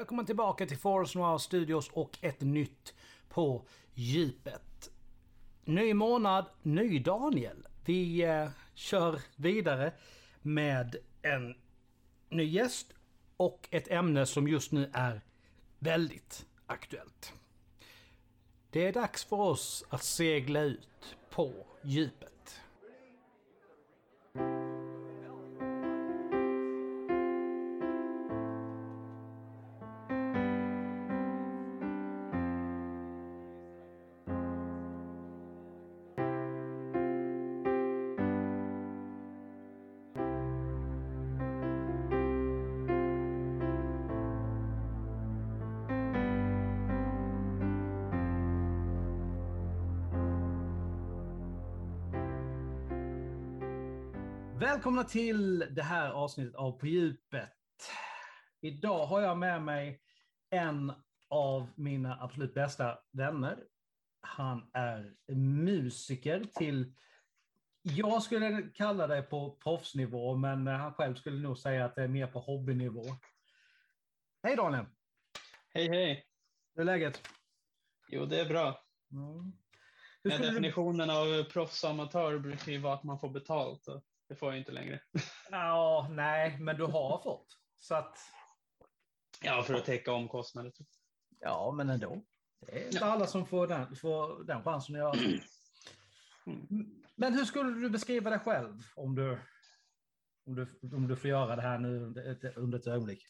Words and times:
välkommen 0.00 0.26
tillbaka 0.26 0.66
till 0.66 0.78
Forest 0.78 1.14
Noir 1.14 1.38
Studios 1.38 1.88
och 1.88 2.18
ett 2.20 2.40
nytt 2.40 2.94
på 3.28 3.66
djupet. 3.94 4.90
Ny 5.64 5.94
månad, 5.94 6.46
ny 6.62 6.98
Daniel. 6.98 7.66
Vi 7.84 8.22
eh, 8.22 8.48
kör 8.74 9.20
vidare 9.36 9.92
med 10.42 10.96
en 11.22 11.54
ny 12.28 12.44
gäst 12.44 12.92
och 13.36 13.68
ett 13.70 13.88
ämne 13.90 14.26
som 14.26 14.48
just 14.48 14.72
nu 14.72 14.90
är 14.92 15.20
väldigt 15.78 16.46
aktuellt. 16.66 17.32
Det 18.70 18.86
är 18.86 18.92
dags 18.92 19.24
för 19.24 19.36
oss 19.36 19.84
att 19.88 20.04
segla 20.04 20.60
ut 20.60 21.16
på 21.30 21.52
djupet. 21.82 22.29
Välkomna 54.70 55.04
till 55.04 55.58
det 55.58 55.82
här 55.82 56.10
avsnittet 56.10 56.54
av 56.54 56.72
På 56.72 56.86
djupet. 56.86 57.52
Idag 58.60 59.06
har 59.06 59.20
jag 59.20 59.38
med 59.38 59.62
mig 59.62 60.00
en 60.50 60.92
av 61.28 61.70
mina 61.76 62.18
absolut 62.20 62.54
bästa 62.54 62.98
vänner. 63.12 63.64
Han 64.20 64.70
är 64.72 65.14
musiker 65.34 66.44
till, 66.54 66.94
jag 67.82 68.22
skulle 68.22 68.62
kalla 68.74 69.06
det 69.06 69.22
på 69.22 69.56
proffsnivå, 69.62 70.34
men 70.34 70.66
han 70.66 70.94
själv 70.94 71.14
skulle 71.14 71.42
nog 71.42 71.58
säga 71.58 71.84
att 71.84 71.94
det 71.94 72.02
är 72.02 72.08
mer 72.08 72.26
på 72.26 72.40
hobbynivå. 72.40 73.04
Hej 74.42 74.56
Daniel! 74.56 74.86
Hej 75.74 75.88
hej! 75.88 76.26
Hur 76.74 76.80
är 76.80 76.86
läget? 76.86 77.22
Jo, 78.08 78.26
det 78.26 78.40
är 78.40 78.48
bra. 78.48 78.84
Mm. 79.12 79.52
Definitionen 80.22 81.08
du... 81.08 81.14
av 81.14 81.44
proffs 81.44 81.84
och 81.84 81.90
amatör 81.90 82.38
brukar 82.38 82.72
ju 82.72 82.78
vara 82.78 82.94
att 82.94 83.04
man 83.04 83.18
får 83.18 83.28
betalt. 83.28 83.88
Och 83.88 84.04
det 84.30 84.36
får 84.36 84.48
jag 84.48 84.58
inte 84.58 84.72
längre. 84.72 85.00
Ja, 85.50 86.08
nej, 86.10 86.58
men 86.60 86.76
du 86.76 86.84
har 86.84 87.22
fått. 87.22 87.58
Så 87.80 87.94
att... 87.94 88.18
Ja, 89.42 89.62
för 89.62 89.74
att 89.74 89.84
täcka 89.84 90.12
omkostnader. 90.12 90.72
Ja, 91.40 91.72
men 91.76 91.90
ändå. 91.90 92.24
Det 92.60 92.82
är 92.82 92.84
inte 92.86 92.98
ja. 92.98 93.06
alla 93.06 93.26
som 93.26 93.46
får 93.46 93.66
den, 93.66 93.96
får 93.96 94.44
den 94.44 94.62
chansen 94.62 94.94
att 94.94 94.98
göra. 94.98 95.40
Mm. 96.46 97.02
Men 97.16 97.34
hur 97.34 97.44
skulle 97.44 97.80
du 97.80 97.90
beskriva 97.90 98.30
dig 98.30 98.38
själv 98.38 98.82
om 98.96 99.14
du, 99.14 99.38
om 100.46 100.54
du, 100.54 100.80
om 100.96 101.08
du 101.08 101.16
får 101.16 101.30
göra 101.30 101.56
det 101.56 101.62
här 101.62 101.78
nu 101.78 102.04
under 102.56 102.78
ett 102.78 102.86
ögonblick? 102.86 103.22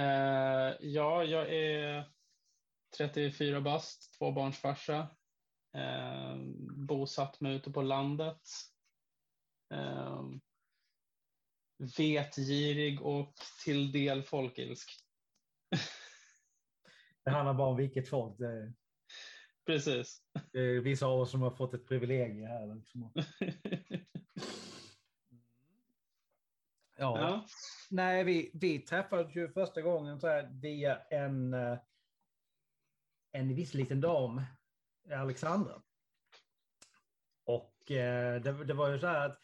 Uh, 0.00 0.76
ja, 0.80 1.24
jag 1.24 1.54
är 1.54 2.04
34 2.98 3.60
bast, 3.60 4.18
tvåbarnsfarsa. 4.18 5.17
Eh, 5.74 6.36
bosatt 6.76 7.40
mig 7.40 7.54
ute 7.54 7.70
på 7.70 7.82
landet. 7.82 8.48
Eh, 9.74 10.24
vetgirig 11.96 13.02
och 13.02 13.34
till 13.64 13.92
del 13.92 14.22
folkilsk. 14.22 14.90
Det 17.24 17.30
handlar 17.30 17.54
bara 17.54 17.68
om 17.68 17.76
vilket 17.76 18.08
folk 18.08 18.38
det 18.38 18.46
är. 18.46 18.74
Precis. 19.66 20.22
Det 20.52 20.60
är 20.60 20.80
vissa 20.80 21.06
av 21.06 21.20
oss 21.20 21.30
som 21.30 21.42
har 21.42 21.50
fått 21.50 21.74
ett 21.74 21.88
privilegium 21.88 22.46
här. 22.46 22.74
Liksom. 22.74 23.12
Ja. 27.00 27.20
ja. 27.20 27.46
Nej, 27.90 28.24
vi, 28.24 28.50
vi 28.54 28.78
träffades 28.78 29.36
ju 29.36 29.48
första 29.48 29.82
gången 29.82 30.20
så 30.20 30.28
här 30.28 30.48
via 30.52 30.98
en, 30.98 31.54
eh, 31.54 31.78
en 33.32 33.54
viss 33.54 33.74
liten 33.74 34.00
dam 34.00 34.42
Alexandra. 35.12 35.82
Och 37.44 37.90
eh, 37.90 38.40
det, 38.42 38.64
det, 38.64 38.74
var 38.74 38.88
ju 38.88 38.98
så 38.98 39.06
här 39.06 39.28
att 39.28 39.40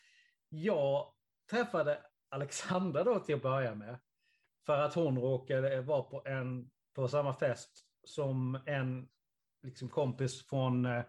jag 0.48 1.14
träffade 1.50 2.02
Alexandra 2.28 3.04
då 3.04 3.20
till 3.20 3.34
att 3.34 3.42
börja 3.42 3.74
med. 3.74 3.98
För 4.66 4.78
att 4.78 4.94
hon 4.94 5.18
råkade 5.18 5.80
vara 5.80 6.02
på, 6.02 6.22
en, 6.26 6.70
på 6.94 7.08
samma 7.08 7.34
fest 7.34 7.86
som 8.04 8.62
en 8.66 9.08
liksom, 9.62 9.88
kompis 9.88 10.46
från 10.46 10.86
eh, 10.86 11.04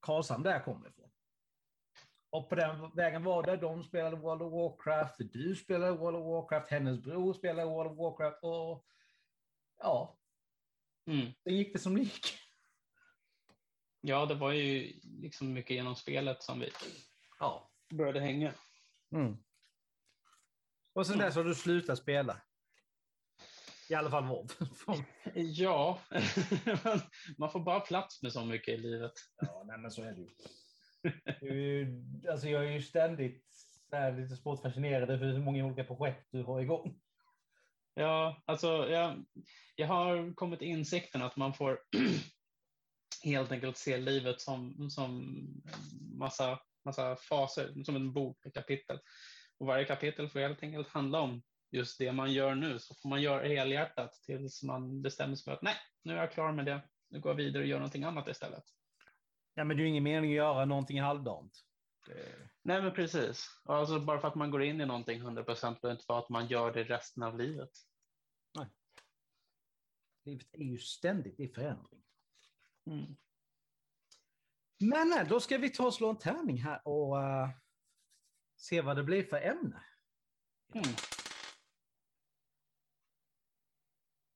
Karlshamn 0.00 0.42
där 0.42 0.50
jag 0.50 0.64
kommer 0.64 0.88
ifrån. 0.88 1.10
Och 2.30 2.48
på 2.48 2.54
den 2.54 2.90
vägen 2.94 3.24
var 3.24 3.42
det. 3.42 3.56
De 3.56 3.82
spelade 3.82 4.16
World 4.16 4.42
of 4.42 4.52
Warcraft, 4.52 5.16
du 5.18 5.56
spelade 5.56 5.92
World 5.92 6.16
of 6.16 6.26
Warcraft, 6.26 6.70
hennes 6.70 7.02
bror 7.02 7.32
spelade 7.32 7.70
World 7.70 7.90
of 7.90 7.98
Warcraft 7.98 8.38
och 8.42 8.86
ja, 9.78 10.18
mm. 11.06 11.32
det 11.44 11.52
gick 11.52 11.72
det 11.72 11.78
som 11.78 11.94
det 11.94 12.00
gick. 12.00 12.45
Ja, 14.08 14.26
det 14.26 14.34
var 14.34 14.52
ju 14.52 15.00
liksom 15.02 15.52
mycket 15.52 15.76
genom 15.76 15.96
spelet 15.96 16.42
som 16.42 16.60
vi 16.60 16.70
ja. 17.38 17.70
började 17.90 18.20
hänga. 18.20 18.54
Mm. 19.12 19.36
Och 20.92 21.06
sen 21.06 21.18
dess 21.18 21.34
har 21.34 21.44
du 21.44 21.54
slutat 21.54 21.98
spela? 21.98 22.40
I 23.88 23.94
alla 23.94 24.10
fall 24.10 24.24
WoW. 24.24 24.46
ja, 25.34 25.98
man 27.38 27.50
får 27.50 27.60
bara 27.60 27.80
plats 27.80 28.22
med 28.22 28.32
så 28.32 28.44
mycket 28.44 28.74
i 28.74 28.76
livet. 28.76 29.12
Ja, 29.36 29.64
nej, 29.66 29.78
men 29.78 29.90
så 29.90 30.02
är 30.02 30.12
det 30.12 30.20
ju. 30.20 30.28
alltså 32.30 32.48
jag 32.48 32.66
är 32.66 32.70
ju 32.70 32.82
ständigt 32.82 33.44
här, 33.92 34.16
lite 34.16 34.36
svårt 34.36 34.62
fascinerad 34.62 35.10
över 35.10 35.26
hur 35.26 35.42
många 35.42 35.64
olika 35.64 35.84
projekt 35.84 36.28
du 36.30 36.42
har 36.42 36.60
igång. 36.60 37.00
Ja, 37.94 38.42
alltså 38.44 38.88
jag, 38.88 39.24
jag 39.76 39.86
har 39.86 40.34
kommit 40.34 40.62
insikten 40.62 41.22
att 41.22 41.36
man 41.36 41.54
får 41.54 41.80
helt 43.22 43.52
enkelt 43.52 43.76
se 43.76 43.96
livet 43.96 44.40
som, 44.40 44.90
som 44.90 45.36
massa, 46.18 46.60
massa 46.84 47.16
faser, 47.16 47.84
som 47.84 47.96
en 47.96 48.12
bok 48.12 48.38
med 48.44 48.54
kapitel. 48.54 48.98
Och 49.58 49.66
varje 49.66 49.84
kapitel 49.84 50.28
får 50.28 50.40
helt 50.40 50.62
enkelt 50.62 50.88
handla 50.88 51.20
om 51.20 51.42
just 51.70 51.98
det 51.98 52.12
man 52.12 52.32
gör 52.32 52.54
nu, 52.54 52.78
så 52.78 52.94
får 52.94 53.08
man 53.08 53.22
göra 53.22 53.48
helhjärtat 53.48 54.12
tills 54.12 54.62
man 54.62 55.02
bestämmer 55.02 55.34
sig 55.34 55.44
för 55.44 55.52
att 55.52 55.62
nej, 55.62 55.76
nu 56.02 56.12
är 56.12 56.16
jag 56.16 56.32
klar 56.32 56.52
med 56.52 56.64
det, 56.64 56.80
nu 57.10 57.20
går 57.20 57.30
jag 57.30 57.36
vidare 57.36 57.62
och 57.62 57.68
gör 57.68 57.78
någonting 57.78 58.04
annat 58.04 58.28
istället. 58.28 58.64
Ja, 59.54 59.64
men 59.64 59.76
det 59.76 59.82
är 59.82 59.86
ingen 59.86 60.02
mening 60.02 60.30
att 60.30 60.36
göra 60.36 60.64
någonting 60.64 61.00
halvdant. 61.00 61.52
Det... 62.06 62.48
Nej, 62.62 62.82
men 62.82 62.92
precis. 62.92 63.60
Alltså, 63.64 64.00
bara 64.00 64.20
för 64.20 64.28
att 64.28 64.34
man 64.34 64.50
går 64.50 64.62
in 64.62 64.80
i 64.80 64.86
någonting 64.86 65.20
100 65.20 65.44
procent 65.44 65.80
behöver 65.80 65.96
inte 65.96 66.04
vara 66.08 66.18
att 66.18 66.28
man 66.28 66.46
gör 66.46 66.72
det 66.72 66.84
resten 66.84 67.22
av 67.22 67.38
livet. 67.38 67.70
Nej. 68.54 68.66
Livet 70.24 70.46
är 70.52 70.64
ju 70.64 70.78
ständigt 70.78 71.40
i 71.40 71.48
förändring. 71.48 72.02
Mm. 72.86 73.16
Men 74.78 75.08
nej, 75.08 75.26
då 75.28 75.40
ska 75.40 75.58
vi 75.58 75.70
ta 75.70 75.86
och 75.86 75.94
slå 75.94 76.10
en 76.10 76.18
tärning 76.18 76.62
här 76.62 76.88
och 76.88 77.16
uh, 77.16 77.50
se 78.56 78.80
vad 78.80 78.96
det 78.96 79.04
blir 79.04 79.24
för 79.24 79.36
ämne. 79.36 79.82
Mm. 80.74 80.88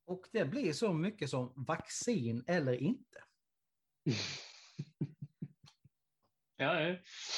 Och 0.05 0.27
det 0.33 0.45
blir 0.45 0.73
så 0.73 0.93
mycket 0.93 1.31
som 1.31 1.53
vaccin 1.57 2.45
eller 2.47 2.73
inte. 2.73 3.25
ja, 6.57 6.73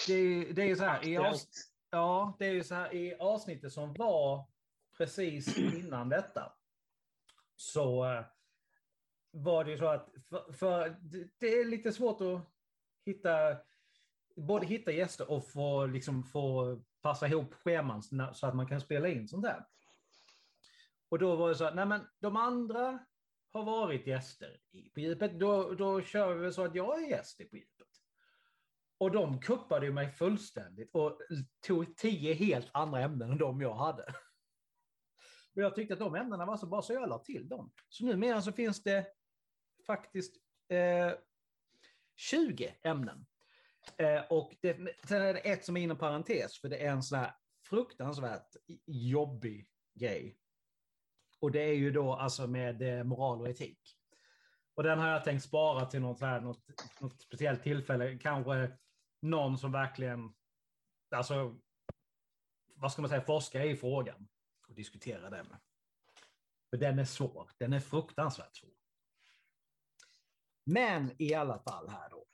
det, 0.06 0.53
det 0.53 0.62
är 0.62 0.67
ju 0.67 0.76
så 0.76 0.85
här, 0.85 1.05
i 1.05 1.19
avs- 1.19 1.70
ja, 1.91 2.37
det 2.38 2.47
är 2.47 2.53
ju 2.53 2.64
så 2.64 2.75
här 2.75 2.94
i 2.94 3.14
avsnittet 3.14 3.73
som 3.73 3.94
var 3.94 4.50
precis 4.97 5.59
innan 5.59 6.09
detta. 6.09 6.53
Så 7.56 8.05
uh, 8.05 8.26
var 9.32 9.64
det 9.64 9.70
ju 9.70 9.79
så 9.79 9.87
att, 9.87 10.08
för, 10.29 10.52
för 10.52 10.96
det 11.38 11.46
är 11.46 11.64
lite 11.64 11.93
svårt 11.93 12.20
att 12.20 12.52
hitta, 13.05 13.56
både 14.37 14.67
hitta 14.67 14.93
gäster 14.93 15.31
och 15.31 15.50
få, 15.50 15.87
liksom, 15.87 16.25
få 16.25 16.76
passa 17.02 17.26
ihop 17.26 17.55
scheman 17.55 18.02
så 18.02 18.46
att 18.46 18.55
man 18.55 18.67
kan 18.67 18.81
spela 18.81 19.08
in 19.08 19.29
sånt 19.29 19.43
där. 19.43 19.67
Och 21.08 21.19
då 21.19 21.37
var 21.37 21.49
det 21.49 21.55
så 21.55 21.64
att, 21.64 21.75
nej 21.75 21.87
men 21.87 22.06
de 22.20 22.37
andra 22.37 22.99
har 23.52 23.64
varit 23.64 24.06
gäster 24.06 24.61
på 24.94 25.00
djupet, 25.00 25.38
då, 25.38 25.75
då 25.75 26.02
kör 26.02 26.35
vi 26.35 26.52
så 26.52 26.64
att 26.64 26.75
jag 26.75 27.02
är 27.02 27.08
gäst 27.08 27.38
på 27.38 27.56
djupet. 27.56 27.88
Och 28.99 29.11
de 29.11 29.40
kuppade 29.40 29.93
mig 29.93 30.11
fullständigt 30.11 30.90
och 30.93 31.19
tog 31.67 31.96
tio 31.96 32.35
helt 32.35 32.70
andra 32.73 33.00
ämnen 33.00 33.31
än 33.31 33.38
de 33.38 33.61
jag 33.61 33.75
hade. 33.75 34.02
Och 35.55 35.62
jag 35.62 35.75
tyckte 35.75 35.94
att 35.94 36.00
de 36.00 36.14
ämnena 36.14 36.46
var 36.46 36.56
så 36.56 36.67
bra 36.67 36.82
så 36.82 36.93
jag 36.93 37.08
la 37.08 37.19
till 37.19 37.49
dem. 37.49 37.73
Så 37.88 38.05
numera 38.05 38.43
så 38.43 38.52
finns 38.52 38.82
det 38.82 39.06
faktiskt 39.87 40.37
eh, 40.69 41.12
20 42.17 42.75
ämnen. 42.82 43.26
Eh, 43.96 44.23
och 44.31 44.56
det, 44.61 44.76
sen 45.08 45.23
är 45.23 45.34
det 45.34 45.40
ett 45.40 45.64
som 45.64 45.76
är 45.76 45.81
inom 45.81 45.99
parentes, 45.99 46.61
för 46.61 46.69
det 46.69 46.76
är 46.76 46.90
en 46.90 47.02
sån 47.02 47.19
här 47.19 47.34
fruktansvärt 47.69 48.56
jobbig 48.87 49.69
grej. 49.94 50.38
Och 51.40 51.50
det 51.50 51.62
är 51.62 51.75
ju 51.75 51.90
då 51.90 52.12
alltså 52.14 52.46
med 52.46 52.82
eh, 52.82 53.05
moral 53.05 53.40
och 53.40 53.49
etik. 53.49 53.81
Och 54.75 54.82
den 54.82 54.99
har 54.99 55.08
jag 55.08 55.25
tänkt 55.25 55.44
spara 55.44 55.87
till 55.87 56.00
något, 56.00 56.20
här, 56.20 56.40
något, 56.40 56.64
något 57.00 57.23
speciellt 57.23 57.62
tillfälle. 57.62 58.19
Kanske 58.19 58.78
någon 59.23 59.58
som 59.58 59.73
verkligen, 59.73 60.35
alltså, 61.11 61.56
vad 62.75 62.93
ska 62.93 63.02
man 63.02 63.08
säga, 63.08 63.20
forskar 63.23 63.61
i 63.61 63.76
frågan 63.76 64.28
och 64.69 64.75
diskutera 64.75 65.31
den. 65.31 65.46
För 66.70 66.76
den 66.76 66.99
är 66.99 67.05
svår. 67.05 67.50
Den 67.58 67.73
är 67.73 67.81
fruktansvärt 67.81 68.56
svår. 68.56 68.72
Men 70.64 71.11
i 71.19 71.35
alla 71.35 71.59
fall 71.59 71.88
här 71.88 72.11
då. 72.11 72.25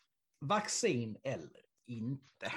Vaccin 0.40 1.16
eller 1.22 1.62
inte. 1.86 2.52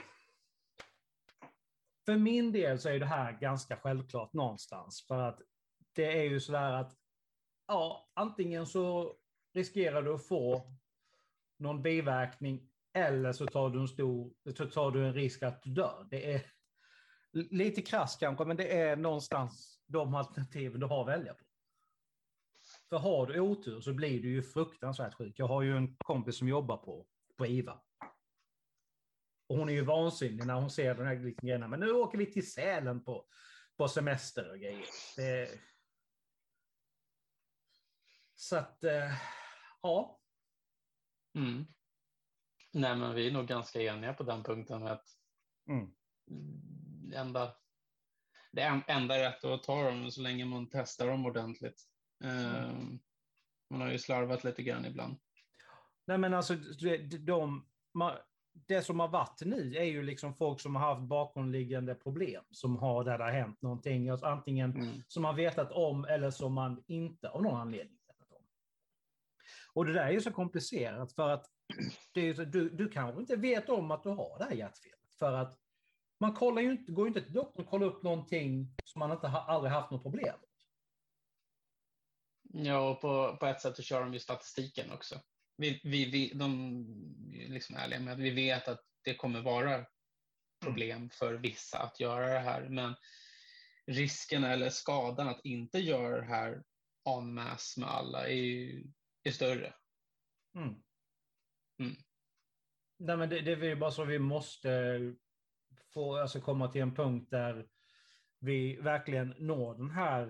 För 2.06 2.18
min 2.18 2.52
del 2.52 2.80
så 2.80 2.90
är 2.90 3.00
det 3.00 3.06
här 3.06 3.32
ganska 3.32 3.78
självklart 3.78 4.34
någonstans. 4.34 5.06
För 5.08 5.20
att 5.20 5.42
det 5.94 6.20
är 6.20 6.24
ju 6.24 6.40
sådär 6.40 6.72
att 6.72 6.96
ja, 7.68 8.10
antingen 8.14 8.66
så 8.66 9.16
riskerar 9.54 10.02
du 10.02 10.14
att 10.14 10.28
få 10.28 10.74
någon 11.60 11.82
biverkning 11.82 12.70
eller 12.94 13.34
så 13.34 13.48
tar 13.48 13.70
du 13.70 13.80
en 13.80 13.88
stor, 13.88 14.34
så 14.58 14.66
tar 14.66 14.92
du 14.92 15.08
en 15.08 15.14
risk 15.14 15.44
att 15.44 15.64
du 15.64 15.70
dör. 15.70 16.08
Det 16.10 16.34
är 16.34 16.46
lite 17.32 17.82
krasst 17.82 18.20
kanske, 18.20 18.46
men 18.46 18.58
det 18.58 18.78
är 18.78 18.96
någonstans 18.96 19.82
de 19.88 20.16
alternativen 20.16 20.80
du 20.80 20.86
har 20.86 21.02
att 21.02 21.08
välja 21.08 21.34
på. 21.34 21.46
För 22.92 22.98
har 22.98 23.28
du 23.28 23.40
otur 23.40 23.82
så 23.82 23.94
blir 23.94 24.22
du 24.22 24.30
ju 24.30 24.44
fruktansvärt 24.44 25.14
sjuk. 25.14 25.40
Jag 25.40 25.48
har 25.48 25.62
ju 25.62 25.78
en 25.78 25.96
kompis 25.98 26.38
som 26.38 26.48
jobbar 26.48 26.78
på, 26.78 27.08
på 27.38 27.46
IVA. 27.46 27.82
Och 29.48 29.58
hon 29.58 29.70
är 29.70 29.74
ju 29.74 29.82
vansinnig 29.82 30.46
när 30.46 30.54
hon 30.54 30.70
ser 30.70 30.96
den 30.96 31.08
här 31.08 31.20
liksom 31.20 31.48
grejerna. 31.48 31.68
Men 31.68 31.80
nu 31.80 31.92
åker 31.92 32.18
vi 32.18 32.26
till 32.26 32.52
Sälen 32.52 33.04
på, 33.04 33.26
på 33.78 33.88
semester 33.88 34.50
och 34.50 34.60
grejer. 34.60 34.86
Det... 35.16 35.60
Så 38.36 38.56
att, 38.56 38.84
eh, 38.84 39.14
ja. 39.82 40.20
Mm. 41.36 41.66
Nej, 42.72 42.96
men 42.96 43.16
vi 43.16 43.28
är 43.28 43.32
nog 43.32 43.48
ganska 43.48 43.82
eniga 43.82 44.14
på 44.14 44.24
den 44.24 44.44
punkten. 44.44 44.88
Att 44.88 45.06
mm. 45.70 45.94
enda, 47.14 47.56
det 48.52 48.84
enda 48.88 49.20
rätt 49.20 49.44
att 49.44 49.64
ta 49.64 49.84
dem 49.84 50.12
så 50.12 50.22
länge 50.22 50.46
man 50.46 50.70
testar 50.70 51.08
dem 51.08 51.26
ordentligt. 51.26 51.88
Mm. 52.24 53.00
Man 53.70 53.82
har 53.82 53.92
ju 53.92 53.98
slarvat 53.98 54.44
lite 54.44 54.64
grann 54.64 54.86
ibland. 54.86 55.18
Nej, 56.08 56.18
men 56.18 56.34
alltså 56.34 56.56
de, 56.56 56.98
de, 57.18 57.66
det 58.54 58.82
som 58.82 59.00
har 59.00 59.08
varit 59.08 59.42
nu 59.42 59.76
är 59.76 59.84
ju 59.84 60.04
liksom 60.04 60.36
folk 60.36 60.62
som 60.62 60.76
har 60.76 60.94
haft 60.94 61.08
bakomliggande 61.08 61.96
problem, 61.96 62.44
som 62.52 62.78
har 62.78 63.04
där 63.04 63.18
det 63.18 63.24
har 63.24 63.32
hänt 63.32 63.62
någonting, 63.62 64.10
alltså 64.10 64.26
antingen 64.26 64.72
mm. 64.72 65.04
som 65.08 65.24
man 65.24 65.36
vetat 65.36 65.72
om 65.72 66.06
eller 66.06 66.32
som 66.32 66.54
man 66.54 66.84
inte 66.88 67.30
av 67.30 67.44
någon 67.44 67.62
anledning 67.62 67.98
vetat 68.08 68.32
om. 68.32 68.46
Och 69.74 69.86
det 69.86 69.94
där 69.94 70.06
är 70.06 70.12
ju 70.12 70.22
så 70.22 70.32
komplicerat 70.32 71.14
för 71.14 71.30
att 71.30 71.46
det 72.14 72.36
så, 72.36 72.44
du, 72.44 72.70
du 72.70 72.90
kanske 72.90 73.22
inte 73.22 73.36
vet 73.36 73.70
om 73.70 73.92
att 73.92 74.04
du 74.04 74.10
har 74.10 74.38
det 74.38 74.44
här 74.44 74.56
hjärtfelet. 74.56 75.16
För 75.20 75.34
att 75.34 75.58
man 76.20 76.34
kollar 76.34 76.62
ju 76.62 76.72
inte, 76.72 76.92
går 76.92 77.06
ju 77.06 77.08
inte 77.08 77.22
till 77.22 77.34
doktorn 77.34 77.64
och 77.66 77.72
kollar 77.72 77.88
upp 77.88 78.04
någonting 78.04 78.76
som 78.84 79.00
man 79.00 79.12
inte 79.12 79.28
ha, 79.28 79.40
aldrig 79.40 79.74
haft 79.74 79.92
något 79.92 80.04
problem. 80.04 80.36
Ja, 82.54 82.90
och 82.90 83.02
på, 83.02 83.38
på 83.40 83.46
ett 83.46 83.62
sätt 83.62 83.76
så 83.76 83.84
kör 83.84 84.02
de 84.02 84.14
ju 84.14 84.20
statistiken 84.20 84.92
också. 84.92 85.22
Vi, 85.58 85.82
vi, 85.84 86.06
vi, 86.06 86.32
de 86.34 86.80
är 87.34 87.48
liksom 87.48 87.76
ärliga 87.76 88.00
med 88.00 88.14
att 88.14 88.20
vi 88.20 88.30
vet 88.30 88.68
att 88.68 88.82
det 89.04 89.16
kommer 89.16 89.42
vara 89.42 89.86
problem 90.64 91.10
för 91.10 91.34
vissa 91.34 91.80
att 91.80 92.00
göra 92.00 92.34
det 92.34 92.40
här, 92.40 92.70
men 92.70 92.96
risken 93.86 94.44
eller 94.44 94.70
skadan 94.70 95.28
att 95.28 95.46
inte 95.46 95.80
göra 95.80 96.18
det 96.18 96.28
här 96.28 96.64
en 97.10 97.34
masse 97.34 97.80
med 97.80 97.90
alla 97.90 98.28
är, 98.28 98.34
ju, 98.34 98.84
är 99.24 99.32
större. 99.32 99.74
Mm. 100.56 100.76
Mm. 101.80 101.96
Nej, 103.00 103.18
men 103.18 103.30
det, 103.30 103.42
det 103.42 103.72
är 103.72 103.76
bara 103.76 103.92
så 103.92 104.06
vi 104.06 104.20
måste 104.20 105.00
få 105.94 106.18
alltså 106.18 106.42
komma 106.42 106.72
till 106.72 106.82
en 106.82 106.96
punkt 106.96 107.32
där 107.32 107.68
vi 108.40 108.76
verkligen 108.76 109.36
når 109.38 109.76
den 109.76 109.90
här 109.90 110.26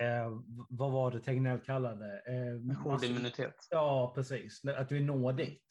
eh, 0.00 0.06
eh, 0.06 0.30
vad 0.68 0.92
var 0.92 1.10
det 1.10 1.20
Tegnell 1.20 1.60
kallade? 1.60 2.22
Eh, 2.26 2.76
Hordimmunitet. 2.76 3.68
Ja, 3.70 4.12
precis. 4.14 4.64
Att 4.64 4.92
vi 4.92 5.00
når 5.00 5.32
dit. 5.32 5.62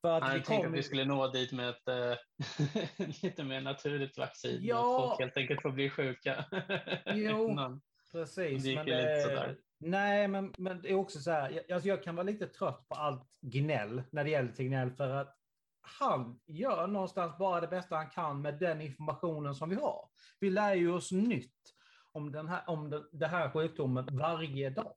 För 0.00 0.20
att 0.20 0.34
vi 0.34 0.42
tänkte 0.42 0.68
att 0.68 0.74
vi 0.74 0.82
skulle 0.82 1.04
nå 1.04 1.28
dit 1.28 1.52
med 1.52 1.68
ett 1.68 1.88
äh, 1.88 3.06
lite 3.22 3.44
mer 3.44 3.60
naturligt 3.60 4.18
vaccin. 4.18 4.58
Ja. 4.62 5.02
Att 5.02 5.08
folk 5.08 5.20
helt 5.20 5.36
enkelt 5.36 5.62
får 5.62 5.70
bli 5.70 5.90
sjuka. 5.90 6.44
jo, 7.14 7.56
precis. 8.12 8.64
Det 8.64 8.74
men 8.74 8.86
det, 8.86 9.56
nej, 9.78 10.28
men, 10.28 10.54
men 10.58 10.82
det 10.82 10.90
är 10.90 10.94
också 10.94 11.20
så 11.20 11.30
här. 11.30 11.50
Jag, 11.50 11.72
alltså 11.72 11.88
jag 11.88 12.02
kan 12.02 12.16
vara 12.16 12.26
lite 12.26 12.46
trött 12.46 12.88
på 12.88 12.94
allt 12.94 13.38
gnäll 13.40 14.02
när 14.10 14.24
det 14.24 14.30
gäller 14.30 14.52
Tegnell 14.52 14.90
för 14.90 15.10
att 15.10 15.34
han 15.80 16.40
gör 16.46 16.86
någonstans 16.86 17.38
bara 17.38 17.60
det 17.60 17.68
bästa 17.68 17.96
han 17.96 18.10
kan 18.10 18.42
med 18.42 18.58
den 18.58 18.80
informationen 18.80 19.54
som 19.54 19.68
vi 19.68 19.76
har. 19.76 20.08
Vi 20.40 20.50
lär 20.50 20.74
ju 20.74 20.92
oss 20.92 21.12
nytt 21.12 21.74
om 22.12 22.32
den 22.32 22.48
här, 22.48 22.68
om 22.68 22.90
den, 22.90 23.08
den 23.12 23.30
här 23.30 23.50
sjukdomen 23.50 24.08
varje 24.12 24.70
dag. 24.70 24.94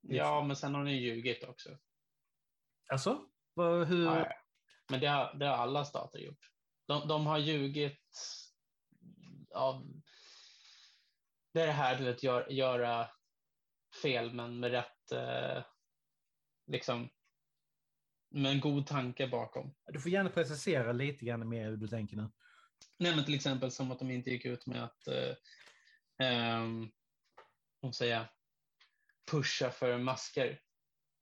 Ja, 0.00 0.44
men 0.44 0.56
sen 0.56 0.74
har 0.74 0.84
ni 0.84 0.92
ljugit 0.92 1.44
också. 1.44 1.78
Alltså? 2.92 3.24
Hur? 3.86 4.04
Ja, 4.04 4.32
men 4.90 5.00
det 5.00 5.06
har, 5.06 5.34
det 5.34 5.46
har 5.46 5.56
alla 5.56 5.84
stater 5.84 6.18
gjort. 6.18 6.50
De, 6.86 7.08
de 7.08 7.26
har 7.26 7.38
ljugit 7.38 8.00
av 9.54 9.86
det 11.52 11.62
är 11.62 11.66
det 11.66 11.72
här 11.72 11.96
till 11.96 12.08
att 12.08 12.22
gör, 12.22 12.48
göra 12.50 13.08
fel 14.02 14.32
men 14.32 14.60
med 14.60 14.70
rätt 14.70 15.12
eh, 15.12 15.64
liksom 16.66 17.08
med 18.30 18.52
en 18.52 18.60
god 18.60 18.86
tanke 18.86 19.28
bakom. 19.28 19.74
Du 19.86 20.00
får 20.00 20.10
gärna 20.10 20.30
precisera 20.30 20.92
lite 20.92 21.24
grann 21.24 21.48
mer 21.48 21.70
hur 21.70 21.76
du 21.76 21.88
tänker 21.88 22.16
nu. 22.16 22.30
Nej, 22.98 23.16
men 23.16 23.24
till 23.24 23.34
exempel 23.34 23.70
som 23.70 23.92
att 23.92 23.98
de 23.98 24.10
inte 24.10 24.30
gick 24.30 24.44
ut 24.44 24.66
med 24.66 24.84
att 24.84 25.08
eh, 25.08 25.34
eh, 26.22 27.90
säga, 27.92 28.28
pusha 29.30 29.70
för 29.70 29.98
masker 29.98 30.60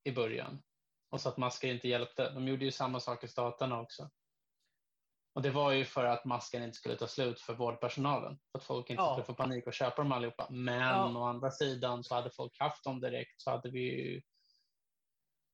i 0.05 0.13
början. 0.13 0.63
Och 1.11 1.21
så 1.21 1.29
att 1.29 1.37
masker 1.37 1.69
inte 1.69 1.89
hjälpte. 1.89 2.31
De 2.31 2.49
gjorde 2.49 2.65
ju 2.65 2.71
samma 2.73 3.01
sak 3.01 3.25
i 3.25 3.29
staterna 3.29 3.81
också. 3.81 4.11
Och 5.35 5.43
det 5.43 5.51
var 5.51 5.73
ju 5.73 5.85
för 5.85 6.05
att 6.05 6.25
masken 6.25 6.63
inte 6.63 6.77
skulle 6.77 6.97
ta 6.97 7.07
slut 7.07 7.41
för 7.41 7.55
vårdpersonalen. 7.55 8.39
För 8.53 8.59
att 8.59 8.65
folk 8.65 8.91
inte 8.91 9.03
ja. 9.03 9.13
skulle 9.13 9.25
få 9.25 9.35
panik 9.35 9.67
och 9.67 9.73
köpa 9.73 10.03
dem 10.03 10.13
allihopa. 10.13 10.47
Men 10.51 10.81
ja. 10.81 11.19
å 11.19 11.25
andra 11.25 11.51
sidan 11.51 12.05
så 12.05 12.15
hade 12.15 12.31
folk 12.31 12.61
haft 12.61 12.85
dem 12.85 13.01
direkt 13.01 13.41
så 13.43 13.51
hade 13.51 13.71
vi 13.71 13.81
ju 13.81 14.23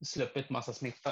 sluppit 0.05 0.51
massa 0.51 0.73
smitta. 0.73 1.11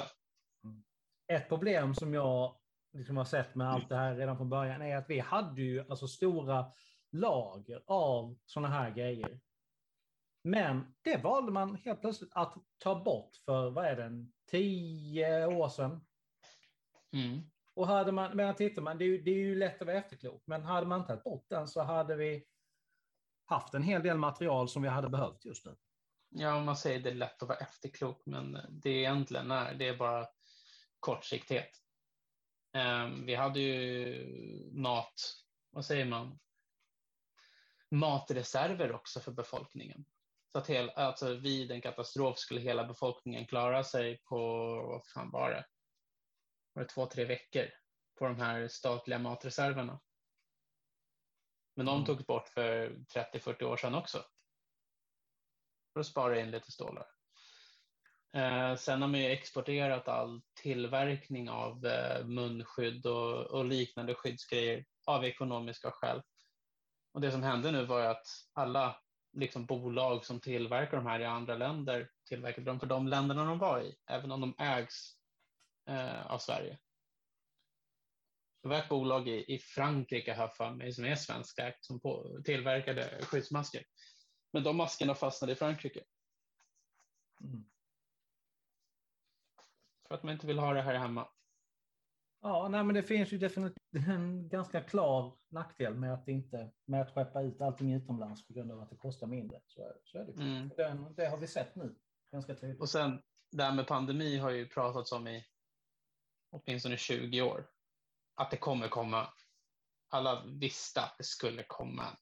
Mm. 0.63 0.83
Ett 1.27 1.49
problem 1.49 1.95
som 1.95 2.13
jag 2.13 2.57
liksom 2.93 3.17
har 3.17 3.25
sett 3.25 3.55
med 3.55 3.69
allt 3.69 3.89
det 3.89 3.95
här 3.95 4.15
redan 4.15 4.37
från 4.37 4.49
början 4.49 4.81
är 4.81 4.97
att 4.97 5.09
vi 5.09 5.19
hade 5.19 5.61
ju 5.61 5.85
alltså 5.89 6.07
stora 6.07 6.65
lager 7.11 7.83
av 7.87 8.37
sådana 8.45 8.67
här 8.67 8.91
grejer. 8.91 9.39
Men 10.43 10.93
det 11.01 11.17
valde 11.17 11.51
man 11.51 11.75
helt 11.75 12.01
plötsligt 12.01 12.31
att 12.33 12.57
ta 12.77 13.03
bort 13.03 13.35
för, 13.45 13.69
vad 13.69 13.85
är 13.85 13.95
det, 13.95 14.27
tio 14.51 15.45
år 15.45 15.69
sedan. 15.69 16.05
Mm. 17.13 17.41
Och 17.73 17.87
hade 17.87 18.11
man, 18.11 18.37
men 18.37 18.55
tittar 18.55 18.81
man, 18.81 18.97
det 18.97 19.03
är, 19.03 19.07
ju, 19.07 19.21
det 19.21 19.31
är 19.31 19.35
ju 19.35 19.55
lätt 19.55 19.81
att 19.81 19.87
vara 19.87 19.97
efterklok, 19.97 20.43
men 20.45 20.63
hade 20.63 20.87
man 20.87 21.05
tagit 21.05 21.23
bort 21.23 21.45
den 21.49 21.67
så 21.67 21.81
hade 21.81 22.15
vi 22.15 22.45
haft 23.45 23.73
en 23.73 23.83
hel 23.83 24.03
del 24.03 24.17
material 24.17 24.69
som 24.69 24.81
vi 24.81 24.89
hade 24.89 25.09
behövt 25.09 25.45
just 25.45 25.65
nu. 25.65 25.75
Ja, 26.29 26.63
man 26.63 26.77
säger 26.77 26.99
det 26.99 27.09
är 27.09 27.15
lätt 27.15 27.43
att 27.43 27.49
vara 27.49 27.57
efterklok, 27.57 28.21
men 28.25 28.57
det 28.69 28.89
egentligen 28.89 29.51
är, 29.51 29.73
det 29.73 29.87
är 29.87 29.97
bara 29.97 30.27
kortsiktighet. 30.99 31.69
Um, 32.77 33.25
vi 33.25 33.35
hade 33.35 33.59
ju 33.59 34.71
mat, 34.73 35.13
vad 35.71 35.85
säger 35.85 36.05
man, 36.05 36.39
matreserver 37.91 38.91
också 38.91 39.19
för 39.19 39.31
befolkningen. 39.31 40.05
Så 40.51 40.57
att 40.57 40.67
hel, 40.67 40.89
alltså 40.89 41.33
vid 41.33 41.71
en 41.71 41.81
katastrof 41.81 42.37
skulle 42.37 42.61
hela 42.61 42.83
befolkningen 42.83 43.45
klara 43.45 43.83
sig 43.83 44.21
på, 44.23 44.37
vad 44.87 45.05
fan 45.07 45.31
var 45.31 45.49
det? 45.49 45.65
Var 46.73 46.83
det 46.83 46.89
två, 46.89 47.05
tre 47.05 47.25
veckor 47.25 47.69
på 48.21 48.27
de 48.27 48.39
här 48.39 48.67
statliga 48.67 49.19
matreserverna. 49.19 49.99
Men 51.75 51.85
de 51.85 51.95
mm. 51.95 52.05
togs 52.05 52.27
bort 52.27 52.47
för 52.47 52.89
30-40 53.15 53.63
år 53.63 53.77
sedan 53.77 53.95
också. 53.95 54.25
För 55.93 55.99
att 55.99 56.05
spara 56.05 56.39
in 56.39 56.51
lite 56.51 56.71
stålar. 56.71 57.05
Eh, 58.33 58.75
sen 58.75 59.01
har 59.01 59.09
man 59.09 59.19
ju 59.19 59.25
exporterat 59.25 60.07
all 60.07 60.41
tillverkning 60.61 61.49
av 61.49 61.85
eh, 61.85 62.25
munskydd 62.25 63.05
och, 63.05 63.45
och 63.45 63.65
liknande 63.65 64.15
skyddsgrejer 64.15 64.85
av 65.05 65.25
ekonomiska 65.25 65.91
skäl. 65.91 66.21
Och 67.11 67.21
det 67.21 67.31
som 67.31 67.43
hände 67.43 67.71
nu 67.71 67.85
var 67.85 68.01
att 68.01 68.27
alla 68.53 69.01
liksom, 69.33 69.65
bolag 69.65 70.25
som 70.25 70.39
tillverkar 70.39 70.97
de 70.97 71.05
här 71.05 71.19
i 71.19 71.25
andra 71.25 71.55
länder 71.55 72.09
tillverkade 72.25 72.65
dem 72.65 72.79
för 72.79 72.87
de 72.87 73.07
länderna 73.07 73.45
de 73.45 73.59
var 73.59 73.81
i, 73.81 73.95
även 74.07 74.31
om 74.31 74.41
de 74.41 74.55
ägs 74.57 75.17
eh, 75.89 76.31
av 76.31 76.37
Sverige. 76.37 76.79
Det 78.63 78.69
var 78.69 78.77
ett 78.77 78.89
bolag 78.89 79.27
i, 79.27 79.55
i 79.55 79.59
Frankrike 79.59 80.33
här 80.33 80.47
för 80.47 80.71
mig 80.71 80.93
som 80.93 81.05
är 81.05 81.15
svenskägt 81.15 81.85
som 81.85 81.99
på, 81.99 82.41
tillverkade 82.45 83.25
skyddsmasker. 83.25 83.83
Men 84.53 84.63
de 84.63 84.77
maskerna 84.77 85.15
fastnade 85.15 85.53
i 85.53 85.55
Frankrike. 85.55 86.03
Mm. 87.43 87.65
För 90.07 90.15
att 90.15 90.23
man 90.23 90.33
inte 90.33 90.47
vill 90.47 90.59
ha 90.59 90.73
det 90.73 90.81
här 90.81 90.95
hemma. 90.95 91.29
Ja, 92.43 92.67
nej, 92.67 92.83
men 92.83 92.95
det 92.95 93.03
finns 93.03 93.33
ju 93.33 93.37
definitivt 93.37 94.07
en 94.07 94.49
ganska 94.49 94.81
klar 94.81 95.37
nackdel 95.49 95.95
med 95.95 96.13
att 96.13 96.27
inte 96.27 96.71
med 96.85 97.01
att 97.01 97.13
skeppa 97.13 97.41
ut 97.41 97.61
allting 97.61 97.93
utomlands 97.93 98.47
på 98.47 98.53
grund 98.53 98.71
av 98.71 98.81
att 98.81 98.89
det 98.89 98.97
kostar 98.97 99.27
mindre. 99.27 99.61
Så, 99.65 99.93
så 100.03 100.17
är 100.17 100.25
det. 100.25 100.33
Mm. 100.33 100.69
Den, 100.77 101.15
det 101.15 101.25
har 101.25 101.37
vi 101.37 101.47
sett 101.47 101.75
nu 101.75 101.95
ganska 102.31 102.55
tydligt. 102.55 102.81
Och 102.81 102.89
sen 102.89 103.21
det 103.51 103.63
här 103.63 103.73
med 103.73 103.87
pandemi 103.87 104.37
har 104.37 104.49
ju 104.49 104.67
pratats 104.67 105.11
om 105.11 105.27
i 105.27 105.45
åtminstone 106.49 106.97
20 106.97 107.41
år. 107.41 107.69
Att 108.35 108.51
det 108.51 108.57
kommer 108.57 108.87
komma. 108.87 109.33
Alla 110.09 110.43
visste 110.45 111.01
att 111.01 111.15
det 111.17 111.23
skulle 111.23 111.63
komma. 111.67 112.17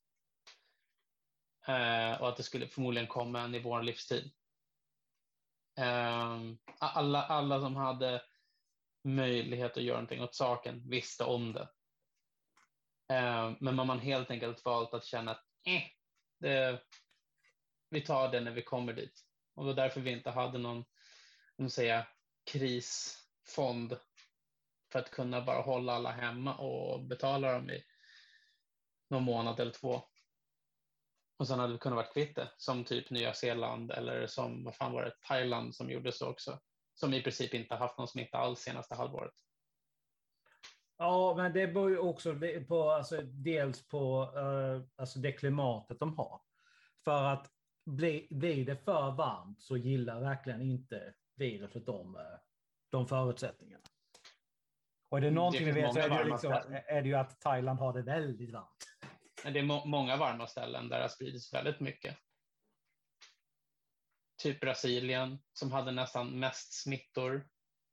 Eh, 1.68 2.22
och 2.22 2.30
att 2.30 2.38
det 2.38 2.44
skulle 2.44 2.68
förmodligen 2.68 3.08
komma 3.08 3.42
en 3.42 3.56
i 3.56 3.60
vår 3.60 3.84
livstid. 3.84 4.32
Eh, 5.80 6.40
alla, 6.80 7.24
alla 7.24 7.62
som 7.62 7.76
hade 7.76 8.22
möjlighet 9.04 9.78
att 9.78 9.84
göra 9.84 9.98
någonting 9.98 10.24
åt 10.24 10.36
saken 10.36 10.90
visste 10.90 11.24
om 11.24 11.54
det. 11.54 11.70
Eh, 13.14 13.52
men 13.60 13.76
man 13.76 13.90
har 13.90 13.98
helt 13.98 14.32
enkelt 14.32 14.66
valt 14.66 14.94
att 14.94 15.06
känna 15.06 15.32
att 15.32 15.44
eh, 15.66 15.82
det, 16.40 16.84
vi 17.90 18.02
tar 18.02 18.32
det 18.32 18.40
när 18.40 18.52
vi 18.52 18.62
kommer 18.62 18.94
dit. 18.94 19.26
Och 19.56 19.64
det 19.64 19.68
var 19.68 19.76
därför 19.76 20.02
vi 20.02 20.12
inte 20.12 20.30
hade 20.30 20.58
någon 20.58 20.86
säga, 21.70 22.08
krisfond 22.52 23.98
för 24.92 25.00
att 25.00 25.12
kunna 25.12 25.42
bara 25.42 25.62
hålla 25.62 25.94
alla 25.94 26.12
hemma 26.12 26.56
och 26.56 27.04
betala 27.04 27.54
dem 27.54 27.70
i 27.70 27.84
någon 29.10 29.24
månad 29.24 29.60
eller 29.60 29.72
två. 29.72 30.04
Och 31.38 31.48
sen 31.48 31.60
hade 31.60 31.74
vi 31.74 31.80
kunnat 31.80 31.96
vara 31.96 32.14
kvitt 32.14 32.36
det, 32.36 32.52
som 32.58 32.84
typ 32.84 33.10
Nya 33.10 33.34
Zeeland 33.34 33.92
eller 33.92 34.28
som, 34.28 34.64
vad 34.64 34.76
fan 34.76 34.94
var 34.94 35.04
det, 35.04 35.16
Thailand 35.28 35.76
som 35.76 35.90
gjorde 35.90 36.12
så 36.12 36.30
också 36.30 36.60
som 37.00 37.14
i 37.14 37.24
princip 37.24 37.54
inte 37.54 37.76
haft 37.76 37.98
någon 37.98 38.08
smitta 38.08 38.38
alls 38.38 38.60
senaste 38.60 38.96
halvåret. 38.96 39.34
Ja, 40.98 41.34
men 41.38 41.54
det 41.54 41.68
beror 41.68 41.90
ju 41.90 41.98
också 41.98 42.36
på, 42.68 42.92
alltså, 42.92 43.22
dels 43.22 43.88
på 43.88 44.32
uh, 44.36 44.84
alltså 44.96 45.20
det 45.20 45.32
klimatet 45.32 46.00
de 46.00 46.18
har. 46.18 46.42
För 47.04 47.24
att 47.24 47.52
bli, 47.86 48.28
blir 48.30 48.66
det 48.66 48.76
för 48.76 49.12
varmt 49.12 49.62
så 49.62 49.78
gillar 49.78 50.22
verkligen 50.22 50.62
inte 50.62 51.14
viruset 51.36 51.86
de, 51.86 52.16
eh, 52.16 52.22
de 52.92 53.08
förutsättningarna. 53.08 53.84
Och 55.10 55.18
är 55.18 55.22
det 55.22 55.32
någonting 55.32 55.66
det 55.66 55.72
vi 55.72 55.82
vet 55.82 55.94
så 55.94 56.00
är 56.00 56.10
det, 56.10 56.24
liksom, 56.24 56.52
är 56.88 57.02
det 57.02 57.08
ju 57.08 57.16
att 57.16 57.42
Thailand 57.42 57.80
har 57.80 57.94
det 57.94 58.02
väldigt 58.02 58.52
varmt. 58.52 58.86
Men 59.44 59.54
det 59.54 59.60
är 59.60 59.64
må 59.64 59.86
många 59.86 60.18
varma 60.18 60.48
ställen 60.48 60.90
där 60.90 60.98
det 60.98 61.04
har 61.04 61.10
spridits 61.10 61.54
väldigt 61.54 61.80
mycket 61.80 62.18
typ 64.40 64.60
Brasilien 64.60 65.40
som 65.54 65.72
hade 65.72 65.92
nästan 65.92 66.40
mest 66.40 66.74
smittor 66.74 67.48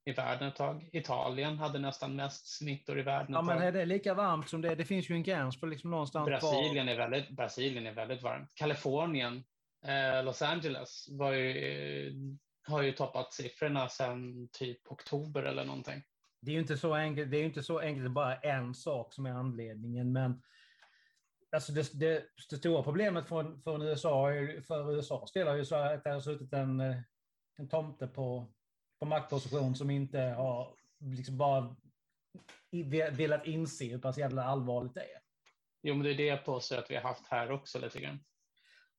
i 0.05 0.13
världen 0.13 0.47
ett 0.47 0.55
tag. 0.55 0.89
Italien 0.93 1.57
hade 1.57 1.79
nästan 1.79 2.15
mest 2.15 2.57
smittor 2.57 2.99
i 2.99 3.01
världen 3.01 3.33
Ja, 3.33 3.41
men 3.41 3.61
är 3.61 3.71
det 3.71 3.85
lika 3.85 4.13
varmt 4.13 4.49
som 4.49 4.61
det? 4.61 4.75
Det 4.75 4.85
finns 4.85 5.09
ju 5.09 5.15
en 5.15 5.23
gräns 5.23 5.59
för 5.59 5.67
liksom 5.67 5.91
någonstans 5.91 6.25
Brasilien 6.25 6.85
var... 6.85 6.93
är 6.93 6.97
väldigt, 6.97 7.29
Brasilien 7.29 7.87
är 7.87 7.93
väldigt 7.93 8.21
varmt. 8.21 8.55
Kalifornien, 8.55 9.43
eh, 9.85 10.23
Los 10.23 10.41
Angeles 10.41 11.07
var 11.11 11.33
ju, 11.33 12.13
har 12.67 12.81
ju 12.81 12.91
toppat 12.91 13.33
siffrorna 13.33 13.89
sedan 13.89 14.49
typ 14.51 14.91
oktober 14.91 15.43
eller 15.43 15.65
någonting. 15.65 16.03
Det 16.41 16.51
är 16.51 16.53
ju 16.53 16.59
inte 16.61 16.77
så 16.77 16.93
enkelt. 16.93 17.31
Det 17.31 17.37
är 17.37 17.43
inte 17.43 17.63
så 17.63 17.79
enkelt. 17.79 18.11
bara 18.11 18.35
en 18.35 18.73
sak 18.73 19.13
som 19.13 19.25
är 19.25 19.31
anledningen, 19.31 20.11
men 20.11 20.41
Alltså 21.57 21.71
det, 21.71 21.99
det, 21.99 22.25
det, 22.49 22.57
stora 22.57 22.83
problemet 22.83 23.27
från, 23.27 23.61
från 23.61 23.81
USA, 23.81 24.27
för 24.67 24.95
USA 24.95 25.27
spelar 25.27 25.55
ju 25.55 25.65
så 25.65 25.75
att 25.75 26.03
det 26.03 26.09
har 26.09 26.19
suttit 26.19 26.53
en, 26.53 26.79
en 27.57 27.69
tomte 27.69 28.07
på, 28.07 28.47
på 28.99 29.05
maktposition 29.05 29.75
som 29.75 29.89
inte 29.89 30.19
har 30.19 30.75
liksom 30.99 31.37
bara 31.37 31.75
velat 33.11 33.45
inse 33.45 33.85
hur 33.85 33.97
pass 33.97 34.17
jävla 34.17 34.43
allvarligt 34.43 34.93
det 34.93 35.01
är. 35.01 35.19
Jo, 35.81 35.93
men 35.93 36.03
det 36.03 36.11
är 36.11 36.17
det 36.17 36.25
jag 36.25 36.45
påstår 36.45 36.77
att 36.77 36.91
vi 36.91 36.95
har 36.95 37.01
haft 37.01 37.27
här 37.27 37.51
också 37.51 37.79
lite 37.79 37.99
grann. 37.99 38.19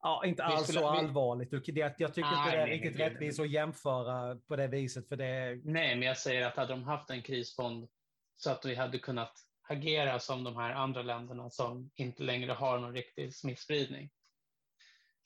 Ja, 0.03 0.23
inte 0.25 0.45
alls 0.45 0.73
så 0.73 0.89
allvarligt. 0.89 1.53
Jag 1.53 1.65
tycker 1.65 1.87
inte 1.87 2.11
det 2.51 2.57
är 2.57 2.67
riktigt 2.67 3.01
rättvist 3.01 3.41
att 3.41 3.51
jämföra 3.51 4.37
på 4.37 4.57
det 4.57 4.67
viset. 4.67 5.09
För 5.09 5.17
det... 5.17 5.61
Nej, 5.65 5.97
men 5.97 6.09
jag 6.09 6.19
säger 6.19 6.47
att 6.47 6.57
hade 6.57 6.73
de 6.73 6.83
haft 6.83 7.11
en 7.11 7.23
krisfond 7.23 7.89
så 8.37 8.51
att 8.51 8.65
vi 8.65 8.75
hade 8.75 8.99
kunnat 8.99 9.48
agera 9.69 10.19
som 10.19 10.45
de 10.45 10.57
här 10.57 10.71
andra 10.71 11.03
länderna 11.03 11.51
som 11.51 11.91
inte 11.95 12.23
längre 12.23 12.53
har 12.53 12.79
någon 12.79 12.95
riktig 12.95 13.35
smittspridning. 13.35 14.11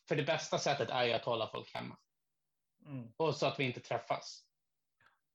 För 0.09 0.17
det 0.17 0.23
bästa 0.23 0.59
sättet 0.59 0.91
är 0.91 1.05
ju 1.05 1.13
att 1.13 1.25
hålla 1.25 1.49
folk 1.49 1.75
hemma. 1.75 1.99
Mm. 2.87 3.13
Och 3.17 3.37
så 3.37 3.47
att 3.47 3.61
vi 3.61 3.65
inte 3.65 3.81
träffas. 3.81 4.45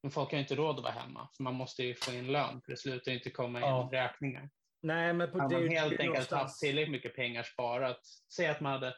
Men 0.01 0.11
folk 0.11 0.31
har 0.31 0.39
inte 0.39 0.55
råd 0.55 0.77
att 0.77 0.83
vara 0.83 0.93
hemma, 0.93 1.29
för 1.37 1.43
man 1.43 1.55
måste 1.55 1.83
ju 1.83 1.95
få 1.95 2.11
in 2.11 2.31
lön, 2.31 2.61
för 2.61 2.71
det 2.71 2.77
slutar 2.77 3.11
inte 3.11 3.29
komma 3.29 3.59
in 3.59 3.65
ja. 3.65 3.89
räkningar. 3.91 4.49
Nej, 4.81 5.13
men 5.13 5.31
på 5.31 5.37
det, 5.37 5.43
man 5.43 5.69
helt 5.69 5.91
enkelt 5.91 6.05
någonstans... 6.05 6.41
haft 6.41 6.59
tillräckligt 6.59 6.91
mycket 6.91 7.15
pengar 7.15 7.43
sparat. 7.43 7.99
Säg 8.35 8.47
att 8.47 8.61
man 8.61 8.71
hade 8.71 8.95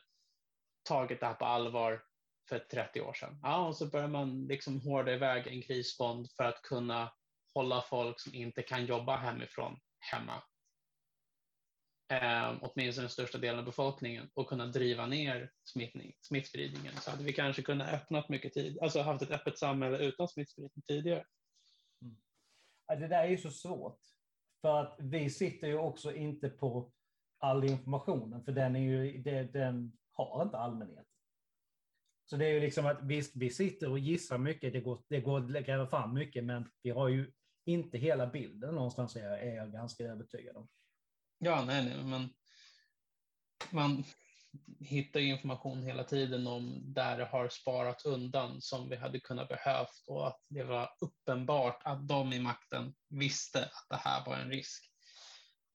tagit 0.84 1.20
det 1.20 1.26
här 1.26 1.34
på 1.34 1.46
allvar 1.46 2.04
för 2.50 2.60
30 2.60 3.02
år 3.02 3.14
sedan. 3.14 3.40
Ja, 3.44 3.68
och 3.68 3.76
så 3.76 3.86
börjar 3.86 4.08
man 4.08 4.48
liksom 4.48 4.82
hårda 4.82 5.14
iväg 5.14 5.48
en 5.48 5.62
krisfond 5.62 6.32
för 6.38 6.44
att 6.44 6.62
kunna 6.62 7.14
hålla 7.54 7.82
folk 7.82 8.20
som 8.20 8.36
inte 8.36 8.62
kan 8.62 8.86
jobba 8.86 9.18
hemifrån 9.18 9.80
hemma. 10.00 10.44
Eh, 12.12 12.58
åtminstone 12.62 13.04
den 13.04 13.10
största 13.10 13.38
delen 13.38 13.60
av 13.60 13.66
befolkningen 13.66 14.30
och 14.34 14.50
kunna 14.50 14.66
driva 14.66 15.06
ner 15.06 15.52
smittning, 15.64 16.16
smittspridningen 16.22 16.94
så 16.96 17.12
hade 17.12 17.24
vi 17.24 17.34
kanske 17.34 17.62
kunnat 17.62 17.94
öppnat 17.94 18.30
mycket 18.30 18.54
tid, 18.54 18.80
alltså 18.82 19.02
haft 19.02 19.22
ett 19.22 19.32
öppet 19.32 19.58
samhälle 19.58 19.98
utan 19.98 20.28
smittspridning 20.28 20.84
tidigare. 20.88 21.26
Mm. 22.02 23.02
Det 23.02 23.08
där 23.08 23.24
är 23.24 23.30
ju 23.30 23.38
så 23.38 23.52
svårt. 23.52 24.00
För 24.62 24.82
att 24.82 24.96
vi 25.00 25.30
sitter 25.30 25.68
ju 25.68 25.78
också 25.78 26.16
inte 26.16 26.50
på 26.50 26.92
all 27.40 27.64
informationen, 27.64 28.44
för 28.44 28.52
den, 28.52 28.76
är 28.76 28.80
ju, 28.80 29.18
det, 29.18 29.44
den 29.44 29.98
har 30.12 30.44
inte 30.44 30.58
allmänheten. 30.58 31.06
Så 32.26 32.36
det 32.36 32.46
är 32.46 32.54
ju 32.54 32.60
liksom 32.60 32.86
att 32.86 33.04
visst, 33.04 33.36
vi 33.36 33.50
sitter 33.50 33.90
och 33.90 34.00
gissar 34.00 34.38
mycket, 34.38 34.74
det 34.74 34.80
går, 34.80 35.04
det 35.08 35.22
går 35.22 35.58
att 35.58 35.66
gräva 35.66 35.88
fram 35.88 36.14
mycket, 36.14 36.44
men 36.44 36.72
vi 36.82 36.90
har 36.90 37.08
ju 37.08 37.32
inte 37.70 37.98
hela 37.98 38.28
bilden 38.28 38.76
någonstans 38.76 39.16
är 39.16 39.24
jag, 39.24 39.44
är 39.44 39.56
jag 39.56 39.72
ganska 39.72 40.04
övertygad 40.04 40.58
om. 40.58 40.68
Ja, 41.40 41.64
nej, 41.66 41.86
nej, 41.86 42.04
men 42.04 42.30
man 43.72 44.04
hittar 44.80 45.20
information 45.20 45.84
hela 45.84 46.04
tiden 46.04 46.48
om 46.48 46.94
där 46.94 47.18
det 47.18 47.26
har 47.26 47.50
sparat 47.50 48.06
undan 48.06 48.62
som 48.62 48.90
vi 48.90 48.96
hade 48.96 49.20
kunnat 49.20 49.48
behövt 49.50 50.04
och 50.08 50.28
att 50.28 50.40
det 50.48 50.64
var 50.64 50.90
uppenbart 51.02 51.82
att 51.84 52.08
de 52.08 52.34
i 52.34 52.40
makten 52.40 52.94
visste 53.10 53.64
att 53.64 53.88
det 53.90 53.96
här 53.96 54.26
var 54.26 54.38
en 54.38 54.50
risk. 54.50 54.92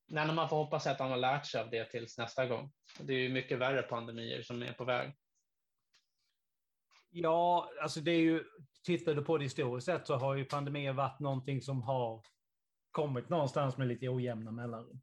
Nej, 0.07 0.33
man 0.33 0.49
får 0.49 0.57
hoppas 0.57 0.87
att 0.87 0.99
de 0.99 1.11
har 1.11 1.17
lärt 1.17 1.47
sig 1.47 1.61
av 1.61 1.71
det 1.71 1.91
tills 1.91 2.19
nästa 2.19 2.47
gång. 2.47 2.73
Det 3.01 3.13
är 3.13 3.19
ju 3.19 3.29
mycket 3.29 3.59
värre 3.59 3.83
pandemier 3.83 4.43
som 4.43 4.63
är 4.63 4.73
på 4.73 4.85
väg. 4.85 5.15
Ja, 7.11 7.71
alltså 7.83 8.01
det 8.01 8.11
är 8.11 8.21
ju, 8.21 8.45
tittar 8.85 9.15
du 9.15 9.25
på 9.25 9.39
det 9.39 9.45
historiskt 9.45 9.87
sett 9.87 10.07
så 10.07 10.17
har 10.17 10.35
ju 10.35 10.45
pandemier 10.45 10.93
varit 10.93 11.21
någonting 11.21 11.63
som 11.63 11.83
har 11.83 12.23
kommit 12.91 13.29
någonstans 13.29 13.77
med 13.77 13.89
lite 13.89 14.09
ojämna 14.09 14.51
mellanrum. 14.51 15.01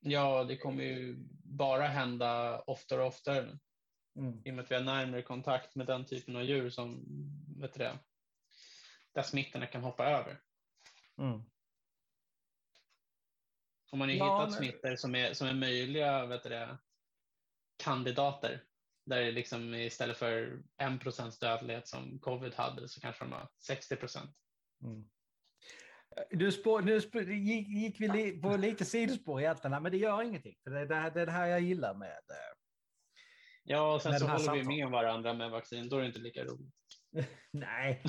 Ja, 0.00 0.44
det 0.44 0.56
kommer 0.56 0.84
ju 0.84 1.16
bara 1.44 1.86
hända 1.86 2.60
oftare 2.60 3.00
och 3.00 3.06
oftare. 3.06 3.58
Mm. 4.16 4.42
I 4.44 4.50
och 4.50 4.54
med 4.54 4.64
att 4.64 4.70
vi 4.70 4.74
har 4.74 4.82
närmare 4.82 5.22
kontakt 5.22 5.74
med 5.74 5.86
den 5.86 6.06
typen 6.06 6.36
av 6.36 6.42
djur 6.42 6.70
som, 6.70 7.04
vet 7.60 7.72
du 7.72 7.78
det, 7.78 7.98
där 9.12 9.22
smittorna 9.22 9.66
kan 9.66 9.82
hoppa 9.82 10.06
över. 10.06 10.40
Mm. 11.18 11.42
Om 13.90 13.98
man 13.98 14.08
har 14.08 14.16
ja, 14.16 14.24
hittat 14.24 14.50
men... 14.50 14.58
smittor 14.58 14.96
som 14.96 15.14
är, 15.14 15.34
som 15.34 15.48
är 15.48 15.54
möjliga 15.54 16.26
vet 16.26 16.42
du 16.42 16.48
det, 16.48 16.78
kandidater 17.76 18.64
där 19.04 19.20
det 19.20 19.32
liksom 19.32 19.74
istället 19.74 20.16
för 20.16 20.62
1 20.82 21.00
procents 21.00 21.38
dödlighet 21.38 21.88
som 21.88 22.18
covid 22.18 22.54
hade 22.54 22.88
så 22.88 23.00
kanske 23.00 23.24
de 23.24 23.32
har 23.32 23.48
60 23.66 23.96
procent. 23.96 24.30
Mm. 24.82 25.04
Du 26.30 26.52
spår, 26.52 26.82
nu 26.82 27.00
spår, 27.00 27.22
gick, 27.22 27.68
gick 27.68 28.00
vi 28.00 28.08
li, 28.08 28.40
på 28.40 28.56
lite 28.56 28.84
sidospår 28.84 29.40
egentligen, 29.40 29.82
men 29.82 29.92
det 29.92 29.98
gör 29.98 30.22
ingenting. 30.22 30.56
För 30.64 30.70
det, 30.70 30.86
det, 30.86 31.10
det 31.14 31.20
är 31.20 31.26
det 31.26 31.32
här 31.32 31.46
jag 31.46 31.60
gillar 31.60 31.94
med 31.94 32.08
eh, 32.08 32.54
Ja, 33.66 33.94
och 33.94 34.02
sen 34.02 34.18
så 34.18 34.26
håller 34.26 34.38
samtal. 34.38 34.68
vi 34.68 34.82
med 34.82 34.90
varandra 34.90 35.34
med 35.34 35.50
vaccin, 35.50 35.88
då 35.88 35.96
är 35.96 36.00
det 36.00 36.06
inte 36.06 36.18
lika 36.18 36.44
roligt. 36.44 36.74
Nej, 37.50 38.02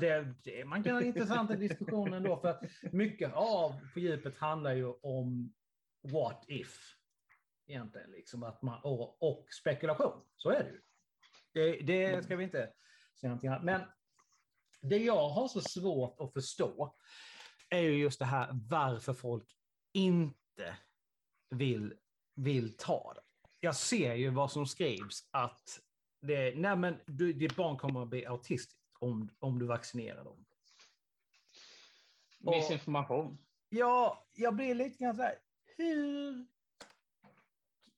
det, 0.00 0.34
det, 0.44 0.64
man 0.64 0.82
kan 0.82 0.94
ha 0.94 1.02
intressanta 1.02 1.56
diskussioner 1.56 2.16
ändå, 2.16 2.36
för 2.36 2.70
mycket 2.92 3.32
av 3.34 3.72
på 3.94 4.00
djupet 4.00 4.36
handlar 4.38 4.74
ju 4.74 4.92
om 5.02 5.54
what 6.12 6.44
if 6.48 6.96
egentligen. 7.66 8.10
Liksom 8.10 8.42
att 8.42 8.62
man, 8.62 8.80
och, 8.82 9.22
och 9.22 9.46
spekulation. 9.52 10.22
Så 10.36 10.50
är 10.50 10.64
det 10.64 10.70
ju. 10.70 10.80
Det, 11.52 11.82
det 11.82 12.24
ska 12.24 12.36
vi 12.36 12.44
inte 12.44 12.72
säga 13.20 13.28
någonting 13.28 13.50
annat. 13.50 13.64
Men 13.64 13.82
det 14.80 14.96
jag 14.96 15.28
har 15.28 15.48
så 15.48 15.60
svårt 15.60 16.20
att 16.20 16.32
förstå, 16.32 16.96
är 17.68 17.80
ju 17.80 17.96
just 17.98 18.18
det 18.18 18.24
här 18.24 18.50
varför 18.52 19.14
folk 19.14 19.56
inte 19.92 20.76
vill, 21.50 21.94
vill 22.34 22.76
ta 22.76 23.12
det. 23.14 23.22
Jag 23.60 23.76
ser 23.76 24.14
ju 24.14 24.30
vad 24.30 24.52
som 24.52 24.66
skrivs 24.66 25.28
att 25.30 25.80
det, 26.20 26.54
nej 26.56 26.76
men 26.76 27.00
du, 27.06 27.32
ditt 27.32 27.56
barn 27.56 27.76
kommer 27.76 28.02
att 28.02 28.08
bli 28.08 28.26
autistiskt 28.26 28.96
om, 28.98 29.30
om 29.38 29.58
du 29.58 29.66
vaccinerar 29.66 30.24
dem. 30.24 30.44
Missinformation. 32.38 33.38
Ja, 33.68 34.26
jag 34.32 34.56
blir 34.56 34.74
lite 34.74 35.04
grann 35.04 35.16
så 35.16 35.22
här, 35.22 35.38
hur 35.76 36.46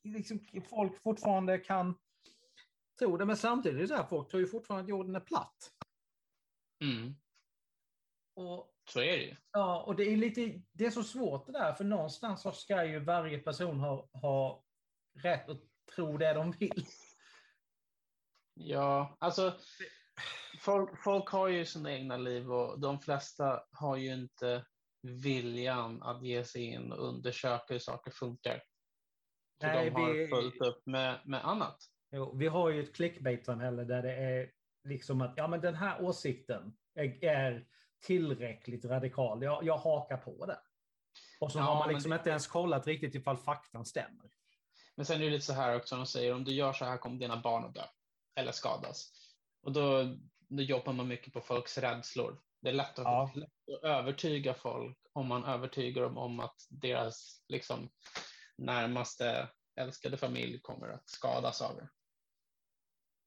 liksom, 0.04 0.40
folk 0.70 1.02
fortfarande 1.02 1.58
kan 1.58 1.98
tro 2.98 3.16
det, 3.16 3.24
men 3.24 3.36
samtidigt 3.36 3.76
är 3.76 3.82
det 3.82 3.88
så 3.88 3.94
här, 3.94 4.04
folk 4.04 4.30
tror 4.30 4.40
ju 4.40 4.48
fortfarande 4.48 4.82
att 4.82 4.88
jorden 4.88 5.16
är 5.16 5.20
platt. 5.20 5.72
Mm. 6.84 7.14
Och, 8.34 8.74
så 8.90 9.00
är 9.00 9.16
det 9.18 9.24
ju. 9.24 9.36
Ja, 9.52 9.82
och 9.82 9.96
det 9.96 10.04
är 10.04 10.16
lite, 10.16 10.62
det 10.72 10.86
är 10.86 10.90
så 10.90 11.02
svårt 11.02 11.46
det 11.46 11.52
där, 11.52 11.72
för 11.72 11.84
någonstans 11.84 12.42
så 12.42 12.52
ska 12.52 12.84
ju 12.84 12.98
varje 12.98 13.38
person 13.38 13.80
ha, 13.80 14.08
ha 14.12 14.64
rätt 15.14 15.48
att 15.48 15.60
tro 15.94 16.18
det 16.18 16.32
de 16.32 16.52
vill. 16.52 16.86
Ja, 18.54 19.16
alltså 19.20 19.58
folk, 20.60 21.02
folk 21.02 21.28
har 21.28 21.48
ju 21.48 21.64
sina 21.64 21.92
egna 21.92 22.16
liv 22.16 22.52
och 22.52 22.80
de 22.80 23.00
flesta 23.00 23.64
har 23.72 23.96
ju 23.96 24.14
inte 24.14 24.66
viljan 25.02 26.02
att 26.02 26.22
ge 26.22 26.44
sig 26.44 26.62
in 26.62 26.92
och 26.92 27.08
undersöka 27.08 27.64
hur 27.68 27.78
saker 27.78 28.10
funkar. 28.10 28.62
Så 29.60 29.66
Nej, 29.66 29.90
de 29.90 30.00
har 30.00 30.12
vi... 30.12 30.28
fullt 30.28 30.60
upp 30.60 30.86
med, 30.86 31.20
med 31.24 31.44
annat. 31.44 31.76
Jo, 32.10 32.36
vi 32.36 32.46
har 32.46 32.70
ju 32.70 32.82
ett 32.82 32.94
clickbait-samhälle 32.94 33.84
där 33.84 34.02
det 34.02 34.14
är 34.14 34.50
liksom 34.84 35.20
att 35.20 35.34
ja, 35.36 35.48
men 35.48 35.60
den 35.60 35.74
här 35.74 36.02
åsikten 36.02 36.76
är, 36.94 37.24
är 37.24 37.66
tillräckligt 38.00 38.84
radikal. 38.84 39.42
Jag, 39.42 39.64
jag 39.64 39.78
hakar 39.78 40.16
på 40.16 40.46
det. 40.46 40.58
Och 41.40 41.52
så 41.52 41.58
ja, 41.58 41.62
har 41.62 41.78
man 41.78 41.88
liksom 41.88 42.10
det... 42.10 42.16
inte 42.16 42.30
ens 42.30 42.46
kollat 42.46 42.86
riktigt 42.86 43.14
ifall 43.14 43.36
faktan 43.36 43.84
stämmer. 43.84 44.30
Men 44.96 45.06
sen 45.06 45.20
är 45.20 45.24
det 45.24 45.30
lite 45.30 45.44
så 45.44 45.52
här 45.52 45.76
också, 45.76 45.96
de 45.96 46.06
säger 46.06 46.34
om 46.34 46.44
du 46.44 46.52
gör 46.52 46.72
så 46.72 46.84
här 46.84 46.96
kommer 46.96 47.18
dina 47.18 47.36
barn 47.36 47.64
att 47.64 47.74
dö 47.74 47.84
eller 48.36 48.52
skadas. 48.52 49.12
Och 49.62 49.72
då, 49.72 50.16
då 50.48 50.62
jobbar 50.62 50.92
man 50.92 51.08
mycket 51.08 51.32
på 51.32 51.40
folks 51.40 51.78
rädslor. 51.78 52.40
Det 52.60 52.68
är 52.68 52.72
lätt 52.72 52.98
att, 52.98 53.04
ja. 53.04 53.30
lätt 53.34 53.50
att 53.76 53.84
övertyga 53.84 54.54
folk 54.54 54.98
om 55.12 55.26
man 55.26 55.44
övertygar 55.44 56.02
dem 56.02 56.18
om 56.18 56.40
att 56.40 56.56
deras 56.68 57.44
liksom, 57.48 57.88
närmaste 58.58 59.48
älskade 59.76 60.16
familj 60.16 60.60
kommer 60.60 60.88
att 60.88 61.08
skadas 61.08 61.62
av 61.62 61.76
det. 61.76 61.88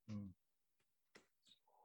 Mm. 0.08 0.34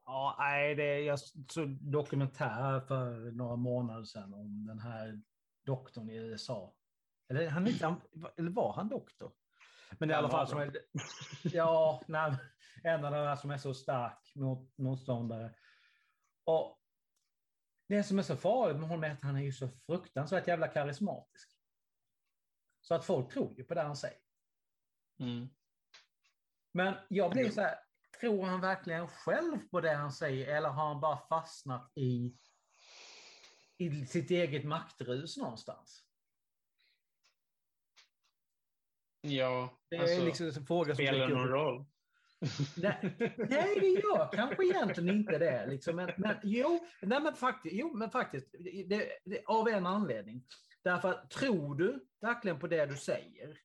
Ja, 0.05 0.35
nej, 0.39 0.75
det, 0.75 0.99
jag 0.99 1.19
såg 1.19 1.69
dokumentär 1.91 2.79
för 2.79 3.31
några 3.31 3.55
månader 3.55 4.03
sedan 4.03 4.33
om 4.33 4.65
den 4.65 4.79
här 4.79 5.21
doktorn 5.65 6.09
i 6.09 6.15
USA. 6.15 6.73
Eller, 7.29 7.49
han, 7.49 7.67
eller 8.37 8.51
var 8.51 8.73
han 8.73 8.89
doktor? 8.89 9.31
Men 9.99 10.11
i 10.11 10.13
alla 10.13 10.29
fall, 10.29 10.47
som 10.47 10.59
är, 10.59 10.77
ja, 11.43 12.01
nej, 12.07 12.35
en 12.83 13.05
av 13.05 13.11
de 13.11 13.17
där 13.17 13.35
som 13.35 13.51
är 13.51 13.57
så 13.57 13.73
stark 13.73 14.35
mot 14.35 14.77
motståndare. 14.77 15.53
Och 16.43 16.79
det 17.87 18.03
som 18.03 18.19
är 18.19 18.23
så 18.23 18.35
farligt 18.35 18.79
med 18.79 18.89
honom 18.89 19.03
är 19.03 19.11
att 19.11 19.21
han 19.21 19.35
är 19.35 19.41
ju 19.41 19.51
så 19.51 19.69
fruktansvärt 19.69 20.47
jävla 20.47 20.67
karismatisk. 20.67 21.56
Så 22.87 22.95
att 22.95 23.05
folk 23.05 23.33
tror 23.33 23.57
ju 23.57 23.63
på 23.63 23.73
det 23.73 23.81
han 23.81 23.95
säger. 23.95 24.19
Mm. 25.19 25.47
Men 26.71 26.95
jag 27.09 27.31
blir 27.31 27.49
så 27.49 27.61
här, 27.61 27.75
tror 28.19 28.45
han 28.45 28.61
verkligen 28.61 29.07
själv 29.07 29.59
på 29.71 29.81
det 29.81 29.93
han 29.93 30.11
säger 30.11 30.55
eller 30.57 30.69
har 30.69 30.87
han 30.87 31.01
bara 31.01 31.17
fastnat 31.17 31.91
i, 31.95 32.37
i 33.77 34.05
sitt 34.05 34.31
eget 34.31 34.65
maktrus 34.65 35.37
någonstans? 35.37 36.03
Ja, 39.21 39.77
det 39.89 39.95
är 39.95 40.01
alltså, 40.01 40.25
liksom 40.25 40.47
en 40.47 40.65
fråga 40.65 40.95
som 40.95 41.05
spelar 41.05 41.27
det 41.27 41.35
någon 41.35 41.47
roll? 41.47 41.85
nej, 42.77 43.15
nej, 43.37 43.79
det 43.79 43.87
gör 43.87 44.31
kanske 44.33 44.65
egentligen 44.65 45.17
inte 45.17 45.37
det. 45.37 45.65
Liksom. 45.67 45.95
Men, 45.95 46.11
men, 46.17 46.35
jo, 46.43 46.87
nej, 47.01 47.21
men 47.21 47.35
faktiskt, 47.35 47.75
jo, 47.75 47.97
men 47.97 48.11
faktiskt 48.11 48.55
det, 48.59 49.19
det, 49.25 49.43
av 49.45 49.67
en 49.67 49.85
anledning. 49.85 50.43
Därför 50.83 51.09
att 51.09 51.29
tror 51.29 51.75
du 51.75 52.07
verkligen 52.21 52.59
på 52.59 52.67
det 52.67 52.85
du 52.85 52.97
säger 52.97 53.59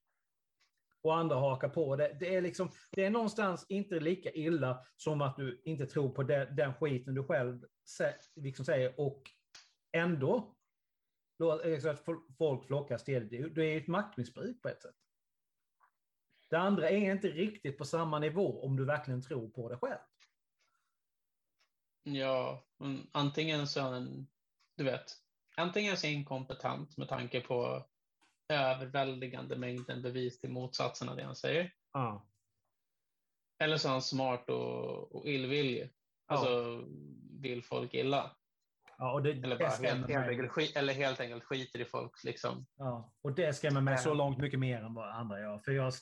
och 1.01 1.17
andra 1.17 1.35
hakar 1.35 1.69
på 1.69 1.95
det, 1.95 2.17
det 2.19 2.35
är, 2.35 2.41
liksom, 2.41 2.71
det 2.91 3.05
är 3.05 3.09
någonstans 3.09 3.65
inte 3.69 3.99
lika 3.99 4.31
illa 4.31 4.85
som 4.95 5.21
att 5.21 5.35
du 5.35 5.61
inte 5.65 5.85
tror 5.85 6.09
på 6.09 6.23
det, 6.23 6.45
den 6.45 6.73
skiten 6.73 7.15
du 7.15 7.23
själv 7.23 7.65
liksom 8.35 8.65
säger 8.65 8.99
och 8.99 9.21
ändå 9.91 10.55
liksom 11.63 11.91
att 11.91 12.05
folk 12.37 12.67
flockas 12.67 13.03
till 13.03 13.29
det. 13.29 13.49
Det 13.49 13.63
är 13.63 13.77
ett 13.77 13.87
maktmissbruk 13.87 14.61
på 14.61 14.69
ett 14.69 14.81
sätt. 14.81 14.95
Det 16.49 16.57
andra 16.57 16.89
är 16.89 17.11
inte 17.11 17.27
riktigt 17.27 17.77
på 17.77 17.85
samma 17.85 18.19
nivå 18.19 18.63
om 18.63 18.75
du 18.75 18.85
verkligen 18.85 19.21
tror 19.21 19.49
på 19.49 19.69
det 19.69 19.77
själv. 19.77 19.99
Ja, 22.03 22.67
mm, 22.79 23.07
antingen 23.11 23.67
så 23.67 23.79
är 23.79 23.83
han, 23.83 24.27
du 24.77 24.83
vet, 24.83 25.22
antingen 25.55 25.97
så 25.97 26.07
är 26.07 26.11
inkompetent 26.11 26.97
med 26.97 27.09
tanke 27.09 27.41
på 27.41 27.85
överväldigande 28.49 29.55
mängden 29.55 30.01
bevis 30.01 30.39
till 30.39 30.51
motsatsen 30.51 31.09
av 31.09 31.15
det 31.15 31.23
han 31.23 31.35
säger. 31.35 31.71
Ja. 31.93 32.27
Eller 33.59 33.77
så 33.77 33.87
är 33.87 33.91
han 33.91 34.01
smart 34.01 34.49
och, 34.49 35.15
och 35.15 35.27
illvillig. 35.27 35.93
Alltså 36.25 36.49
ja. 36.49 36.83
vill 37.39 37.63
folk 37.63 37.93
illa. 37.93 38.35
Ja, 38.97 39.13
och 39.13 39.23
det, 39.23 39.31
eller, 39.31 39.59
bara 39.59 39.69
helt, 39.69 40.09
helt 40.09 40.27
enkelt, 40.27 40.75
eller 40.75 40.93
helt 40.93 41.19
enkelt 41.19 41.43
skiter 41.43 41.79
i 41.79 41.85
folk. 41.85 42.23
Liksom. 42.23 42.65
Ja, 42.75 43.13
och 43.21 43.35
det 43.35 43.53
skrämmer 43.53 43.81
mig 43.81 43.97
så 43.97 44.13
långt 44.13 44.37
mycket 44.37 44.59
mer 44.59 44.83
än 44.83 44.93
vad 44.93 45.09
andra 45.09 45.39
gör. 45.39 45.59
För 45.59 45.71
jag, 45.71 45.93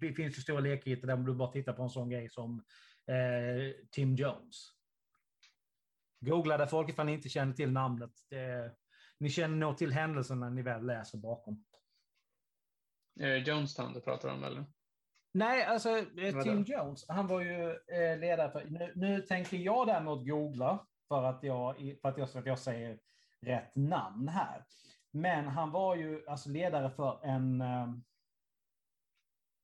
det 0.00 0.12
finns 0.12 0.38
ju 0.38 0.42
stora 0.42 0.60
lekheter 0.60 1.06
där 1.06 1.16
du 1.16 1.34
bara 1.34 1.52
tittar 1.52 1.72
på 1.72 1.82
en 1.82 1.90
sån 1.90 2.10
grej 2.10 2.30
som 2.30 2.64
eh, 3.06 3.74
Tim 3.90 4.14
Jones. 4.14 4.72
Googla 6.20 6.56
det 6.56 6.66
folk 6.66 6.88
ifall 6.88 7.06
ni 7.06 7.12
inte 7.12 7.28
känner 7.28 7.52
till 7.52 7.72
namnet. 7.72 8.10
Det, 8.30 8.72
ni 9.18 9.30
känner 9.30 9.56
nog 9.56 9.76
till 9.76 9.92
händelsen 9.92 10.40
när 10.40 10.50
ni 10.50 10.62
väl 10.62 10.86
läser 10.86 11.18
bakom. 11.18 11.64
Är 13.20 13.28
det 13.28 13.38
Jonestown 13.38 13.92
du 13.92 14.00
pratar 14.00 14.28
om 14.28 14.44
eller? 14.44 14.64
Nej, 15.32 15.64
alltså 15.64 15.98
eh, 15.98 16.42
Tim 16.42 16.62
Jones, 16.62 17.08
han 17.08 17.26
var 17.26 17.40
ju 17.40 17.70
eh, 17.70 18.18
ledare 18.18 18.50
för... 18.50 18.64
Nu, 18.64 18.92
nu 18.94 19.20
tänker 19.20 19.56
jag 19.56 19.86
däremot 19.86 20.26
googla 20.26 20.86
för 21.08 21.24
att 21.24 21.42
jag, 21.42 21.96
för 22.02 22.08
att 22.08 22.18
jag, 22.18 22.28
så 22.28 22.38
att 22.38 22.46
jag 22.46 22.58
säger 22.58 22.98
rätt 23.46 23.76
namn 23.76 24.28
här. 24.28 24.64
Men 25.10 25.46
han 25.48 25.70
var 25.70 25.96
ju 25.96 26.28
alltså 26.28 26.48
ledare 26.48 26.90
för 26.90 27.24
en, 27.24 27.60
eh, 27.60 27.88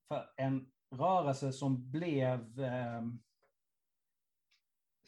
för 0.09 0.33
en 0.37 0.73
rörelse 0.97 1.53
som 1.53 1.90
blev, 1.90 2.55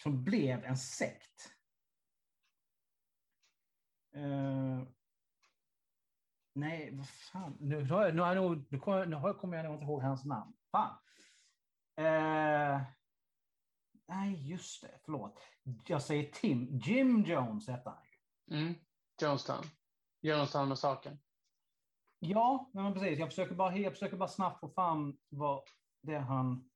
som 0.02 0.24
blev 0.24 0.64
en 0.64 0.76
sekt. 0.76 1.55
Uh, 4.16 4.82
nej, 6.54 6.90
vad 6.92 7.08
fan. 7.08 7.56
Nu, 7.60 7.82
nu, 7.84 8.12
nu, 8.12 8.34
nu, 8.34 8.64
nu 8.70 8.78
kommer 8.78 9.56
jag 9.56 9.64
nog 9.64 9.74
inte 9.74 9.84
ihåg 9.84 10.02
hans 10.02 10.24
namn. 10.24 10.52
Fan. 10.70 10.98
Uh, 12.00 12.82
nej, 14.08 14.50
just 14.50 14.82
det. 14.82 15.00
Förlåt. 15.04 15.40
Jag 15.86 16.02
säger 16.02 16.32
Tim. 16.32 16.78
Jim 16.78 17.24
Jones 17.24 17.68
heter 17.68 17.90
han 17.90 18.02
ju. 18.04 18.56
Mm. 18.56 18.74
Jonestown. 19.22 19.64
Jonestown-massakern. 20.20 21.18
Ja, 22.18 22.70
men 22.74 22.92
precis. 22.92 23.18
Jag 23.18 23.28
försöker, 23.28 23.54
bara, 23.54 23.76
jag 23.76 23.92
försöker 23.92 24.16
bara 24.16 24.28
snabbt 24.28 24.60
få 24.60 24.68
fram 24.68 25.18
vad 25.28 25.62
det 26.02 26.18
han... 26.18 26.70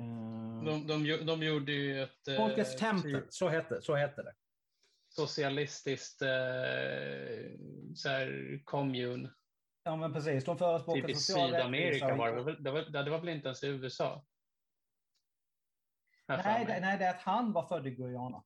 Uh... 0.00 0.64
De, 0.64 0.86
de, 0.86 1.26
de 1.26 1.42
gjorde 1.42 1.72
ju 1.72 2.02
ett... 2.02 2.28
Eh, 2.28 2.36
Folkets 2.36 2.76
tempel, 2.76 3.22
typ... 3.22 3.32
så, 3.32 3.48
hette, 3.48 3.82
så 3.82 3.94
hette 3.94 4.22
det. 4.22 4.34
Socialistiskt 5.16 6.22
eh, 6.22 6.28
så 7.94 8.08
här, 8.08 8.60
kommun. 8.64 9.32
Ja, 9.82 9.96
men 9.96 10.12
precis. 10.12 10.44
De 10.44 10.58
förespråkar 10.58 11.00
typ 11.00 11.10
i 11.10 11.14
Sydamerika 11.14 12.16
var 12.16 12.32
det, 12.32 12.62
det, 12.62 12.70
var, 12.70 12.82
det 12.82 13.10
var 13.10 13.18
väl 13.18 13.28
inte 13.28 13.48
ens 13.48 13.64
i 13.64 13.66
USA? 13.66 14.24
Nej 16.28 16.64
det, 16.66 16.80
nej, 16.80 16.98
det 16.98 17.04
är 17.04 17.10
att 17.10 17.22
han 17.22 17.52
var 17.52 17.66
född 17.66 17.86
i 17.86 17.90
Guyana. 17.90 18.44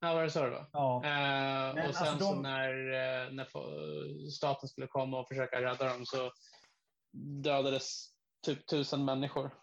Ja, 0.00 0.14
var 0.14 0.22
det 0.22 0.30
så 0.30 0.44
det 0.44 0.50
var? 0.50 0.66
Ja. 0.72 1.04
Eh, 1.04 1.88
och 1.88 1.94
sen 1.94 2.08
alltså 2.08 2.12
de... 2.12 2.18
så 2.18 2.34
när, 2.34 2.70
eh, 2.70 3.32
när 3.32 3.48
staten 4.30 4.68
skulle 4.68 4.86
komma 4.86 5.20
och 5.20 5.28
försöka 5.28 5.62
rädda 5.62 5.88
dem 5.88 6.06
så 6.06 6.32
dödades 7.42 8.06
typ 8.46 8.66
tusen 8.66 9.04
människor. 9.04 9.54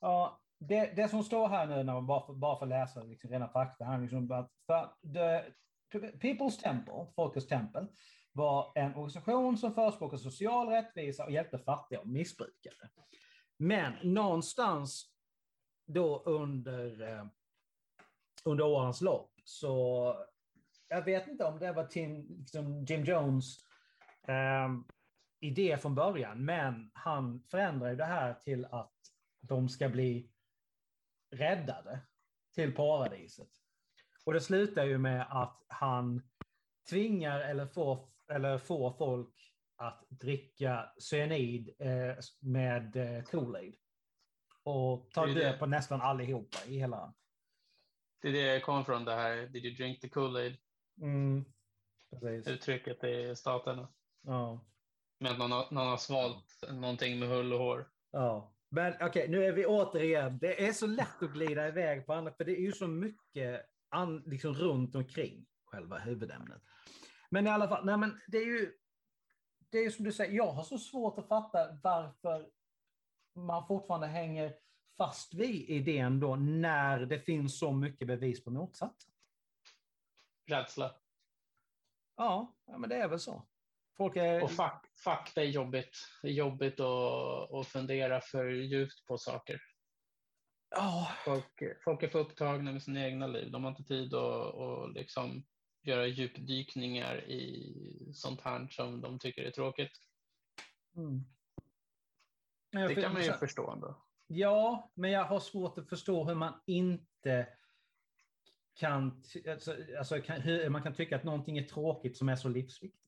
Ja, 0.00 0.41
det, 0.68 0.96
det 0.96 1.08
som 1.08 1.24
står 1.24 1.48
här 1.48 1.66
nu, 1.66 1.82
när 1.82 1.94
man 1.94 2.06
bara, 2.06 2.26
för, 2.26 2.34
bara 2.34 2.58
för 2.58 2.66
att 2.66 2.70
läsa 2.70 3.02
liksom, 3.02 3.30
rena 3.30 3.48
fakta, 3.48 3.84
här, 3.84 3.98
liksom, 3.98 4.32
att 4.32 4.50
för 4.66 4.90
the, 5.14 5.52
People's 5.98 6.60
Temple, 6.62 7.06
Folkets 7.16 7.46
tempel, 7.46 7.86
var 8.32 8.72
en 8.74 8.94
organisation 8.94 9.58
som 9.58 9.74
förespråkade 9.74 10.22
social 10.22 10.68
rättvisa 10.68 11.24
och 11.24 11.30
hjälpte 11.30 11.58
fattiga 11.58 12.00
och 12.00 12.08
missbrukare. 12.08 12.88
Men 13.58 13.92
någonstans 14.02 15.12
då 15.86 16.22
under, 16.22 17.08
eh, 17.08 17.24
under 18.44 18.64
årens 18.64 19.00
lopp 19.00 19.32
så 19.44 20.14
jag 20.88 21.04
vet 21.04 21.28
inte 21.28 21.44
om 21.44 21.58
det 21.58 21.72
var 21.72 21.84
Tim, 21.84 22.26
liksom 22.38 22.84
Jim 22.84 23.04
Jones 23.04 23.56
eh, 24.28 24.68
idé 25.40 25.78
från 25.78 25.94
början, 25.94 26.44
men 26.44 26.90
han 26.94 27.42
förändrar 27.50 27.94
det 27.94 28.04
här 28.04 28.34
till 28.34 28.64
att 28.64 28.94
de 29.40 29.68
ska 29.68 29.88
bli 29.88 30.30
räddade 31.32 32.00
till 32.54 32.74
paradiset. 32.74 33.48
Och 34.24 34.32
det 34.32 34.40
slutar 34.40 34.84
ju 34.84 34.98
med 34.98 35.26
att 35.30 35.64
han 35.68 36.22
tvingar 36.90 37.40
eller 37.40 37.66
får, 37.66 38.08
eller 38.28 38.58
får 38.58 38.92
folk 38.92 39.54
att 39.76 40.06
dricka 40.08 40.92
cyanid 40.98 41.74
eh, 41.78 42.16
med 42.40 42.96
eh, 42.96 43.22
Kool-Aid. 43.22 43.74
Och 44.64 45.10
ta 45.10 45.26
död 45.26 45.58
på 45.58 45.66
nästan 45.66 46.00
allihopa 46.00 46.58
i 46.66 46.78
hela... 46.78 47.14
Det 48.20 48.28
är 48.28 48.32
det 48.32 48.60
kommer 48.60 48.82
från, 48.82 49.04
det 49.04 49.14
här 49.14 49.46
Did 49.46 49.64
you 49.64 49.74
drink 49.74 50.00
the 50.00 50.08
Kool-Aid? 50.08 50.56
Mm, 51.00 51.44
Uttrycket 52.46 53.04
i 53.04 53.36
staterna. 53.36 53.88
Ja. 54.22 54.64
Men 55.18 55.38
någon, 55.38 55.52
har, 55.52 55.66
någon 55.70 55.86
har 55.88 55.96
svalt 55.96 56.64
någonting 56.70 57.18
med 57.18 57.28
hull 57.28 57.52
och 57.52 57.58
hår. 57.58 57.90
Ja. 58.10 58.51
Men 58.74 58.94
okej, 58.94 59.08
okay, 59.08 59.28
nu 59.28 59.44
är 59.44 59.52
vi 59.52 59.66
återigen, 59.66 60.38
det 60.38 60.66
är 60.66 60.72
så 60.72 60.86
lätt 60.86 61.22
att 61.22 61.32
glida 61.32 61.68
iväg 61.68 62.06
på 62.06 62.12
andra, 62.12 62.32
för 62.32 62.44
det 62.44 62.52
är 62.52 62.60
ju 62.60 62.72
så 62.72 62.86
mycket 62.88 63.66
an, 63.88 64.22
liksom 64.26 64.54
runt 64.54 64.94
omkring 64.94 65.46
själva 65.64 65.98
huvudämnet. 65.98 66.62
Men 67.30 67.46
i 67.46 67.50
alla 67.50 67.68
fall, 67.68 67.84
nej 67.84 67.96
men 67.96 68.20
det 68.26 68.38
är 68.38 68.46
ju, 68.46 68.72
det 69.70 69.78
är 69.78 69.82
ju 69.82 69.90
som 69.90 70.04
du 70.04 70.12
säger, 70.12 70.32
jag 70.32 70.52
har 70.52 70.62
så 70.62 70.78
svårt 70.78 71.18
att 71.18 71.28
fatta 71.28 71.78
varför 71.82 72.50
man 73.34 73.66
fortfarande 73.66 74.06
hänger 74.06 74.54
fast 74.96 75.34
vid 75.34 75.70
idén 75.70 76.20
då 76.20 76.36
när 76.36 77.06
det 77.06 77.20
finns 77.20 77.58
så 77.58 77.72
mycket 77.72 78.06
bevis 78.06 78.44
på 78.44 78.50
motsatsen. 78.50 79.12
Rädsla. 80.46 80.94
Ja, 82.16 82.54
ja 82.66 82.78
men 82.78 82.90
det 82.90 82.96
är 82.96 83.08
väl 83.08 83.20
så. 83.20 83.46
Folk 83.96 84.16
är... 84.16 84.42
Och 84.42 84.50
fak 84.50 84.86
fakta 85.04 85.42
är 85.42 85.46
jobbigt. 85.46 86.08
Det 86.22 86.28
är 86.28 86.32
jobbigt 86.32 86.80
att, 86.80 87.52
att 87.52 87.66
fundera 87.66 88.20
för 88.20 88.44
djupt 88.44 89.06
på 89.06 89.18
saker. 89.18 89.60
Oh. 90.76 91.10
Folk, 91.24 91.62
folk 91.84 92.02
är 92.02 92.08
för 92.08 92.18
upptagna 92.18 92.72
med 92.72 92.82
sina 92.82 93.06
egna 93.06 93.26
liv. 93.26 93.50
De 93.50 93.64
har 93.64 93.70
inte 93.70 93.84
tid 93.84 94.14
att, 94.14 94.54
att 94.54 94.92
liksom 94.94 95.44
göra 95.82 96.06
djupdykningar 96.06 97.30
i 97.30 98.12
sånt 98.14 98.40
här 98.40 98.68
som 98.70 99.00
de 99.00 99.18
tycker 99.18 99.42
är 99.42 99.50
tråkigt. 99.50 99.92
Mm. 100.96 101.24
Det 102.88 102.94
kan 102.94 103.12
man 103.12 103.24
ju 103.24 103.32
förstå 103.32 103.70
ändå. 103.70 104.02
Ja, 104.26 104.90
men 104.94 105.10
jag 105.10 105.24
har 105.24 105.40
svårt 105.40 105.78
att 105.78 105.88
förstå 105.88 106.24
hur 106.24 106.34
man 106.34 106.60
inte 106.66 107.48
kan, 108.74 109.22
alltså, 109.48 109.76
alltså 109.98 110.20
kan, 110.20 110.40
hur 110.40 110.68
man 110.68 110.82
kan 110.82 110.94
tycka 110.94 111.16
att 111.16 111.24
någonting 111.24 111.58
är 111.58 111.64
tråkigt 111.64 112.16
som 112.16 112.28
är 112.28 112.36
så 112.36 112.48
livsviktigt. 112.48 113.01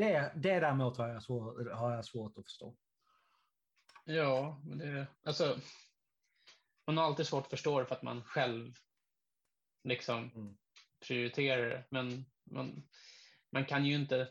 Det, 0.00 0.32
det 0.36 0.60
däremot 0.60 0.96
har 0.96 1.08
jag, 1.08 1.22
svår, 1.22 1.70
har 1.70 1.94
jag 1.94 2.04
svårt 2.04 2.38
att 2.38 2.44
förstå. 2.44 2.76
Ja, 4.04 4.60
men 4.64 4.78
det, 4.78 5.06
alltså, 5.24 5.58
man 6.86 6.96
har 6.96 7.04
alltid 7.04 7.26
svårt 7.26 7.44
att 7.44 7.50
förstå 7.50 7.80
det 7.80 7.86
för 7.86 7.94
att 7.94 8.02
man 8.02 8.24
själv 8.24 8.74
liksom 9.84 10.30
mm. 10.34 10.58
prioriterar 11.06 11.70
det. 11.70 11.84
Men 11.90 12.24
man, 12.44 12.88
man 13.50 13.64
kan 13.64 13.84
ju 13.84 13.94
inte 13.94 14.28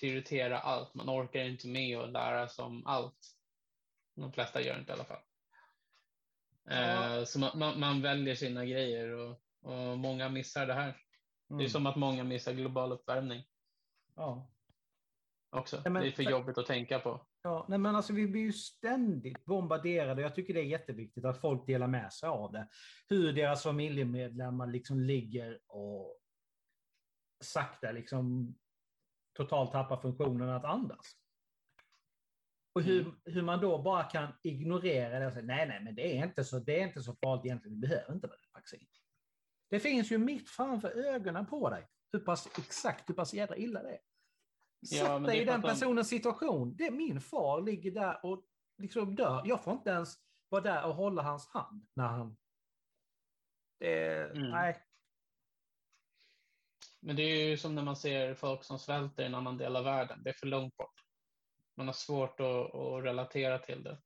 prioritera 0.00 0.58
allt. 0.58 0.94
Man 0.94 1.10
orkar 1.10 1.40
inte 1.40 1.68
med 1.68 1.98
att 1.98 2.12
lära 2.12 2.48
sig 2.48 2.64
om 2.64 2.86
allt. 2.86 3.36
De 4.14 4.32
flesta 4.32 4.62
gör 4.62 4.78
inte 4.78 4.92
i 4.92 4.94
alla 4.94 5.04
fall. 5.04 5.22
Ja. 6.64 7.18
Eh, 7.18 7.24
så 7.24 7.38
man, 7.38 7.58
man, 7.58 7.80
man, 7.80 8.02
väljer 8.02 8.34
sina 8.34 8.64
grejer 8.64 9.08
och, 9.08 9.42
och 9.60 9.98
många 9.98 10.28
missar 10.28 10.66
det 10.66 10.74
här. 10.74 10.88
Mm. 10.88 10.98
Det 11.48 11.54
är 11.54 11.54
mm. 11.54 11.70
som 11.70 11.86
att 11.86 11.96
många 11.96 12.24
missar 12.24 12.52
global 12.52 12.92
uppvärmning. 12.92 13.44
Ja. 14.14 14.50
Också. 15.50 15.76
Nej, 15.76 15.92
men, 15.92 16.02
det 16.02 16.08
är 16.08 16.12
för, 16.12 16.22
jobbigt 16.22 16.58
att 16.58 16.66
tänka 16.66 16.98
på. 16.98 17.26
Ja, 17.42 17.66
nej, 17.68 17.78
men 17.78 17.96
alltså, 17.96 18.12
vi 18.12 18.26
blir 18.26 18.42
ju 18.42 18.52
ständigt 18.52 19.44
bombarderade. 19.44 20.22
Jag 20.22 20.34
tycker 20.34 20.54
det 20.54 20.60
är 20.60 20.64
jätteviktigt 20.64 21.24
att 21.24 21.40
folk 21.40 21.66
delar 21.66 21.86
med 21.86 22.12
sig 22.12 22.28
av 22.28 22.52
det. 22.52 22.68
Hur 23.08 23.32
deras 23.32 23.62
familjemedlemmar 23.62 24.66
liksom 24.66 25.00
ligger 25.00 25.60
och 25.66 26.20
sakta 27.44 27.92
liksom 27.92 28.54
totalt 29.36 29.72
tappar 29.72 29.96
funktionen 29.96 30.48
att 30.48 30.64
andas. 30.64 31.16
Och 32.74 32.82
hur, 32.82 33.00
mm. 33.00 33.16
hur 33.24 33.42
man 33.42 33.60
då 33.60 33.82
bara 33.82 34.04
kan 34.04 34.32
ignorera 34.42 35.18
det 35.18 35.26
och 35.26 35.32
säga 35.32 35.44
nej, 35.44 35.68
nej, 35.68 35.80
men 35.84 35.94
det 35.94 36.18
är 36.18 36.24
inte 36.24 36.44
så, 36.44 36.58
det 36.58 36.80
är 36.80 36.86
inte 36.86 37.02
så 37.02 37.16
farligt 37.22 37.44
egentligen, 37.44 37.80
vi 37.80 37.88
behöver 37.88 38.14
inte 38.14 38.30
vaccin. 38.54 38.86
Det 39.70 39.80
finns 39.80 40.12
ju 40.12 40.18
mitt 40.18 40.50
framför 40.50 40.88
ögonen 40.88 41.46
på 41.46 41.70
dig 41.70 41.88
hur 42.12 42.20
pass 42.20 42.48
exakt 42.58 43.08
hur 43.08 43.14
pass 43.14 43.34
jädra 43.34 43.56
illa 43.56 43.82
det 43.82 43.90
är. 43.90 44.00
Sätt 44.86 45.24
dig 45.24 45.42
i 45.42 45.44
den 45.44 45.62
personens 45.62 46.08
situation. 46.08 46.76
Det, 46.76 46.90
min 46.90 47.20
far 47.20 47.60
ligger 47.60 47.90
där 47.90 48.26
och 48.26 48.44
liksom 48.78 49.14
dör. 49.14 49.42
Jag 49.44 49.64
får 49.64 49.72
inte 49.72 49.90
ens 49.90 50.14
vara 50.48 50.62
där 50.62 50.84
och 50.86 50.94
hålla 50.94 51.22
hans 51.22 51.48
hand 51.48 51.86
när 51.94 52.06
han... 52.06 52.36
Det, 53.78 54.24
mm. 54.30 54.50
Nej. 54.50 54.82
Men 57.00 57.16
det 57.16 57.22
är 57.22 57.48
ju 57.48 57.56
som 57.56 57.74
när 57.74 57.82
man 57.82 57.96
ser 57.96 58.34
folk 58.34 58.64
som 58.64 58.78
svälter 58.78 59.22
i 59.22 59.26
en 59.26 59.34
annan 59.34 59.58
del 59.58 59.76
av 59.76 59.84
världen. 59.84 60.22
Det 60.22 60.30
är 60.30 60.34
för 60.34 60.46
långt 60.46 60.76
bort. 60.76 61.04
Man 61.76 61.86
har 61.86 61.94
svårt 61.94 62.40
att, 62.40 62.74
att 62.74 63.04
relatera 63.04 63.58
till 63.58 63.82
det. 63.82 63.98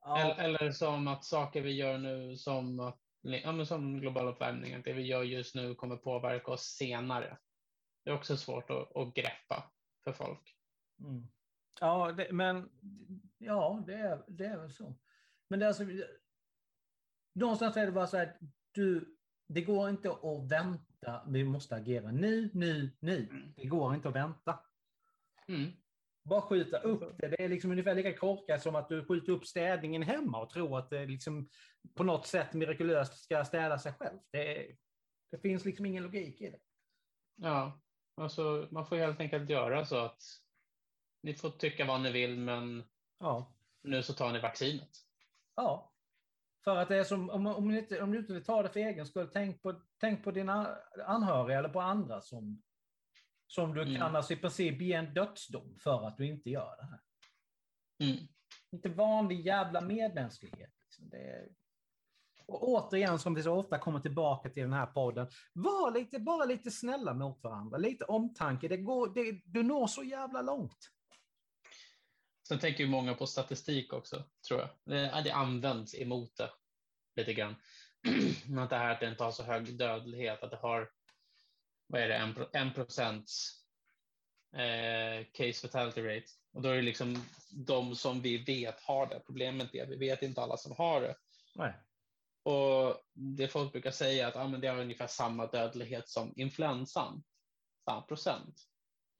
Ja. 0.00 0.18
Eller, 0.18 0.44
eller, 0.44 0.72
som 0.72 1.08
att 1.08 1.24
saker 1.24 1.62
vi 1.62 1.72
gör 1.72 1.98
nu 1.98 2.36
som, 2.36 2.92
ja, 3.20 3.64
som 3.64 4.00
global 4.00 4.28
uppvärmning, 4.28 4.74
att 4.74 4.84
det 4.84 4.92
vi 4.92 5.02
gör 5.02 5.22
just 5.22 5.54
nu 5.54 5.74
kommer 5.74 5.96
påverka 5.96 6.52
oss 6.52 6.62
senare. 6.62 7.38
Det 8.08 8.12
är 8.12 8.16
också 8.16 8.36
svårt 8.36 8.70
att, 8.70 8.96
att 8.96 9.14
greppa 9.14 9.72
för 10.04 10.12
folk. 10.12 10.56
Mm. 11.00 11.28
Ja, 11.80 12.12
det, 12.12 12.32
men 12.32 12.70
ja, 13.38 13.84
det 13.86 13.94
är, 13.94 14.24
det 14.28 14.46
är 14.46 14.58
väl 14.58 14.72
så. 14.72 14.94
Men 15.48 15.58
det 15.58 15.64
är 15.64 15.68
alltså, 15.68 15.84
någonstans 17.34 17.76
är 17.76 17.86
det 17.86 17.92
bara 17.92 18.06
så 18.06 18.16
här, 18.16 18.38
du, 18.72 19.16
det 19.48 19.62
går 19.62 19.88
inte 19.88 20.10
att 20.10 20.50
vänta, 20.50 21.24
vi 21.28 21.44
måste 21.44 21.74
agera 21.74 22.10
nu, 22.10 22.50
nu, 22.54 22.90
nu. 23.00 23.52
Det 23.56 23.66
går 23.66 23.94
inte 23.94 24.08
att 24.08 24.14
vänta. 24.14 24.60
Mm. 25.48 25.70
Bara 26.24 26.42
skjuta 26.42 26.78
upp 26.78 27.18
det. 27.18 27.28
Det 27.28 27.44
är 27.44 27.48
liksom 27.48 27.70
ungefär 27.70 27.94
lika 27.94 28.16
korkat 28.16 28.62
som 28.62 28.76
att 28.76 28.88
du 28.88 29.04
skjuter 29.04 29.32
upp 29.32 29.46
städningen 29.46 30.02
hemma 30.02 30.42
och 30.42 30.50
tror 30.50 30.78
att 30.78 30.90
det 30.90 31.06
liksom 31.06 31.48
på 31.94 32.04
något 32.04 32.26
sätt 32.26 32.52
mirakulöst 32.52 33.22
ska 33.24 33.44
städa 33.44 33.78
sig 33.78 33.92
själv. 33.92 34.18
Det, 34.30 34.76
det 35.30 35.38
finns 35.38 35.64
liksom 35.64 35.86
ingen 35.86 36.02
logik 36.02 36.40
i 36.40 36.50
det. 36.50 36.58
Ja, 37.36 37.80
alltså 38.20 38.68
man 38.70 38.86
får 38.86 38.96
helt 38.96 39.20
enkelt 39.20 39.50
göra 39.50 39.84
så 39.84 39.96
att 39.96 40.22
ni 41.22 41.34
får 41.34 41.50
tycka 41.50 41.84
vad 41.84 42.00
ni 42.00 42.12
vill, 42.12 42.38
men 42.38 42.84
ja. 43.18 43.52
nu 43.82 44.02
så 44.02 44.12
tar 44.12 44.32
ni 44.32 44.40
vaccinet. 44.40 44.90
Ja, 45.56 45.92
för 46.64 46.76
att 46.76 46.88
det 46.88 46.96
är 46.96 47.04
som, 47.04 47.30
om, 47.30 47.46
om, 47.46 47.68
du 47.68 47.78
inte, 47.78 48.02
om 48.02 48.12
du 48.12 48.18
inte 48.18 48.32
vill 48.32 48.44
ta 48.44 48.62
det 48.62 48.68
för 48.68 48.80
egen 48.80 49.06
skull, 49.06 49.30
tänk 49.32 49.62
på, 49.62 49.80
tänk 50.00 50.24
på 50.24 50.30
dina 50.30 50.76
anhöriga 51.06 51.58
eller 51.58 51.68
på 51.68 51.80
andra 51.80 52.20
som 52.20 52.62
som 53.48 53.74
du 53.74 53.82
mm. 53.82 53.96
kan 53.96 54.16
alltså 54.16 54.32
i 54.32 54.36
princip 54.36 54.80
ge 54.80 54.92
en 54.92 55.14
dödsdom 55.14 55.78
för 55.78 56.06
att 56.06 56.16
du 56.16 56.26
inte 56.26 56.50
gör 56.50 56.76
det 56.76 56.84
här. 56.84 57.00
Mm. 58.10 58.26
Inte 58.70 58.88
vanlig 58.88 59.46
jävla 59.46 59.80
medmänsklighet. 59.80 60.74
Liksom. 60.82 61.08
Det 61.08 61.16
är... 61.16 61.48
Och 62.48 62.68
återigen, 62.68 63.18
som 63.18 63.34
vi 63.34 63.42
så 63.42 63.52
ofta 63.52 63.78
kommer 63.78 64.00
tillbaka 64.00 64.50
till 64.50 64.62
den 64.62 64.72
här 64.72 64.86
podden, 64.86 65.28
var 65.52 65.90
lite, 65.90 66.18
bara 66.18 66.44
lite 66.44 66.70
snälla 66.70 67.14
mot 67.14 67.42
varandra. 67.42 67.78
Lite 67.78 68.04
omtanke. 68.04 68.68
Det 68.68 68.76
går, 68.76 69.14
det, 69.14 69.40
du 69.44 69.62
når 69.62 69.86
så 69.86 70.02
jävla 70.02 70.42
långt. 70.42 70.90
Sen 72.48 72.58
tänker 72.58 72.84
ju 72.84 72.90
många 72.90 73.14
på 73.14 73.26
statistik 73.26 73.92
också, 73.92 74.24
tror 74.48 74.60
jag. 74.60 74.68
Det, 74.84 75.22
det 75.24 75.30
används 75.30 75.94
emot 75.94 76.36
det 76.36 76.50
lite 77.16 77.34
grann. 77.34 77.56
att 78.58 78.70
det 78.70 78.76
här 78.76 78.90
att 78.90 79.00
det 79.00 79.08
inte 79.08 79.24
har 79.24 79.30
så 79.30 79.42
hög 79.42 79.78
dödlighet, 79.78 80.42
att 80.42 80.50
det 80.50 80.56
har 80.56 80.90
vad 81.86 82.00
är 82.00 82.08
det, 82.08 82.14
en, 82.14 82.34
en 82.52 82.72
procents 82.72 83.64
eh, 84.56 85.26
case 85.32 85.68
fatality 85.68 86.02
rate. 86.02 86.26
Och 86.52 86.62
då 86.62 86.68
är 86.68 86.76
det 86.76 86.82
liksom 86.82 87.24
de 87.50 87.94
som 87.94 88.20
vi 88.20 88.38
vet 88.38 88.80
har 88.80 89.06
det. 89.06 89.22
Problemet 89.26 89.74
är 89.74 89.82
att 89.82 89.88
vi 89.88 89.96
vet 89.96 90.22
inte 90.22 90.40
alla 90.40 90.56
som 90.56 90.72
har 90.72 91.00
det. 91.00 91.16
Nej. 91.54 91.74
Och 92.48 92.96
det 93.14 93.48
folk 93.48 93.72
brukar 93.72 93.90
säga 93.90 94.24
är 94.24 94.28
att 94.28 94.36
ah, 94.36 94.48
men 94.48 94.60
det 94.60 94.68
har 94.68 94.78
ungefär 94.78 95.06
samma 95.06 95.46
dödlighet 95.46 96.08
som 96.08 96.32
influensan. 96.36 97.22
Samma 97.84 98.02
procent. 98.02 98.54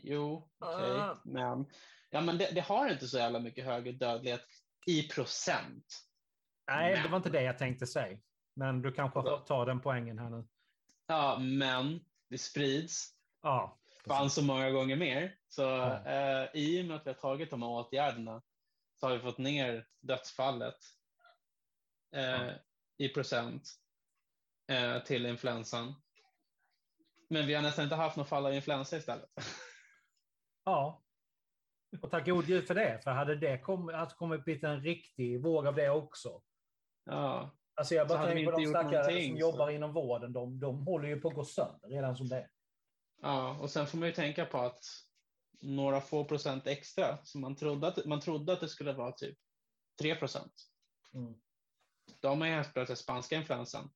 Jo, 0.03 0.51
okej, 0.59 0.75
okay, 0.75 0.91
uh. 0.91 1.17
men, 1.25 1.67
ja, 2.11 2.21
men 2.21 2.39
det, 2.39 2.51
det, 2.55 2.61
har 2.61 2.89
inte 2.93 3.09
så 3.09 3.19
jävla 3.19 3.39
mycket 3.39 3.65
högre 3.65 3.93
dödlighet 3.93 4.45
i 4.87 5.09
procent. 5.09 5.85
Nej, 6.67 6.95
men. 6.95 7.03
det 7.03 7.09
var 7.09 7.17
inte 7.17 7.31
det 7.31 7.43
jag 7.43 7.59
tänkte 7.59 7.87
säga. 7.87 8.19
Men 8.57 8.83
du 8.83 8.93
kanske 8.93 9.23
tar 9.23 9.67
den 9.67 9.81
poängen 9.81 10.19
här 10.19 10.31
nu. 10.31 10.47
Ja, 11.07 11.39
men 11.39 12.01
det 12.29 12.39
sprids. 12.39 13.15
Ja, 13.43 13.79
fan 14.07 14.31
så 14.31 14.45
många 14.45 14.71
gånger 14.71 14.97
mer. 14.97 15.37
Så 15.49 15.63
ja. 15.63 16.05
eh, 16.05 16.49
i 16.55 16.83
och 16.83 16.87
med 16.87 16.97
att 16.97 17.07
vi 17.07 17.11
har 17.11 17.15
tagit 17.15 17.51
de 17.51 17.63
här 17.63 17.71
åtgärderna 17.71 18.43
så 19.01 19.07
har 19.07 19.15
vi 19.15 19.21
fått 19.21 19.39
ner 19.39 19.87
dödsfallet 20.01 20.79
eh, 22.17 22.23
ja. 22.23 22.53
I 22.99 23.09
procent. 23.09 23.75
eh, 24.69 25.03
till 25.03 25.27
influensan. 25.27 25.95
Men 27.29 27.47
vi 27.47 27.55
har 27.55 27.63
nästan 27.63 27.85
inte 27.85 27.97
haft 27.97 28.17
något 28.17 28.29
fall 28.29 28.47
av 28.47 28.55
influensa 28.55 28.97
istället. 28.97 29.31
Ja. 30.65 31.03
Och 32.03 32.11
tack 32.11 32.27
gode 32.27 32.47
gud 32.47 32.67
för 32.67 32.75
det, 32.75 33.01
för 33.05 33.11
hade 33.11 33.37
det 33.37 33.59
kommit, 33.59 33.97
alltså 33.97 34.17
kommit 34.17 34.45
blivit 34.45 34.65
en 34.65 34.83
riktig 34.83 35.43
våg 35.43 35.67
av 35.67 35.75
det 35.75 35.91
också. 35.91 36.43
Ja. 37.05 37.51
Alltså 37.75 37.95
jag 37.95 38.09
bara 38.09 38.27
tänker 38.27 38.53
på 38.53 38.59
de 38.59 38.67
stackare 38.67 39.23
som 39.23 39.37
så. 39.37 39.41
jobbar 39.41 39.71
inom 39.71 39.93
vården, 39.93 40.33
de, 40.33 40.61
de 40.61 40.87
håller 40.87 41.09
ju 41.09 41.21
på 41.21 41.29
att 41.29 41.35
gå 41.35 41.45
sönder 41.45 41.89
redan 41.89 42.17
som 42.17 42.29
det 42.29 42.37
är. 42.37 42.51
Ja, 43.23 43.59
och 43.61 43.71
sen 43.71 43.87
får 43.87 43.99
man 43.99 44.09
ju 44.09 44.15
tänka 44.15 44.47
på 44.47 44.59
att 44.59 44.85
några 45.61 46.01
få 46.01 46.25
procent 46.25 46.67
extra, 46.67 47.19
så 47.25 47.39
man 47.39 47.57
trodde 47.57 47.89
att, 47.89 48.05
man 48.05 48.21
trodde 48.21 48.53
att 48.53 48.61
det 48.61 48.69
skulle 48.69 48.93
vara 48.93 49.13
typ 49.13 49.39
3 50.01 50.15
procent. 50.15 50.53
Mm. 51.15 51.35
Då 52.21 52.29
har 52.29 52.37
man 52.37 52.49
ju 52.49 52.55
helt 52.55 52.73
plötsligt 52.73 52.99
spanska 52.99 53.37
influensan. 53.37 53.91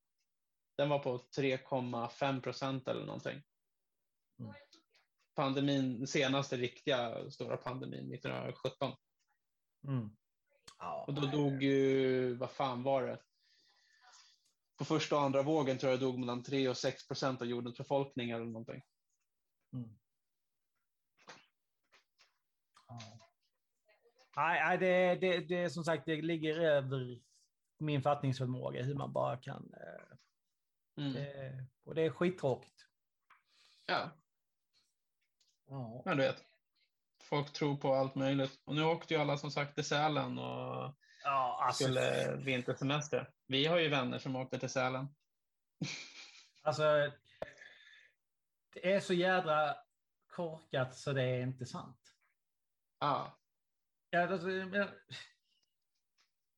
Den 0.76 0.88
var 0.88 0.98
på 0.98 1.18
3,5 1.18 2.40
procent 2.40 2.88
eller 2.88 3.06
någonting. 3.06 3.42
Mm. 4.38 4.54
Pandemin, 5.34 6.06
senaste 6.06 6.56
riktiga 6.56 7.30
stora 7.30 7.56
pandemin 7.56 8.14
1917. 8.14 8.96
Mm. 9.88 10.16
Och 11.06 11.14
då 11.14 11.26
dog 11.26 11.62
ju, 11.62 12.34
vad 12.34 12.50
fan 12.50 12.82
var 12.82 13.02
det? 13.02 13.18
På 14.76 14.84
första 14.84 15.16
och 15.16 15.22
andra 15.22 15.42
vågen 15.42 15.78
tror 15.78 15.90
jag 15.90 16.00
dog 16.00 16.18
mellan 16.18 16.42
3 16.42 16.68
och 16.68 16.76
6 16.76 17.08
procent 17.08 17.42
av 17.42 17.48
jordens 17.48 17.78
befolkning 17.78 18.30
eller 18.30 18.44
någonting. 18.44 18.82
Mm. 19.72 19.98
Nej 24.36 24.78
det, 24.78 25.14
det, 25.14 25.38
det 25.38 25.70
som 25.70 25.84
sagt, 25.84 26.06
det 26.06 26.22
ligger 26.22 26.58
över 26.60 27.20
min 27.82 28.02
fattningsförmåga 28.02 28.82
hur 28.82 28.94
man 28.94 29.12
bara 29.12 29.36
kan. 29.36 29.74
Eh, 29.74 30.16
Mm. 30.96 31.12
det, 31.12 31.66
och 31.84 31.94
det 31.94 32.02
är 32.02 32.10
skittråkigt. 32.10 32.86
Ja, 33.86 34.10
Ja. 35.68 36.02
men 36.04 36.16
du 36.16 36.22
vet. 36.22 36.44
Folk 37.22 37.52
tror 37.52 37.76
på 37.76 37.94
allt 37.94 38.14
möjligt. 38.14 38.60
Och 38.64 38.74
nu 38.74 38.84
åkte 38.84 39.14
ju 39.14 39.20
alla 39.20 39.36
som 39.38 39.50
sagt 39.50 39.74
till 39.74 39.84
Sälen 39.84 40.38
och 40.38 40.94
Ja, 41.24 41.64
alltså, 41.66 41.84
skulle 41.84 42.36
vintersemester. 42.36 43.32
Vi 43.46 43.66
har 43.66 43.78
ju 43.78 43.88
vänner 43.88 44.18
som 44.18 44.36
åkte 44.36 44.58
till 44.58 44.68
Sälen. 44.70 45.08
alltså. 46.62 46.82
Det 48.72 48.92
är 48.92 49.00
så 49.00 49.14
jädra 49.14 49.76
korkat 50.26 50.96
så 50.96 51.12
det 51.12 51.22
är 51.22 51.40
inte 51.42 51.66
sant. 51.66 52.14
Ja, 53.00 53.38
Ja, 54.10 54.28
alltså, 54.28 54.46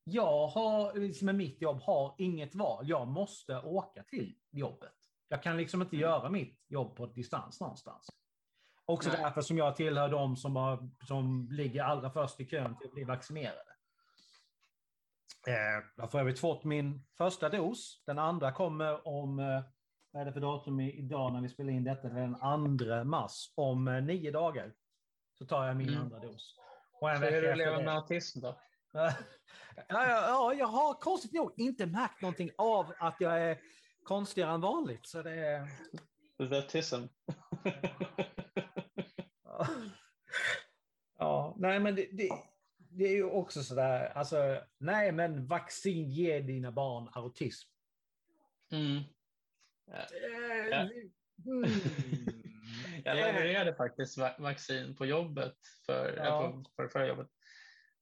jag, 0.05 0.47
har, 0.47 0.95
liksom 0.95 1.27
med 1.27 1.35
mitt 1.35 1.63
jobb, 1.63 1.81
har 1.83 2.15
inget 2.19 2.55
val. 2.55 2.89
Jag 2.89 3.09
måste 3.09 3.59
åka 3.61 4.03
till 4.03 4.35
jobbet. 4.51 4.95
Jag 5.29 5.43
kan 5.43 5.57
liksom 5.57 5.83
inte 5.83 5.97
göra 5.97 6.31
mitt 6.31 6.65
jobb 6.69 6.97
på 6.97 7.07
distans 7.07 7.61
någonstans. 7.61 8.09
Också 8.85 9.09
Nej. 9.11 9.19
därför 9.23 9.41
som 9.41 9.59
jag 9.59 9.77
tillhör 9.77 10.09
de 10.09 10.37
som, 10.37 10.57
har, 10.57 10.89
som 11.07 11.49
ligger 11.51 11.83
allra 11.83 12.11
först 12.11 12.41
i 12.41 12.47
kön 12.47 12.77
till 12.79 12.87
att 12.87 12.95
bli 12.95 13.05
vaccinerade. 13.05 13.75
Eh, 15.47 15.55
jag 15.97 16.03
har 16.03 16.09
för 16.09 16.19
övrigt 16.21 16.39
fått 16.39 16.65
min 16.65 17.05
första 17.19 17.49
dos. 17.49 18.03
Den 18.07 18.19
andra 18.19 18.53
kommer 18.53 19.09
om, 19.09 19.39
eh, 19.39 19.63
vad 20.11 20.23
är 20.23 20.27
det 20.27 20.33
för 20.33 20.41
datum 20.41 20.81
idag 20.81 21.33
när 21.33 21.41
vi 21.41 21.49
spelar 21.49 21.73
in 21.73 21.85
detta? 21.85 22.09
Den 22.09 22.35
2 22.79 23.05
mars. 23.05 23.53
Om 23.55 23.89
eh, 23.89 24.03
nio 24.03 24.31
dagar 24.31 24.73
så 25.39 25.47
tar 25.47 25.67
jag 25.67 25.77
min 25.77 25.89
Mm. 25.89 26.01
andra 26.01 26.19
dos. 26.19 26.57
Och 27.01 27.11
en 27.11 27.23
hur 27.23 27.29
är 27.29 27.31
det 27.33 27.41
vecka 27.41 27.51
efter 27.53 27.65
leva 27.67 27.79
det- 27.79 27.85
med 27.85 27.95
autism 27.95 28.41
då? 28.41 28.57
Ja, 28.95 29.13
ja, 29.89 30.29
ja, 30.29 30.55
jag 30.55 30.67
har 30.67 30.95
konstigt 30.95 31.33
nog 31.33 31.53
inte 31.57 31.87
märkt 31.87 32.21
någonting 32.23 32.51
av 32.59 32.93
att 32.99 33.17
jag 33.21 33.41
är 33.43 33.59
konstigare 34.03 34.51
än 34.55 34.61
vanligt. 34.61 35.07
Så 35.07 35.23
det 35.23 35.35
är... 35.35 35.69
Autism. 36.39 37.03
Ja, 39.45 39.67
ja 41.19 41.55
nej 41.59 41.81
men 41.81 41.95
det, 41.95 42.09
det, 42.13 42.29
det 42.77 43.05
är 43.05 43.13
ju 43.13 43.25
också 43.25 43.63
sådär, 43.63 44.13
alltså, 44.15 44.61
nej 44.79 45.13
men 45.13 45.47
vaccin 45.47 46.11
ger 46.11 46.41
dina 46.41 46.73
barn 46.73 47.09
autism. 47.13 47.69
Mm. 48.73 48.97
Eh, 49.93 50.05
Ja. 50.71 50.77
mm. 51.47 51.71
Jag 53.05 53.17
levererade 53.17 53.75
faktiskt 53.75 54.19
va- 54.19 54.35
vaccin 54.39 54.97
på 54.97 55.07
jobbet 55.07 55.57
för, 55.87 56.17
Ja. 56.17 56.25
ja. 56.25 56.53
på, 56.53 56.65
för 56.77 56.89
förra 56.89 57.07
jobbet. 57.07 57.29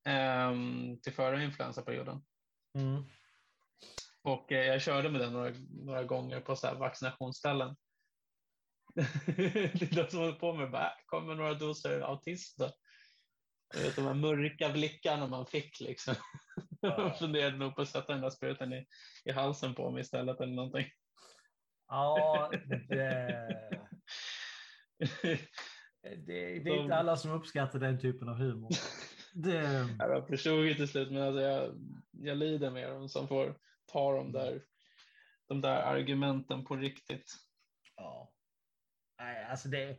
Ehm, 0.04 1.00
till 1.00 1.12
förra 1.12 1.42
influensaperioden. 1.42 2.24
Mm. 2.78 3.04
Och 4.22 4.52
eh, 4.52 4.66
jag 4.66 4.82
körde 4.82 5.10
med 5.10 5.20
den 5.20 5.32
några, 5.32 5.54
några 5.84 6.04
gånger 6.04 6.40
på 6.40 6.56
så 6.56 6.74
vaccinationsställen. 6.74 7.76
det 9.26 9.82
är 9.82 9.94
de 9.94 10.10
som 10.10 10.18
håller 10.18 10.32
på 10.32 10.54
med 10.54 10.70
bara, 10.70 10.86
"Äh, 10.86 10.92
kommer 11.06 11.34
några 11.34 11.54
doser 11.54 12.00
autism 12.00 12.62
vet, 13.74 13.96
de 13.96 14.06
här 14.06 14.14
mörka 14.14 14.68
blickarna 14.68 15.26
man 15.26 15.46
fick 15.46 15.80
liksom. 15.80 16.14
Ja. 16.84 17.02
Jag 17.02 17.18
funderade 17.18 17.56
nog 17.56 17.76
på 17.76 17.82
att 17.82 17.88
sätta 17.88 18.12
den 18.12 18.22
där 18.22 18.30
sprutan 18.30 18.72
i, 18.72 18.86
i 19.24 19.32
halsen 19.32 19.74
på 19.74 19.90
mig 19.90 20.00
istället 20.00 20.40
eller 20.40 20.54
någonting. 20.54 20.86
Ja, 21.88 22.50
det, 22.52 22.86
det, 26.02 26.16
det 26.24 26.70
är 26.70 26.82
inte 26.82 26.96
alla 26.96 27.16
som 27.16 27.30
uppskattar 27.30 27.78
den 27.78 28.00
typen 28.00 28.28
av 28.28 28.36
humor. 28.36 28.70
Det, 29.32 29.88
Jag 29.98 30.28
förstod 30.28 30.64
ju 30.66 30.74
till 30.74 30.88
slut, 30.88 31.12
men 31.12 31.22
alltså 31.22 31.40
jag, 31.42 31.74
jag 32.10 32.36
lider 32.36 32.70
med 32.70 32.90
dem 32.90 33.08
som 33.08 33.28
får 33.28 33.58
ta 33.86 34.16
de 34.16 34.32
där, 34.32 34.62
de 35.46 35.60
där 35.60 35.82
argumenten 35.82 36.64
på 36.64 36.76
riktigt. 36.76 37.32
Ja. 37.96 38.32
Nej, 39.18 39.44
alltså 39.44 39.68
det... 39.68 39.98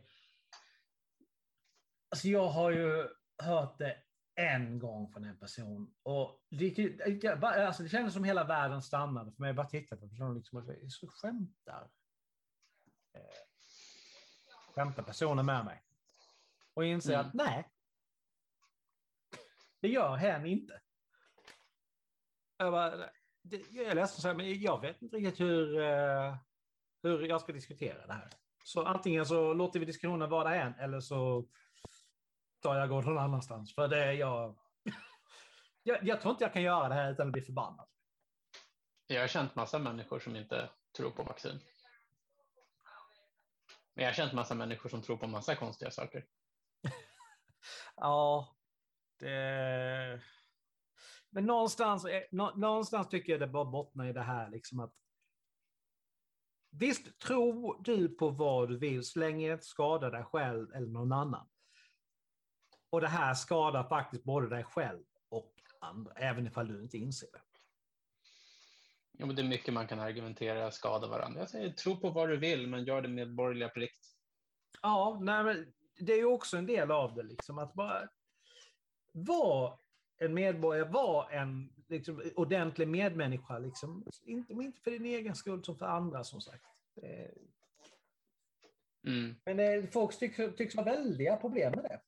Alltså 2.08 2.28
jag 2.28 2.48
har 2.48 2.70
ju 2.70 3.08
hört 3.42 3.78
det 3.78 3.96
en 4.34 4.78
gång 4.78 5.12
från 5.12 5.24
en 5.24 5.38
person. 5.38 5.94
Och 6.02 6.42
det, 6.50 7.42
alltså 7.42 7.82
det 7.82 7.88
kändes 7.88 8.14
som 8.14 8.24
hela 8.24 8.44
världen 8.44 8.82
stannade 8.82 9.32
för 9.32 9.40
mig. 9.40 9.48
Jag 9.48 9.56
bara 9.56 9.68
tittade 9.68 10.00
på 10.00 10.08
personen 10.08 10.34
liksom 10.34 10.58
och 10.58 10.64
så 10.92 11.08
skämtar. 11.08 11.90
Eh, 13.14 13.20
skämtar 14.74 15.02
personen 15.02 15.46
med 15.46 15.64
mig. 15.64 15.82
Och 16.74 16.84
inser 16.84 17.14
Mm. 17.14 17.26
att 17.26 17.34
nej. 17.34 17.73
Det 19.84 19.88
gör 19.88 20.16
hen 20.16 20.46
inte. 20.46 20.80
Jag 22.56 22.72
bara, 22.72 23.10
det, 23.42 23.62
jag 23.70 23.86
är 23.86 23.94
ledsen, 23.94 24.20
så 24.22 24.28
här, 24.28 24.34
men 24.34 24.60
jag 24.60 24.80
vet 24.80 25.02
inte 25.02 25.16
riktigt 25.16 25.40
hur, 25.40 25.80
eh, 25.80 26.36
hur 27.02 27.26
jag 27.26 27.40
ska 27.40 27.52
diskutera 27.52 28.06
det 28.06 28.12
här. 28.12 28.30
Så 28.64 28.84
antingen 28.84 29.26
så 29.26 29.54
låter 29.54 29.80
vi 29.80 29.86
diskussionen 29.86 30.30
vara 30.30 30.50
där 30.50 30.56
än, 30.56 30.74
eller 30.74 31.00
så 31.00 31.48
tar 32.60 32.76
jag 32.76 32.88
går 32.88 33.02
någon 33.02 33.18
annanstans. 33.18 33.74
För 33.74 33.88
det 33.88 34.04
är 34.04 34.12
jag... 34.12 34.58
jag... 35.82 36.04
Jag 36.04 36.20
tror 36.20 36.30
inte 36.30 36.44
jag 36.44 36.52
kan 36.52 36.62
göra 36.62 36.88
det 36.88 36.94
här 36.94 37.12
utan 37.12 37.26
att 37.26 37.32
bli 37.32 37.42
förbannad. 37.42 37.88
Jag 39.06 39.20
har 39.20 39.28
känt 39.28 39.54
massa 39.54 39.78
människor 39.78 40.18
som 40.18 40.36
inte 40.36 40.70
tror 40.96 41.10
på 41.10 41.22
vaccin. 41.22 41.60
Men 43.94 44.04
jag 44.04 44.10
har 44.10 44.14
känt 44.14 44.32
massa 44.32 44.54
människor 44.54 44.88
som 44.88 45.02
tror 45.02 45.16
på 45.16 45.26
massa 45.26 45.54
konstiga 45.54 45.90
saker. 45.90 46.26
Ja, 47.96 48.53
det... 49.18 50.22
Men 51.30 51.46
någonstans, 51.46 52.06
någonstans 52.54 53.08
tycker 53.08 53.32
jag 53.32 53.40
det 53.40 53.46
bara 53.46 53.64
bottnar 53.64 54.06
i 54.06 54.12
det 54.12 54.22
här 54.22 54.50
liksom 54.50 54.80
att 54.80 54.94
Visst, 56.78 57.18
tror 57.18 57.82
du 57.84 58.08
på 58.08 58.30
vad 58.30 58.68
du 58.68 58.78
vill 58.78 59.04
så 59.04 59.18
länge 59.18 59.46
det 59.46 59.52
inte 59.52 59.66
skadar 59.66 60.10
dig 60.10 60.24
själv 60.24 60.74
eller 60.74 60.88
någon 60.88 61.12
annan. 61.12 61.48
Och 62.90 63.00
det 63.00 63.08
här 63.08 63.34
skadar 63.34 63.88
faktiskt 63.88 64.24
både 64.24 64.48
dig 64.48 64.64
själv 64.64 65.04
och 65.28 65.54
andra, 65.80 66.12
även 66.12 66.46
ifall 66.46 66.68
du 66.68 66.82
inte 66.82 66.98
inser 66.98 67.28
det. 67.32 67.40
Ja, 69.18 69.26
men 69.26 69.36
det 69.36 69.42
är 69.42 69.48
mycket 69.48 69.74
man 69.74 69.86
kan 69.86 70.00
argumentera 70.00 70.70
skada 70.70 71.08
varandra. 71.08 71.40
Jag 71.40 71.50
säger 71.50 71.72
tro 71.72 71.96
på 71.96 72.10
vad 72.10 72.28
du 72.28 72.36
vill, 72.36 72.68
men 72.68 72.84
gör 72.84 73.02
det 73.02 73.08
med 73.08 73.34
borgerliga 73.34 73.68
plikt. 73.68 74.06
Ja, 74.82 75.18
nej, 75.22 75.44
men 75.44 75.72
det 75.98 76.12
är 76.12 76.18
ju 76.18 76.26
också 76.26 76.56
en 76.56 76.66
del 76.66 76.90
av 76.90 77.14
det, 77.14 77.22
liksom 77.22 77.58
att 77.58 77.74
bara 77.74 78.08
vara 79.14 79.78
en 80.18 80.34
medborgare, 80.34 80.88
vara 80.88 81.30
en 81.30 81.72
liksom, 81.88 82.22
ordentlig 82.36 82.88
medmänniska, 82.88 83.58
liksom. 83.58 84.06
inte, 84.24 84.52
inte 84.52 84.80
för 84.80 84.90
din 84.90 85.04
egen 85.04 85.34
skull 85.34 85.64
som 85.64 85.78
för 85.78 85.86
andra 85.86 86.24
som 86.24 86.40
sagt. 86.40 86.64
Mm. 89.06 89.36
Men 89.44 89.60
eh, 89.60 89.90
folk 89.90 90.18
tycks, 90.18 90.36
tycks 90.56 90.76
ha 90.76 90.82
väldiga 90.82 91.36
problem 91.36 91.72
med 91.72 91.84
det. 91.84 92.00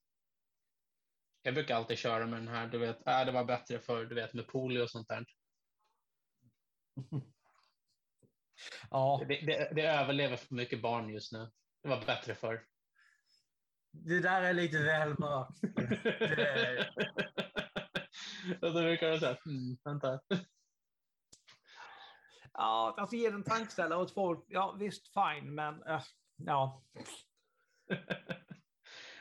Jag 1.42 1.55
brukar 1.55 1.77
alltid 1.77 1.99
köra 1.99 2.27
med 2.27 2.40
den 2.40 2.49
här, 2.49 2.66
du 2.66 2.79
vet, 2.79 3.07
äh, 3.07 3.25
det 3.25 3.33
var 3.33 3.45
bättre 3.45 3.79
för 3.79 4.05
du 4.05 4.14
vet, 4.14 4.35
med 4.35 4.47
polio 4.47 4.83
och 4.83 4.90
sånt 4.90 5.09
där. 5.09 5.25
Ja, 8.90 9.25
Det, 9.29 9.40
det, 9.40 9.73
det 9.75 9.83
överlever 9.83 10.37
för 10.37 10.55
mycket 10.55 10.83
barn 10.83 11.09
just 11.09 11.33
nu. 11.33 11.51
Det 11.83 11.88
var 11.88 12.07
bättre 12.07 12.35
för. 12.35 12.66
Det 14.04 14.20
där 14.20 14.42
är 14.42 14.52
lite 14.52 14.78
väl 14.78 15.18
mörkt. 15.18 15.61
Det- 15.61 16.90
då 18.61 18.72
brukar 18.72 19.11
de 19.11 19.18
säga, 19.18 19.37
mm, 19.46 19.76
vänta. 19.85 20.20
Ja, 22.52 22.94
alltså 22.98 23.16
ge 23.16 23.26
en 23.26 23.42
tankeställare 23.42 23.98
åt 23.98 24.14
folk. 24.14 24.44
Ja, 24.48 24.76
visst, 24.78 25.09
fine, 25.14 25.54
men 25.54 25.74
uh, 25.74 26.02
ja. 26.37 26.85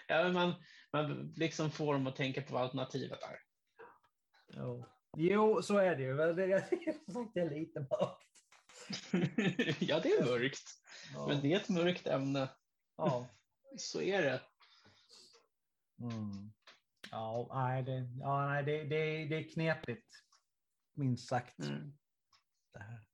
ja, 0.07 0.23
men 0.23 0.33
man, 0.33 0.53
man 0.93 1.33
liksom 1.35 1.71
får 1.71 1.93
dem 1.93 2.07
att 2.07 2.15
tänka 2.15 2.41
på 2.41 2.53
vad 2.53 2.63
alternativet 2.63 3.23
är. 3.23 3.39
Jo, 4.47 4.85
jo 5.17 5.61
så 5.61 5.77
är 5.77 5.95
det 5.95 6.03
ju. 6.03 6.17
Det, 6.17 6.33
det 7.33 7.39
är 7.39 7.49
lite 7.49 7.79
mörkt. 7.79 8.21
ja, 9.81 9.99
det 9.99 10.11
är 10.11 10.25
mörkt. 10.25 10.69
Ja. 11.13 11.27
Men 11.27 11.41
det 11.41 11.53
är 11.53 11.59
ett 11.59 11.69
mörkt 11.69 12.07
ämne. 12.07 12.49
Ja. 12.97 13.27
Så 13.77 14.01
är 14.01 14.21
det. 14.21 14.41
Mm. 16.01 16.53
Ja, 17.11 17.49
nej, 17.53 17.83
det, 17.83 18.09
ja, 18.19 18.47
nej 18.47 18.63
det, 18.63 18.83
det, 18.83 19.25
det 19.25 19.35
är 19.35 19.49
knepigt. 19.53 20.07
Minst 20.93 21.27
sagt. 21.27 21.59
Mm. 21.59 21.97
Det, 22.73 22.79
här. 22.79 23.05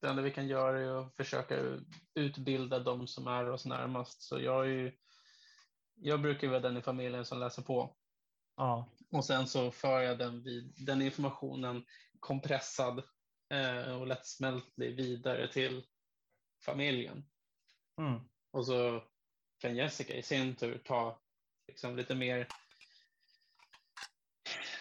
det 0.00 0.08
enda 0.08 0.22
vi 0.22 0.30
kan 0.30 0.48
göra 0.48 0.80
är 0.80 1.00
att 1.00 1.16
försöka 1.16 1.80
utbilda 2.14 2.78
de 2.78 3.06
som 3.06 3.26
är 3.26 3.50
oss 3.50 3.66
närmast. 3.66 4.22
Så 4.22 4.40
jag, 4.40 4.64
är 4.64 4.70
ju, 4.70 4.92
jag 5.94 6.22
brukar 6.22 6.48
vara 6.48 6.60
den 6.60 6.76
i 6.76 6.82
familjen 6.82 7.24
som 7.24 7.38
läser 7.38 7.62
på. 7.62 7.96
Ja. 8.56 8.92
Och 9.10 9.24
sen 9.24 9.46
så 9.46 9.70
för 9.70 10.00
jag 10.00 10.18
den, 10.18 10.42
vid, 10.42 10.74
den 10.86 11.02
informationen 11.02 11.84
kompressad 12.20 13.02
eh, 13.50 14.00
och 14.00 14.06
lättsmältlig 14.06 14.96
vidare 14.96 15.52
till 15.52 15.86
familjen. 16.64 17.24
Mm. 17.98 18.20
Och 18.50 18.66
så 18.66 19.04
kan 19.58 19.76
Jessica 19.76 20.14
i 20.14 20.22
sin 20.22 20.56
tur 20.56 20.78
ta 20.78 21.20
liksom 21.70 21.96
lite 21.96 22.14
mer 22.14 22.48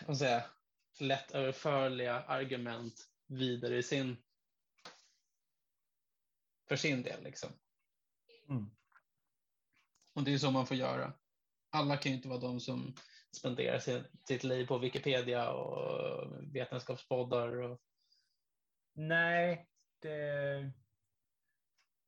vad 0.07 0.17
säga, 0.17 0.45
lättöverförliga 0.99 2.13
argument 2.13 3.09
vidare 3.27 3.77
i 3.77 3.83
sin 3.83 4.17
för 6.67 6.75
sin 6.75 7.03
del. 7.03 7.23
Liksom. 7.23 7.49
Mm. 8.49 8.71
Och 10.13 10.23
det 10.23 10.33
är 10.33 10.37
så 10.37 10.51
man 10.51 10.67
får 10.67 10.77
göra. 10.77 11.13
Alla 11.69 11.97
kan 11.97 12.11
ju 12.11 12.15
inte 12.15 12.29
vara 12.29 12.39
de 12.39 12.59
som 12.59 12.95
spenderar 13.37 13.79
sin, 13.79 14.03
sitt 14.27 14.43
liv 14.43 14.65
på 14.65 14.77
Wikipedia 14.77 15.51
och 15.51 16.55
vetenskapspoddar. 16.55 17.61
Och... 17.61 17.79
Nej, 18.93 19.67
det, 20.01 20.71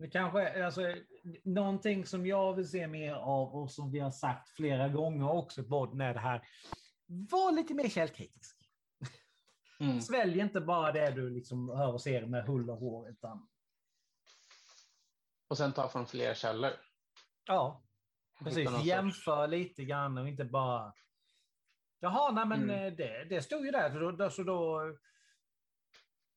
det 0.02 0.10
kanske 0.10 0.66
alltså, 0.66 0.96
någonting 1.44 2.06
som 2.06 2.26
jag 2.26 2.54
vill 2.54 2.70
se 2.70 2.88
mer 2.88 3.14
av 3.14 3.56
och 3.56 3.72
som 3.72 3.92
vi 3.92 4.00
har 4.00 4.12
sagt 4.12 4.50
flera 4.50 4.90
gånger 4.90 5.32
också 5.32 5.64
både 5.64 5.96
med 5.96 6.16
det 6.16 6.20
här. 6.20 6.48
Var 7.08 7.52
lite 7.52 7.74
mer 7.74 7.90
källkritisk. 7.90 8.58
Mm. 9.80 10.02
Svälj 10.02 10.40
inte 10.40 10.62
bara 10.62 10.92
det 10.92 11.12
du 11.12 11.30
liksom 11.30 11.70
hör 11.70 11.94
och 11.94 12.02
ser 12.02 12.26
med 12.26 12.46
hull 12.46 12.70
och 12.70 12.78
hår. 12.78 13.10
Utan... 13.10 13.48
Och 15.48 15.58
sen 15.58 15.74
ta 15.74 15.90
från 15.90 16.08
fler 16.08 16.34
källor. 16.34 16.72
Ja, 17.46 17.84
precis. 18.40 18.84
Jämför 18.84 19.48
lite 19.48 19.84
grann 19.84 20.18
och 20.18 20.28
inte 20.28 20.46
bara... 20.46 20.94
Jaha, 22.00 22.32
nej 22.32 22.46
men 22.46 22.64
mm. 22.64 22.86
Eh, 22.86 22.94
det, 22.94 23.26
det 23.30 23.42
stod 23.42 23.66
ju 23.66 23.72
där. 23.72 23.92
Så 23.92 24.12
då, 24.12 24.30
så 24.30 24.44
då, 24.44 24.82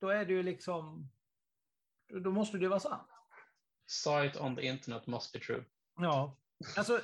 då 0.00 0.08
är 0.08 0.24
det 0.24 0.32
ju 0.32 0.42
liksom... 0.42 1.10
Då 2.08 2.30
måste 2.30 2.56
det 2.56 2.62
ju 2.62 2.68
vara 2.68 2.80
sant. 2.80 3.13
Saw 3.86 4.26
it 4.26 4.36
on 4.36 4.56
the 4.56 4.62
internet 4.62 5.06
must 5.06 5.32
be 5.32 5.38
true. 5.38 5.64
Ja, 5.96 6.36
alltså 6.76 7.00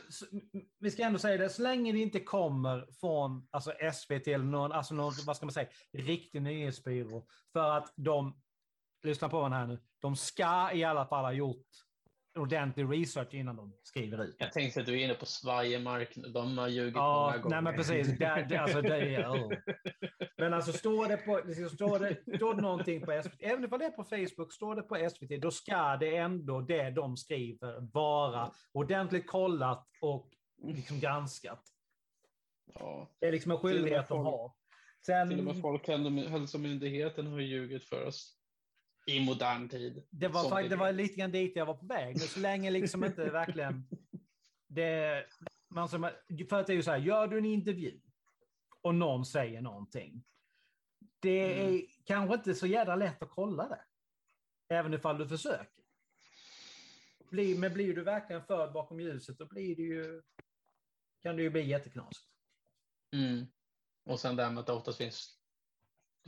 vi 0.79 0.91
ska 0.91 1.03
ändå 1.03 1.19
säga 1.19 1.37
det, 1.37 1.51
så 1.51 1.63
länge 1.63 1.93
det 1.93 1.99
inte 1.99 2.21
kommer 2.21 2.89
från 3.01 3.49
alltså 3.51 3.73
SVT 3.93 4.29
eller 4.29 4.45
någon, 4.45 4.73
alltså 4.73 4.95
någon, 4.95 5.15
vad 5.27 5.37
ska 5.37 5.47
man 5.47 5.53
säga, 5.53 5.69
riktig 5.93 6.43
nyhetsbyrå, 6.43 7.27
för 7.53 7.71
att 7.71 7.93
de, 7.97 8.43
lyssna 9.03 9.29
på 9.29 9.43
den 9.43 9.53
här 9.53 9.67
nu, 9.67 9.79
de 9.99 10.17
ska 10.17 10.73
i 10.73 10.85
alla 10.85 11.07
fall 11.07 11.25
ha 11.25 11.33
gjort 11.33 11.67
ordentlig 12.39 12.91
research 12.91 13.35
innan 13.35 13.57
de 13.57 13.73
skriver 13.83 14.25
ut. 14.25 14.37
Jag 14.39 14.53
tänkte 14.53 14.81
att 14.81 14.87
du 14.87 15.01
är 15.01 15.05
inne 15.05 15.15
på 15.15 15.27
svajemark 15.27 16.15
De 16.35 16.59
har 16.59 16.69
ljugit 16.69 16.95
ja, 16.95 17.25
många 17.25 17.43
gånger. 17.43 17.57
Nej, 17.57 17.63
men 17.63 17.75
precis. 17.75 18.19
Det, 18.19 18.47
det, 18.49 18.57
alltså, 18.57 18.83
det 18.83 19.15
är, 19.15 19.29
oh. 19.29 19.53
Men 20.37 20.55
alltså 20.55 20.73
står 20.73 21.09
det, 21.09 21.17
på, 21.17 21.41
står, 21.69 21.99
det, 21.99 22.37
står 22.37 22.55
det 22.55 22.63
någonting 22.63 23.01
på 23.01 23.23
SVT, 23.25 23.35
även 23.39 23.73
om 23.73 23.79
det 23.79 23.85
är 23.85 23.91
på 23.91 24.05
Facebook, 24.05 24.53
står 24.53 24.75
det 24.75 24.83
på 24.83 25.09
SVT, 25.11 25.43
då 25.43 25.51
ska 25.51 25.97
det 25.97 26.17
ändå 26.17 26.61
det 26.61 26.91
de 26.91 27.17
skriver 27.17 27.93
vara 27.93 28.53
ordentligt 28.73 29.27
kollat 29.27 29.89
och 30.01 30.31
liksom 30.63 31.01
granskat. 31.01 31.63
Ja. 32.75 33.09
Det 33.19 33.27
är 33.27 33.33
liksom 33.33 33.53
en 33.53 33.59
skyldighet 33.59 34.09
de 34.09 34.25
har. 34.25 34.53
Sen, 35.07 35.29
till 35.29 35.39
och 35.39 35.45
med 35.45 35.61
Folkhälsomyndigheten 35.61 37.27
har 37.27 37.41
ljugit 37.41 37.85
för 37.85 38.07
oss 38.07 38.40
i 39.11 39.25
modern 39.25 39.69
tid. 39.69 40.07
Det 40.11 40.29
var, 40.29 40.69
det 40.69 40.77
var 40.77 40.93
lite 40.93 41.15
grann 41.15 41.33
dit 41.33 41.57
jag 41.57 41.67
var 41.67 41.75
på 41.75 41.87
väg. 41.87 42.19
Men 42.19 42.29
så 42.29 42.41
länge 42.41 42.71
liksom 42.71 43.05
inte 43.05 43.31
verkligen... 43.31 43.87
Det, 44.67 45.27
man 45.69 45.89
som, 45.89 46.11
för 46.49 46.61
att 46.61 46.67
det 46.67 46.73
är 46.73 46.77
ju 46.77 46.83
så 46.83 46.91
här, 46.91 46.99
gör 46.99 47.29
du 47.29 47.39
en 47.39 47.45
intervju 47.45 48.01
och 48.81 48.95
någon 48.95 49.27
säger 49.27 49.61
någonting. 49.61 50.25
Det 51.21 51.61
är 51.61 51.69
mm. 51.69 51.87
kanske 52.05 52.35
inte 52.35 52.55
så 52.55 52.67
jävla 52.67 52.97
lätt 52.97 53.23
att 53.23 53.31
kolla 53.31 53.69
det. 53.69 53.85
Även 54.75 54.95
ifall 54.95 55.19
du 55.19 55.29
försöker. 55.29 55.83
Blir, 57.31 57.59
men 57.59 57.75
blir 57.75 57.95
du 57.95 58.03
verkligen 58.03 58.45
förd 58.45 58.73
bakom 58.73 59.01
ljuset, 59.01 59.39
då 59.39 59.47
blir 59.47 59.77
det 59.77 59.83
ju, 59.83 60.23
kan 61.23 61.37
det 61.37 61.43
ju 61.43 61.51
bli 61.51 61.69
jätteknasigt. 61.69 62.31
Mm. 63.13 63.47
Och 64.05 64.21
sen 64.21 64.37
det 64.37 64.45
här 64.45 64.51
med 64.51 64.61
att 64.61 64.67
det 64.67 64.73
oftast 64.73 64.99
finns 64.99 65.40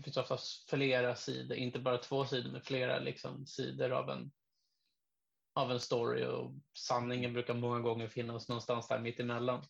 det 0.03 0.05
finns 0.05 0.17
oftast 0.17 0.71
flera 0.71 1.15
sidor, 1.15 1.57
inte 1.57 1.79
bara 1.79 1.99
två 1.99 2.25
sidor, 2.25 2.51
men 2.51 2.63
flera 2.63 2.99
liksom, 2.99 3.47
sidor 3.47 3.91
av 3.91 4.11
en, 4.11 4.33
av 5.55 5.71
en 5.71 5.81
story 5.81 6.25
och 6.25 6.53
sanningen 6.79 7.33
brukar 7.33 7.55
många 7.55 7.81
gånger 7.81 8.09
finnas 8.09 8.49
någonstans 8.49 8.89
där 8.89 8.99
mitt 8.99 9.21
emellan. 9.21 9.65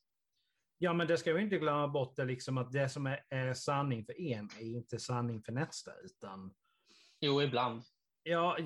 Ja, 0.78 0.92
men 0.92 1.06
det 1.06 1.18
ska 1.18 1.32
vi 1.32 1.42
inte 1.42 1.58
glömma 1.58 1.88
bort, 1.88 2.16
det, 2.16 2.24
liksom 2.24 2.58
att 2.58 2.72
det 2.72 2.88
som 2.88 3.06
är, 3.06 3.24
är 3.28 3.54
sanning 3.54 4.04
för 4.04 4.20
en 4.20 4.50
är 4.60 4.76
inte 4.76 4.98
sanning 4.98 5.42
för 5.42 5.52
nästa, 5.52 5.90
utan... 6.04 6.54
Jo, 7.20 7.42
ibland. 7.42 7.82
Ja, 8.22 8.58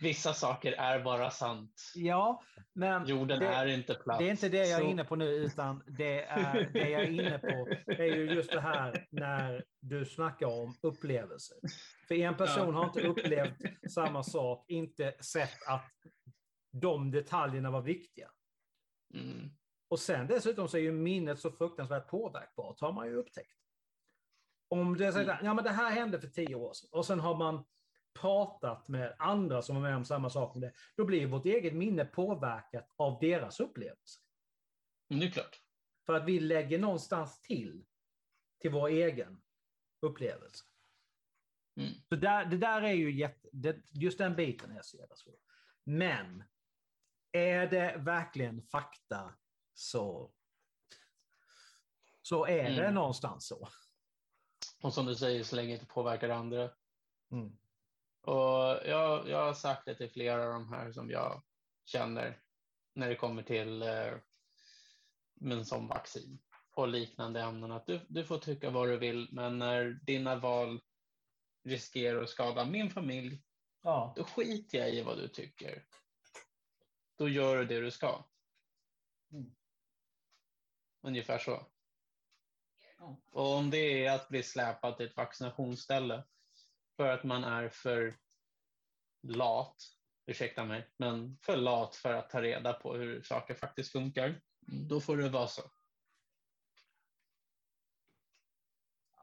Vissa 0.00 0.32
saker 0.32 0.72
är 0.72 1.04
bara 1.04 1.30
sant. 1.30 1.92
Ja, 1.94 2.42
men 2.72 3.06
Jorden 3.06 3.40
det, 3.40 3.46
är 3.46 3.66
inte 3.66 3.94
platt. 3.94 4.18
Det 4.18 4.26
är 4.26 4.30
inte 4.30 4.48
det 4.48 4.66
jag 4.66 4.80
är 4.80 4.84
inne 4.84 5.04
på 5.04 5.16
nu, 5.16 5.24
utan 5.24 5.82
det, 5.86 6.24
är, 6.24 6.70
det 6.72 6.90
jag 6.90 7.02
är 7.02 7.10
inne 7.10 7.38
på 7.38 7.68
är 7.92 8.16
ju 8.16 8.30
just 8.30 8.52
det 8.52 8.60
här 8.60 9.06
när 9.10 9.64
du 9.80 10.04
snackar 10.04 10.46
om 10.46 10.76
upplevelser. 10.80 11.56
För 12.08 12.14
en 12.14 12.36
person 12.36 12.68
ja. 12.68 12.72
har 12.72 12.84
inte 12.84 13.00
upplevt 13.00 13.90
samma 13.90 14.22
sak, 14.22 14.64
inte 14.68 15.14
sett 15.20 15.68
att 15.68 15.90
de 16.72 17.10
detaljerna 17.10 17.70
var 17.70 17.82
viktiga. 17.82 18.30
Mm. 19.14 19.50
Och 19.88 20.00
sen 20.00 20.26
dessutom 20.26 20.68
så 20.68 20.76
är 20.76 20.80
ju 20.80 20.92
minnet 20.92 21.38
så 21.38 21.50
fruktansvärt 21.50 22.08
påverkbart, 22.08 22.80
har 22.80 22.92
man 22.92 23.06
ju 23.06 23.14
upptäckt. 23.14 23.58
Om 24.68 24.96
det, 24.96 25.08
mm. 25.08 25.36
ja, 25.42 25.54
men 25.54 25.64
det 25.64 25.70
här 25.70 25.90
hände 25.90 26.20
för 26.20 26.28
tio 26.28 26.54
år 26.54 26.72
sedan 26.72 26.88
och 26.92 27.06
sen 27.06 27.20
har 27.20 27.36
man 27.36 27.64
pratat 28.14 28.88
med 28.88 29.16
andra 29.18 29.62
som 29.62 29.74
var 29.74 29.82
med 29.82 29.96
om 29.96 30.04
samma 30.04 30.30
sak, 30.30 30.52
det, 30.56 30.72
då 30.96 31.04
blir 31.04 31.26
vårt 31.26 31.46
eget 31.46 31.74
minne 31.74 32.04
påverkat 32.04 32.94
av 32.96 33.18
deras 33.20 33.60
upplevelser. 33.60 34.22
Mm, 35.10 35.20
det 35.20 35.26
är 35.26 35.30
klart. 35.30 35.60
För 36.06 36.14
att 36.14 36.24
vi 36.24 36.40
lägger 36.40 36.78
någonstans 36.78 37.40
till, 37.40 37.84
till 38.60 38.70
vår 38.70 38.88
egen 38.88 39.42
upplevelse. 40.00 40.64
Mm. 41.76 41.92
Så 42.08 42.16
där, 42.16 42.44
det 42.44 42.56
där 42.56 42.82
är 42.82 42.92
ju 42.92 43.18
jätte, 43.18 43.48
det, 43.52 43.76
just 43.90 44.18
den 44.18 44.36
biten 44.36 44.70
är 44.70 44.82
så 44.82 44.96
jävla 44.96 45.16
svår. 45.16 45.36
Men 45.84 46.44
är 47.32 47.66
det 47.66 47.96
verkligen 47.98 48.62
fakta 48.62 49.34
så, 49.74 50.32
så 52.22 52.46
är 52.46 52.66
mm. 52.66 52.76
det 52.76 52.90
någonstans 52.90 53.46
så. 53.46 53.68
Och 54.82 54.94
som 54.94 55.06
du 55.06 55.14
säger, 55.14 55.44
så 55.44 55.56
länge 55.56 55.68
det 55.68 55.74
inte 55.74 55.86
påverkar 55.86 56.28
andra. 56.28 56.70
Mm. 57.30 57.56
Och 58.24 58.80
jag, 58.86 59.28
jag 59.28 59.44
har 59.44 59.54
sagt 59.54 59.84
det 59.84 59.94
till 59.94 60.10
flera 60.10 60.44
av 60.44 60.52
de 60.52 60.72
här 60.72 60.92
som 60.92 61.10
jag 61.10 61.42
känner 61.84 62.40
när 62.94 63.08
det 63.08 63.16
kommer 63.16 63.42
till 63.42 63.82
eh, 63.82 64.14
men 65.34 65.64
som 65.64 65.88
vaccin 65.88 66.38
och 66.74 66.88
liknande 66.88 67.40
ämnen 67.40 67.72
att 67.72 67.86
du, 67.86 68.00
du 68.08 68.24
får 68.24 68.38
tycka 68.38 68.70
vad 68.70 68.88
du 68.88 68.98
vill 68.98 69.28
men 69.32 69.58
när 69.58 70.00
dina 70.02 70.36
val 70.36 70.80
riskerar 71.64 72.22
att 72.22 72.30
skada 72.30 72.64
min 72.64 72.90
familj 72.90 73.42
ja. 73.82 74.12
då 74.16 74.24
skiter 74.24 74.78
jag 74.78 74.90
i 74.90 75.02
vad 75.02 75.18
du 75.18 75.28
tycker. 75.28 75.84
Då 77.16 77.28
gör 77.28 77.56
du 77.56 77.64
det 77.64 77.80
du 77.80 77.90
ska. 77.90 78.24
Mm. 79.32 79.54
Ungefär 81.02 81.38
så. 81.38 81.66
Ja. 82.98 83.20
Och 83.30 83.54
om 83.56 83.70
det 83.70 84.06
är 84.06 84.14
att 84.14 84.28
bli 84.28 84.42
släpad 84.42 84.96
till 84.96 85.06
ett 85.06 85.16
vaccinationsställe 85.16 86.24
för 86.96 87.08
att 87.08 87.24
man 87.24 87.44
är 87.44 87.68
för 87.68 88.14
lat, 89.22 89.76
ursäkta 90.26 90.64
mig, 90.64 90.88
men 90.96 91.38
för 91.42 91.56
lat 91.56 91.96
för 91.96 92.14
att 92.14 92.30
ta 92.30 92.42
reda 92.42 92.72
på 92.72 92.94
hur 92.94 93.22
saker 93.22 93.54
faktiskt 93.54 93.92
funkar, 93.92 94.40
då 94.60 95.00
får 95.00 95.16
det 95.16 95.28
vara 95.28 95.46
så. 95.46 95.62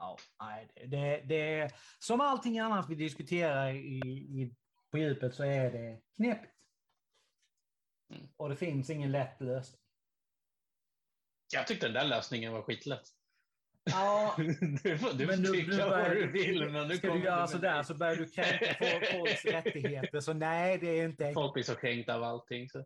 ja, 0.01 0.17
nej, 0.39 0.71
det, 0.87 1.21
det, 1.25 1.71
som 1.99 2.21
allting 2.21 2.59
annat 2.59 2.89
vi 2.89 2.95
diskuterar 2.95 3.73
i, 3.73 3.99
i, 3.99 4.55
på 4.91 4.97
djupet 4.97 5.35
så 5.35 5.43
är 5.43 5.71
det 5.71 6.01
knepigt. 6.15 6.53
Mm. 8.09 8.29
Och 8.37 8.49
det 8.49 8.55
finns 8.55 8.89
ingen 8.89 9.11
lätt 9.11 9.41
lösning. 9.41 9.81
Jag 11.53 11.67
tyckte 11.67 11.85
den 11.85 11.93
där 11.93 12.07
lösningen 12.07 12.53
var 12.53 12.61
skitlätt. 12.61 13.09
Ja, 13.83 14.35
du 14.83 14.97
får, 14.97 15.17
du 15.17 15.25
men 15.25 15.35
får 15.35 15.43
nu, 15.43 15.59
tycka 15.59 15.71
nu 15.71 15.77
vad 15.77 15.89
börjar, 15.89 16.15
du 16.15 16.31
vill. 16.31 16.69
Men 16.69 16.87
nu 16.87 16.97
ska 16.97 17.07
kommer 17.07 17.21
du 17.21 17.25
göra 17.27 17.39
med 17.39 17.49
sådär 17.49 17.77
det. 17.77 17.83
så 17.83 17.93
börjar 17.95 18.15
du 18.15 18.27
kränka 18.27 18.75
folk- 18.79 19.11
folks 19.11 19.45
rättigheter. 19.45 20.19
Så 20.19 20.33
nej, 20.33 20.77
det 20.77 20.87
är 20.87 21.05
inte 21.05 21.23
enkelt. 21.23 21.43
Folk 21.43 21.53
blir 21.53 21.63
så 21.63 21.75
kränkta 21.75 22.15
av 22.15 22.23
allting. 22.23 22.69
Så. 22.69 22.85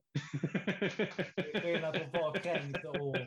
Det 1.36 1.56
är 1.56 1.62
skillnad 1.62 1.93
på 1.93 2.04
att 2.04 2.14
vara 2.14 2.39
kränkt 2.39 2.86
och... 2.86 3.18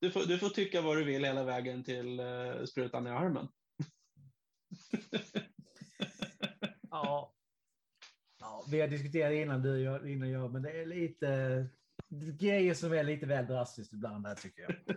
Du, 0.00 0.10
får, 0.10 0.24
du 0.24 0.38
får 0.38 0.48
tycka 0.48 0.80
vad 0.80 0.96
du 0.96 1.04
vill 1.04 1.24
hela 1.24 1.44
vägen 1.44 1.84
till 1.84 2.20
uh, 2.20 2.64
sprutan 2.64 3.06
i 3.06 3.10
armen. 3.10 3.48
Ja. 6.90 7.34
ja. 8.40 8.64
Vi 8.70 8.80
har 8.80 8.88
diskuterat 8.88 9.32
innan 9.32 9.62
du 9.62 10.10
innan 10.12 10.30
jag, 10.30 10.52
men 10.52 10.62
det 10.62 10.70
är 10.70 10.86
lite 10.86 11.26
grejer 12.20 12.74
som 12.74 12.92
är 12.92 13.04
lite 13.04 13.26
väl 13.26 13.46
drastiskt 13.46 13.92
ibland 13.92 14.24
där 14.24 14.34
tycker 14.34 14.62
jag. 14.62 14.96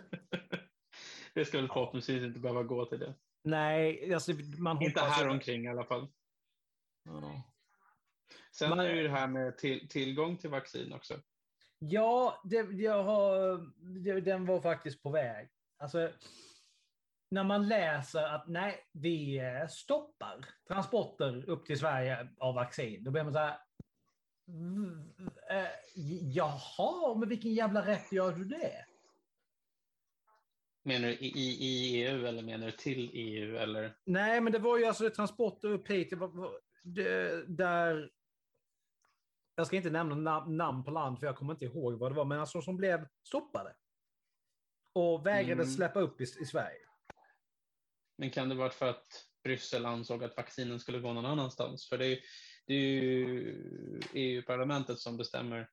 det 1.34 1.44
ska 1.44 1.58
väl 1.58 1.68
förhoppningsvis 1.68 2.22
inte 2.22 2.40
behöva 2.40 2.62
gå 2.62 2.84
till 2.84 2.98
det. 2.98 3.14
Nej, 3.44 4.14
alltså, 4.14 4.32
man 4.58 4.82
Inte 4.82 5.00
här 5.00 5.28
omkring 5.28 5.64
i 5.64 5.68
alla 5.68 5.84
fall. 5.84 6.08
Ja. 7.04 7.42
Sen 8.52 8.70
Men- 8.70 8.78
är 8.80 8.88
det 8.88 8.96
ju 8.96 9.02
det 9.02 9.14
här 9.14 9.26
med 9.26 9.58
till, 9.58 9.88
tillgång 9.88 10.36
till 10.36 10.50
vaccin 10.50 10.92
också. 10.92 11.20
Ja, 11.78 12.40
det, 12.44 12.56
jag 12.56 13.02
har, 13.04 13.58
det, 14.04 14.20
den 14.20 14.46
var 14.46 14.60
faktiskt 14.60 15.02
på 15.02 15.10
väg. 15.10 15.48
Alltså, 15.78 16.10
när 17.30 17.44
man 17.44 17.68
läser 17.68 18.22
att 18.22 18.48
nej, 18.48 18.84
vi 18.92 19.40
stoppar 19.70 20.44
transporter 20.68 21.48
upp 21.50 21.66
till 21.66 21.78
Sverige 21.78 22.28
av 22.38 22.54
vaccin, 22.54 23.04
då 23.04 23.10
blir 23.10 23.22
man 23.22 23.32
så 23.32 23.38
här. 23.38 23.58
"Mm, 24.48 25.14
eh, 25.50 25.66
Jaha, 26.34 27.14
men 27.18 27.28
vilken 27.28 27.54
jävla 27.54 27.86
rätt 27.86 28.12
gör 28.12 28.32
du 28.32 28.44
det? 28.44 28.84
Menar 30.82 31.08
du 31.08 31.14
i, 31.14 31.26
i, 31.26 32.04
EU 32.04 32.26
eller 32.26 32.42
menar 32.42 32.66
du 32.66 32.72
till 32.72 33.10
EU? 33.12 33.56
Eller? 33.56 33.96
Nej, 34.04 34.40
men 34.40 34.52
det 34.52 34.58
var 34.58 34.78
ju 34.78 34.84
alltså 34.84 35.10
transporter 35.10 35.68
upp 35.68 35.90
hit. 35.90 36.12
Där... 37.46 38.10
Jag 39.54 39.66
ska 39.66 39.76
inte 39.76 39.90
nämna 39.90 40.14
nam- 40.14 40.56
namn 40.56 40.84
på 40.84 40.90
land, 40.90 41.18
för 41.20 41.26
jag 41.26 41.36
kommer 41.36 41.52
inte 41.52 41.64
ihåg 41.64 41.94
vad 41.98 42.10
det 42.10 42.16
var, 42.16 42.24
men 42.24 42.40
alltså 42.40 42.62
som 42.62 42.76
blev 42.76 43.08
stoppade. 43.22 43.76
Och 44.92 45.26
vägrade 45.26 45.62
Mm. 45.62 45.74
släppa 45.74 46.00
upp 46.00 46.20
i, 46.20 46.24
i 46.24 46.26
Sverige. 46.46 46.86
Men 48.18 48.30
kan 48.30 48.48
det 48.48 48.54
vara 48.54 48.70
för 48.70 48.88
att 48.90 49.24
Bryssel 49.42 49.86
ansåg 49.86 50.24
att 50.24 50.36
vaccinen 50.36 50.80
skulle 50.80 50.98
gå 50.98 51.12
någon 51.12 51.26
annanstans? 51.26 51.88
För 51.88 51.98
det 51.98 52.06
är, 52.06 52.18
det 52.68 52.74
är 52.74 53.00
ju 53.00 54.00
EU-parlamentet 54.12 54.98
som 54.98 55.16
bestämmer 55.16 55.70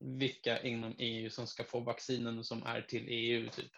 vilka 0.00 0.62
inom 0.62 0.94
EU 0.98 1.30
som 1.30 1.46
ska 1.46 1.64
få 1.64 1.80
vaccinen 1.80 2.44
som 2.44 2.62
är 2.62 2.82
till 2.82 3.04
EU. 3.08 3.48
Typ. 3.48 3.70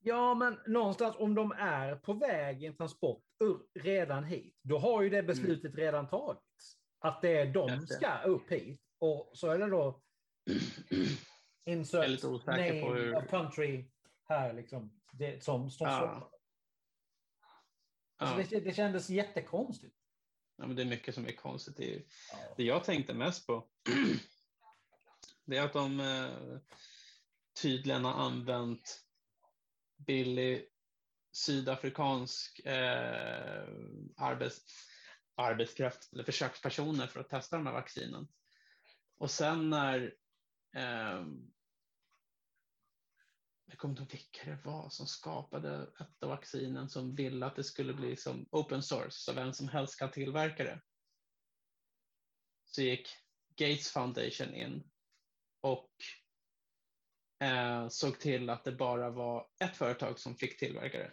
Ja, 0.00 0.34
men 0.34 0.58
någonstans 0.66 1.16
om 1.18 1.34
de 1.34 1.52
är 1.52 1.96
på 1.96 2.12
väg 2.12 2.62
i 2.62 2.66
en 2.66 2.76
transport 2.76 3.24
redan 3.74 4.24
hit, 4.24 4.56
då 4.62 4.78
har 4.78 5.02
ju 5.02 5.10
det 5.10 5.22
beslutet 5.22 5.74
redan 5.74 6.08
tagits. 6.08 6.78
Att 6.98 7.22
det 7.22 7.36
är 7.36 7.46
de 7.52 7.86
ska 7.86 8.22
upp 8.22 8.50
hit. 8.52 8.80
Och 8.98 9.30
så 9.34 9.48
är 9.50 9.58
det 9.58 9.66
då 9.70 10.02
insert 11.70 12.22
name 12.46 12.80
på 12.80 12.94
hur- 12.94 13.16
of 13.16 13.30
country 13.30 13.90
här 14.28 14.52
liksom. 14.52 15.00
Det, 15.12 15.44
som 15.44 15.70
som 15.70 15.86
Ja. 15.86 15.96
stoppar. 15.96 16.30
Alltså, 18.16 18.54
Ja. 18.54 18.60
det, 18.60 18.64
det 18.64 18.74
kändes 18.74 19.10
jättekonstigt. 19.10 19.96
Ja, 20.56 20.66
men 20.66 20.76
det 20.76 20.82
är 20.82 20.86
mycket 20.86 21.14
som 21.14 21.26
är 21.26 21.32
konstigt. 21.32 21.76
Det, 21.76 22.02
Ja. 22.32 22.54
det 22.56 22.62
jag 22.62 22.84
tänkte 22.84 23.14
mest 23.14 23.46
på 23.46 23.68
det 25.44 25.56
är 25.56 25.62
att 25.62 25.72
de 25.72 26.00
eh, 26.00 26.58
tydligen 27.62 28.04
har 28.04 28.12
använt 28.12 29.00
billig 30.06 30.68
sydafrikansk 31.32 32.58
eh, 32.66 33.68
arbets, 34.16 34.62
arbetskraft 35.36 36.12
eller 36.12 36.24
försökspersoner 36.24 37.06
för 37.06 37.20
att 37.20 37.28
testa 37.28 37.56
de 37.56 37.66
här 37.66 37.74
vaccinen. 37.74 38.28
Och 39.18 39.30
sen 39.30 39.70
när 39.70 40.14
eh, 40.76 41.24
jag 43.66 43.78
kommer 43.78 43.92
inte 43.92 44.02
ihåg 44.02 44.12
vilka 44.12 44.50
det 44.50 44.70
var 44.70 44.88
som 44.88 45.06
skapade 45.06 45.82
ett 46.00 46.22
av 46.22 46.28
vaccinen 46.28 46.88
som 46.88 47.14
ville 47.14 47.46
att 47.46 47.56
det 47.56 47.64
skulle 47.64 47.94
bli 47.94 48.16
som 48.16 48.48
open 48.50 48.82
source, 48.82 49.10
så 49.10 49.32
vem 49.32 49.52
som 49.52 49.68
helst 49.68 49.98
kan 49.98 50.10
tillverka 50.10 50.64
det. 50.64 50.82
Så 52.64 52.82
gick 52.82 53.08
Gates 53.56 53.92
Foundation 53.92 54.54
in 54.54 54.90
och 55.60 55.90
eh, 57.40 57.88
såg 57.88 58.18
till 58.18 58.50
att 58.50 58.64
det 58.64 58.72
bara 58.72 59.10
var 59.10 59.48
ett 59.60 59.76
företag 59.76 60.18
som 60.18 60.36
fick 60.36 60.58
tillverka 60.58 60.98
det. 60.98 61.12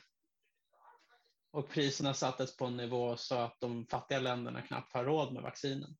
Och 1.51 1.69
priserna 1.69 2.13
sattes 2.13 2.57
på 2.57 2.65
en 2.65 2.77
nivå 2.77 3.17
så 3.17 3.35
att 3.35 3.59
de 3.59 3.87
fattiga 3.87 4.19
länderna 4.19 4.61
knappt 4.61 4.93
har 4.93 5.05
råd 5.05 5.33
med 5.33 5.43
vaccinen. 5.43 5.97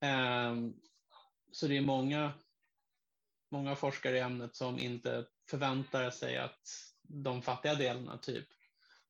Eh, 0.00 0.54
så 1.52 1.66
det 1.68 1.76
är 1.76 1.82
många, 1.82 2.32
många 3.50 3.76
forskare 3.76 4.16
i 4.16 4.20
ämnet 4.20 4.56
som 4.56 4.78
inte 4.78 5.26
förväntar 5.50 6.10
sig 6.10 6.36
att 6.36 6.60
de 7.02 7.42
fattiga 7.42 7.74
delarna, 7.74 8.18
typ 8.18 8.46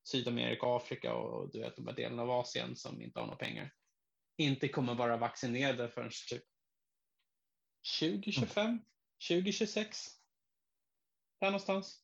Sydamerika, 0.03 0.67
Afrika 0.67 1.13
och 1.13 1.51
du 1.51 1.59
vet, 1.59 1.75
de 1.75 1.87
här 1.87 1.93
delarna 1.93 2.21
av 2.21 2.31
Asien 2.31 2.75
som 2.75 3.01
inte 3.01 3.19
har 3.19 3.25
några 3.25 3.37
pengar, 3.37 3.73
inte 4.37 4.67
kommer 4.67 4.95
vara 4.95 5.17
vaccinerade 5.17 5.89
förrän 5.89 6.11
typ 6.29 6.43
2025, 7.99 8.79
2026. 9.29 10.07
Där 11.39 11.47
någonstans. 11.47 12.03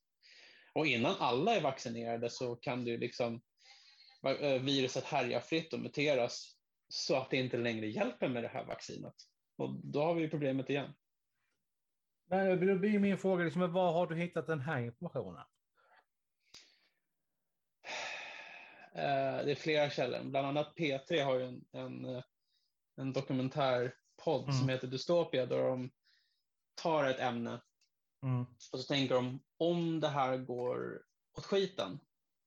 Och 0.74 0.88
innan 0.88 1.16
alla 1.20 1.56
är 1.56 1.62
vaccinerade 1.62 2.30
så 2.30 2.56
kan 2.56 2.86
du 2.86 2.98
liksom 2.98 3.42
eh, 4.40 4.62
viruset 4.62 5.04
härja 5.04 5.42
fritt 5.42 5.74
och 5.74 5.80
muteras 5.80 6.58
så 6.88 7.16
att 7.16 7.30
det 7.30 7.38
inte 7.38 7.58
längre 7.58 7.88
hjälper 7.88 8.30
med 8.30 8.44
det 8.44 8.50
här 8.50 8.66
vaccinet. 8.66 9.16
Och 9.58 9.80
då 9.84 10.04
har 10.04 10.16
vi 10.16 10.30
problemet 10.30 10.70
igen. 10.70 10.94
Men 12.34 12.68
då 12.68 12.76
blir 12.76 13.00
min 13.00 13.18
fråga, 13.18 13.44
liksom, 13.44 13.74
var 13.74 13.94
har 13.94 14.08
du 14.08 14.16
hittat 14.16 14.48
den 14.48 14.60
här 14.60 14.80
informationen? 14.82 15.44
Eh, 18.96 19.46
det 19.46 19.52
är 19.52 19.56
flera 19.56 19.90
källor, 19.90 20.24
bland 20.24 20.48
annat 20.48 20.74
P3 20.78 21.24
har 21.24 21.36
ju 21.40 21.46
en, 21.46 21.66
en, 21.72 22.06
eh, 22.06 22.24
en 22.98 23.14
dokumentärpodd 23.14 24.44
Mm. 24.44 24.54
som 24.54 24.70
heter 24.70 24.88
Dystopia 24.88 25.46
där 25.46 25.64
de 25.64 25.92
tar 26.82 27.06
ett 27.10 27.20
ämne 27.20 27.62
Mm. 28.24 28.42
och 28.72 28.80
så 28.80 28.84
tänker 28.84 29.16
de 29.16 29.44
om 29.58 30.00
det 30.00 30.08
här 30.08 30.38
går 30.38 31.02
åt 31.38 31.46
skiten, 31.46 32.00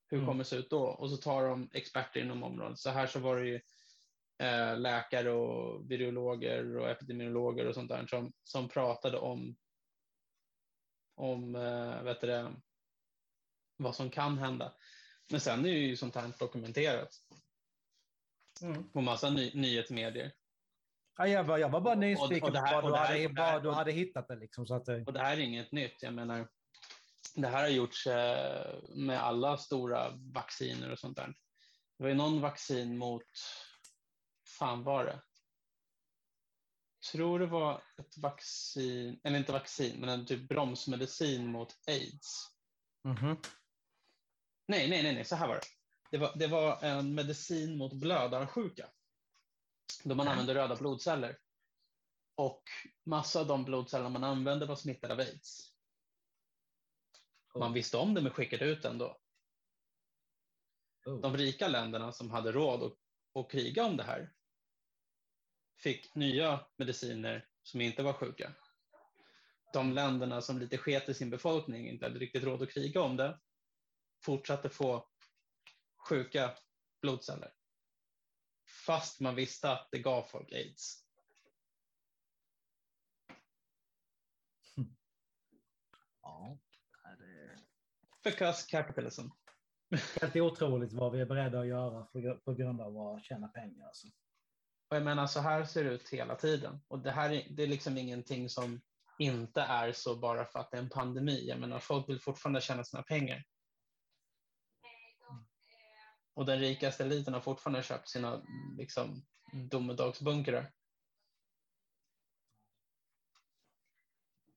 hur 0.07 0.17
Mm. 0.19 0.27
kommer 0.27 0.39
det 0.45 0.49
se 0.51 0.57
ut 0.57 0.71
då? 0.71 0.83
Och 0.83 1.11
så 1.11 1.17
tar 1.17 1.49
de 1.49 1.71
experter 1.73 2.21
inom 2.21 2.43
området. 2.43 2.79
Så 2.79 2.91
här 2.91 3.07
så 3.07 3.19
var 3.19 3.37
det 3.37 3.47
ju 3.49 3.61
eh, 4.39 4.79
läkare 4.79 5.31
och 5.33 5.91
virologer 5.91 6.77
och 6.77 6.91
epidemiologer 6.91 7.67
och 7.67 7.75
sånt 7.75 7.89
där 7.89 8.07
som, 8.07 8.33
som 8.45 8.69
pratade 8.69 9.19
om, 9.19 9.57
om 11.17 11.55
eh, 11.57 12.03
vet 12.03 12.21
det, 12.21 12.53
vad 13.77 13.97
som 13.97 14.11
kan 14.11 14.39
hända. 14.39 14.75
Men 15.31 15.41
sen 15.41 15.65
är 15.67 15.71
ju 15.71 15.97
sånt 15.97 16.15
här 16.15 16.33
dokumenterat 16.39 17.09
Mm. 18.63 18.91
på 18.93 19.01
massa 19.01 19.31
ny, 19.31 19.51
nyhetsmedier. 19.55 20.33
Ja, 21.17 21.27
jag, 21.29 21.45
var, 21.45 21.59
jag 21.59 21.69
var 21.69 21.81
bara 21.81 21.95
nyfiken 21.95 22.41
på 22.41 22.51
vad 22.51 22.53
du, 22.53 22.97
hade, 22.97 23.69
vad 23.69 23.87
du 23.87 23.93
hittat 23.93 24.29
det. 24.29 24.37
Liksom, 24.37 24.67
så 24.67 24.75
att, 24.75 24.85
det- 24.85 25.05
Och 25.07 25.13
det 25.13 25.21
här 25.21 25.37
är 25.37 25.41
inget 25.41 25.73
nytt. 25.73 26.03
Jag 26.03 26.15
menar, 26.15 26.49
det 27.35 27.49
här 27.49 27.61
har 27.63 27.69
gjorts 27.69 28.07
eh, 28.07 28.75
med 28.89 29.23
alla 29.23 29.57
stora 29.59 30.11
vacciner 30.17 30.93
och 30.93 30.99
sånt 30.99 31.17
där. 31.17 31.27
Det 31.99 32.03
var 32.05 32.09
ju 32.09 32.15
någon 32.15 32.41
vaccin 32.41 32.99
mot, 32.99 33.23
fan 34.59 34.83
var 34.85 35.05
det? 35.05 35.23
Tror 37.13 37.39
det 37.39 37.47
var 37.47 37.83
ett 37.99 38.19
vaccin, 38.19 39.21
eller 39.25 39.39
inte 39.39 39.53
vaccin, 39.53 40.01
men 40.01 40.09
en 40.09 40.27
typ 40.27 40.49
bromsmedicin 40.49 41.47
mot 41.47 41.89
aids. 41.89 42.51
Mhm. 43.05 43.37
Nej, 44.69 44.89
nej, 44.89 45.03
nej, 45.03 45.15
nej, 45.15 45.25
så 45.25 45.37
här 45.37 45.49
var 45.49 45.55
det. 45.55 45.67
Det 46.11 46.19
var, 46.19 46.37
det 46.37 46.47
var 46.47 46.85
en 46.85 47.15
medicin 47.15 47.79
mot 47.79 47.93
blödarsjuka. 47.93 48.91
Då 50.05 50.15
man 50.15 50.21
Okej. 50.21 50.33
använde 50.33 50.55
röda 50.55 50.77
blodceller. 50.77 51.39
Och 52.35 52.63
massa 53.05 53.41
av 53.41 53.47
de 53.47 53.65
blodceller 53.65 54.09
man 54.09 54.25
använde 54.25 54.67
var 54.67 54.77
smittade 54.77 55.15
av 55.15 55.21
aids. 55.21 55.73
Man 57.59 57.73
visste 57.73 57.97
om 57.97 58.15
det 58.15 58.21
men 58.21 58.33
skickade 58.33 58.65
ut 58.65 58.83
den 58.83 58.99
då. 58.99 59.21
Oh. 61.07 61.21
De 61.21 61.37
rika 61.37 61.69
länderna 61.69 62.13
som 62.13 62.31
hade 62.31 62.53
råd 62.53 62.83
att, 62.83 62.99
att 63.35 63.51
kriga 63.51 63.85
om 63.85 63.97
det 63.97 64.05
här 64.05 64.36
fick 65.77 66.15
nya 66.15 66.67
mediciner 66.77 67.49
som 67.63 67.81
inte 67.81 68.03
var 68.03 68.13
sjuka. 68.13 68.55
de 69.73 69.93
länderna 69.93 70.43
som 70.43 70.59
lite 70.59 70.79
sket 70.79 71.09
i 71.09 71.15
sin 71.15 71.31
befolkning 71.31 71.89
inte 71.89 72.05
hade 72.05 72.19
riktigt 72.19 72.45
råd 72.45 72.63
att 72.63 72.71
kriga 72.71 73.01
om 73.03 73.17
det 73.17 73.41
fortsatte 74.25 74.69
få 74.69 75.09
sjuka 76.09 76.55
blodceller. 77.03 77.53
Fast 78.87 79.21
man 79.21 79.35
visste 79.35 79.73
att 79.73 79.89
det 79.91 79.99
gav 79.99 80.23
folk 80.23 80.53
aids. 80.53 81.07
Ja, 86.23 86.59
det... 87.19 87.59
Because 88.25 88.67
capitalism. 88.71 89.27
Helt 90.21 90.37
otroligt 90.37 90.93
vad 90.93 91.13
vi 91.13 91.21
är 91.21 91.27
beredda 91.27 91.61
att 91.61 91.67
göra 91.67 92.05
på 92.45 92.55
grund 92.55 92.81
av 92.81 92.99
att 92.99 93.25
tjäna 93.25 93.49
pengar. 93.49 93.87
Alltså. 93.87 94.09
Och 94.89 94.97
jag 94.97 95.05
menar, 95.05 95.27
så 95.27 95.41
här 95.41 95.65
ser 95.65 95.85
det 95.85 95.91
ut 95.91 96.09
hela 96.09 96.35
tiden. 96.35 96.81
Och 96.89 96.99
det 97.03 97.11
här 97.11 97.31
är, 97.31 97.47
det 97.51 97.63
är 97.63 97.67
liksom 97.67 97.99
ingenting 97.99 98.49
som 98.49 98.81
inte 99.19 99.61
är 99.61 99.93
så 99.93 100.17
bara 100.17 100.45
för 100.45 100.59
att 100.59 100.71
det 100.71 100.77
är 100.77 100.83
en 100.83 100.89
pandemi. 100.89 101.49
Jag 101.49 101.61
menar, 101.61 101.79
folk 101.79 102.09
vill 102.09 102.21
fortfarande 102.21 102.61
tjäna 102.61 102.85
sina 102.85 103.03
pengar. 103.03 103.45
Och 106.35 106.47
den 106.47 106.61
rikaste 106.61 107.05
eliten 107.05 107.35
har 107.35 107.41
fortfarande 107.41 107.83
köpt 107.83 108.09
sina 108.09 108.43
liksom, 108.79 109.27
domedagsbunkrar. 109.53 110.73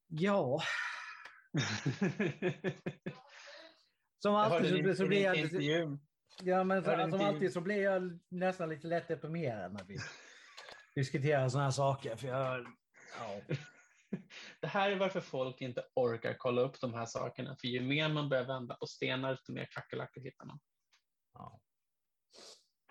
Ja. 0.07 0.61
som 4.19 4.35
alltid 4.35 4.85
så, 4.85 4.95
så 4.95 5.07
blir 5.07 5.23
jag... 5.23 5.99
Ja, 6.43 6.63
men 6.63 6.83
så, 6.83 7.09
som 7.09 7.21
alltid 7.21 7.53
så 7.53 7.61
blir 7.61 7.83
jag 7.83 8.19
nästan 8.29 8.69
lite 8.69 8.87
lätt 8.87 9.07
deprimerad 9.07 9.73
när 9.73 9.83
vi 9.83 9.97
diskuterar 10.95 11.49
sådana 11.49 11.65
här 11.65 11.71
saker. 11.71 12.15
För 12.15 12.27
jag, 12.27 12.65
ja. 13.19 13.41
Det 14.61 14.67
här 14.67 14.91
är 14.91 14.95
varför 14.95 15.21
folk 15.21 15.61
inte 15.61 15.83
orkar 15.95 16.35
kolla 16.37 16.61
upp 16.61 16.81
de 16.81 16.93
här 16.93 17.05
sakerna. 17.05 17.55
För 17.61 17.67
ju 17.67 17.81
mer 17.81 18.09
man 18.09 18.29
börjar 18.29 18.45
vända 18.45 18.75
på 18.75 18.85
stenar, 18.85 19.31
desto 19.31 19.53
mer 19.53 19.67
kackerlackor 19.71 20.21
hittar 20.21 20.45
man. 20.45 20.59
Ja. 21.33 21.61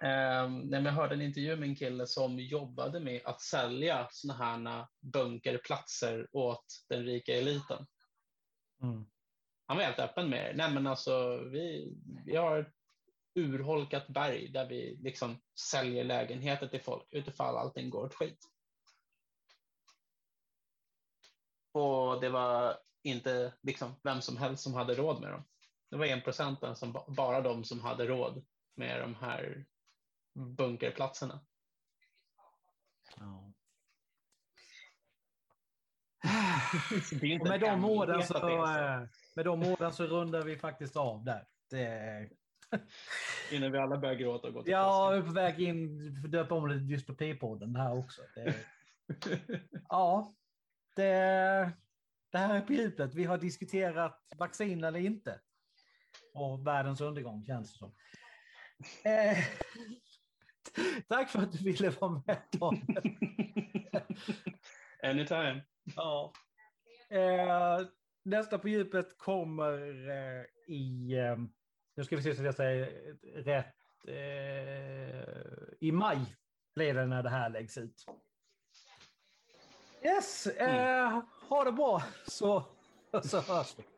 Um, 0.03 0.73
jag 0.73 0.93
hörde 0.93 1.15
en 1.15 1.23
intervju 1.23 1.57
med 1.57 1.69
en 1.69 1.77
kille 1.77 2.07
som 2.07 2.39
jobbade 2.39 3.01
med 3.01 3.21
att 3.25 3.41
sälja 3.41 4.09
såna 4.11 4.35
här 4.35 4.87
bunkerplatser 5.01 6.29
åt 6.33 6.65
den 6.89 7.05
rika 7.05 7.33
eliten. 7.33 7.87
Mm. 8.83 9.07
Han 9.67 9.77
var 9.77 9.85
helt 9.85 9.99
öppen 9.99 10.31
med 10.31 10.45
det. 10.45 10.57
Nej, 10.57 10.75
men 10.75 10.87
alltså, 10.87 11.45
vi, 11.53 11.93
vi 12.25 12.37
har 12.37 12.73
urholkat 13.39 14.09
berg 14.09 14.49
där 14.49 14.69
vi 14.69 14.99
liksom 15.03 15.41
säljer 15.71 16.05
lägenheter 16.05 16.69
till 16.69 16.83
folk 16.83 17.07
utifall 17.11 17.57
allting 17.57 17.91
går 17.91 18.05
åt 18.05 18.15
skit. 18.15 18.39
Och 21.73 22.21
det 22.21 22.29
var 22.29 22.79
inte 23.03 23.55
liksom 23.63 23.95
vem 24.03 24.21
som 24.21 24.37
helst 24.37 24.63
som 24.63 24.75
hade 24.75 24.95
råd 24.95 25.21
med 25.21 25.31
dem. 25.31 25.45
Det 25.91 25.97
var 25.97 26.07
en 26.07 26.23
procenten 26.23 26.77
som 26.77 27.05
bara 27.09 27.41
de 27.41 27.65
som 27.65 27.81
hade 27.81 28.07
råd 28.07 28.47
med 28.77 29.01
de 29.01 29.15
här 29.15 29.67
bunkerplatserna. 30.35 31.41
Ja. 33.17 33.53
Med 37.43 37.61
de, 37.61 37.85
orden 37.85 38.23
så, 38.23 38.37
eh, 38.37 39.03
med 39.37 39.45
de 39.45 39.63
orden 39.63 39.93
så 39.93 40.07
rundar 40.07 40.43
vi 40.43 40.59
faktiskt 40.59 40.97
av 40.97 41.25
där. 41.25 41.47
Det... 41.71 42.31
Innan 43.53 43.73
vi 43.73 43.79
alla 43.79 43.99
börjar 43.99 44.15
gråta 44.15 44.49
och 44.49 44.55
gå 44.55 44.63
till 44.63 44.73
Ja, 44.73 45.11
vi 45.11 45.19
är 45.19 45.23
på 45.23 45.33
väg 45.33 45.61
in, 45.61 46.13
döpa 46.31 46.55
om 46.55 46.71
till 46.71 46.89
dystopipodden 46.89 47.77
här 47.77 47.99
också. 47.99 48.23
Det... 48.35 48.55
ja, 49.89 50.35
det, 50.97 51.73
det 52.33 52.39
här 52.39 52.57
är 52.57 52.61
på 52.61 52.73
djupet. 52.73 53.15
Vi 53.15 53.25
har 53.25 53.39
diskuterat 53.39 54.33
vaccin 54.39 54.85
eller 54.85 55.01
inte. 55.01 55.41
Och 56.35 56.67
världens 56.67 57.01
undergång 57.01 57.45
känns 57.45 57.73
det 57.73 57.79
som. 57.79 57.95
Eh, 59.05 59.39
tack 61.09 61.31
för 61.31 61.39
att 61.39 61.53
du 61.53 61.59
ville 61.65 61.91
vara 61.91 62.23
med 62.27 62.43
Daniel. 62.53 63.17
Anytime. 65.03 65.63
Ja. 65.97 66.33
Eh, 67.11 67.87
nästa 68.25 68.59
på 68.59 68.69
djupet 68.69 69.19
kommer 69.19 70.09
eh, 70.11 70.75
i, 70.75 71.15
eh, 71.19 71.37
nu 71.99 72.05
ska 72.05 72.17
vi 72.17 72.23
se 72.23 72.35
så 72.35 72.41
att 72.41 72.47
jag 72.47 72.55
säger 72.55 73.17
rätt, 73.35 73.75
eh, 74.07 75.75
i 75.81 75.93
maj 75.93 76.37
blir 76.75 76.95
det 76.95 77.07
när 77.07 77.23
det 77.23 77.31
här 77.31 77.51
läggs 77.51 77.79
ut. 77.79 78.07
Yes, 80.03 80.47
eh, 80.47 81.07
mm. 81.07 81.23
ha 81.49 81.65
det 81.65 81.73
bra 81.73 82.03
så, 82.27 82.65
så 83.23 83.41
hörs 83.41 83.75
vi. 83.79 83.98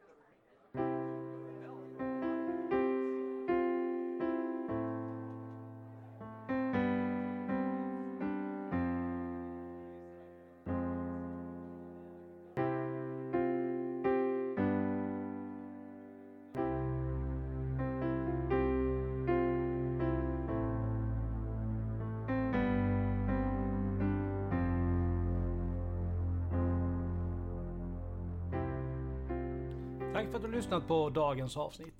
Lyssnat 30.71 30.89
på 30.89 31.11
dagens 31.11 31.57
avsnitt. 31.57 31.95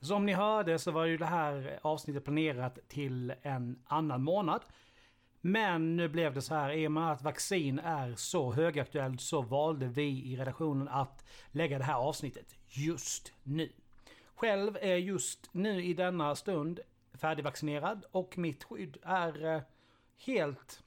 Som 0.00 0.26
ni 0.26 0.32
hörde 0.32 0.78
så 0.78 0.90
var 0.90 1.04
ju 1.04 1.16
det 1.16 1.26
här 1.26 1.78
avsnittet 1.82 2.24
planerat 2.24 2.78
till 2.88 3.34
en 3.42 3.78
annan 3.86 4.22
månad. 4.22 4.62
Men 5.40 5.96
nu 5.96 6.08
blev 6.08 6.34
det 6.34 6.42
så 6.42 6.54
här, 6.54 6.72
i 6.72 6.86
och 6.86 6.92
med 6.92 7.12
att 7.12 7.22
vaccin 7.22 7.78
är 7.78 8.14
så 8.14 8.52
högaktuellt 8.52 9.20
så 9.20 9.42
valde 9.42 9.86
vi 9.86 10.32
i 10.32 10.36
redaktionen 10.36 10.88
att 10.88 11.24
lägga 11.50 11.78
det 11.78 11.84
här 11.84 11.94
avsnittet 11.94 12.56
just 12.68 13.32
nu. 13.42 13.72
Själv 14.34 14.76
är 14.80 14.96
just 14.96 15.48
nu 15.52 15.84
i 15.84 15.94
denna 15.94 16.34
stund 16.34 16.80
färdigvaccinerad 17.14 18.04
och 18.10 18.38
mitt 18.38 18.64
skydd 18.64 18.96
är 19.02 19.44
eh, 19.44 19.62
helt, 20.26 20.82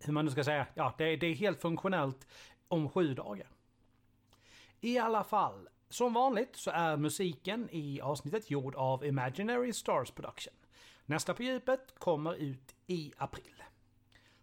hur 0.00 0.12
man 0.12 0.24
nu 0.24 0.30
ska 0.30 0.44
säga, 0.44 0.66
ja 0.74 0.94
det, 0.98 1.16
det 1.16 1.26
är 1.26 1.34
helt 1.34 1.60
funktionellt 1.60 2.26
om 2.68 2.88
sju 2.88 3.14
dagar. 3.14 3.46
I 4.80 4.98
alla 4.98 5.24
fall, 5.24 5.68
som 5.90 6.12
vanligt 6.12 6.56
så 6.56 6.70
är 6.70 6.96
musiken 6.96 7.68
i 7.72 8.00
avsnittet 8.00 8.50
gjord 8.50 8.74
av 8.74 9.04
Imaginary 9.04 9.72
Stars 9.72 10.10
Production. 10.10 10.54
Nästa 11.06 11.34
på 11.34 11.42
djupet 11.42 11.94
kommer 11.98 12.34
ut 12.34 12.74
i 12.86 13.12
april. 13.16 13.62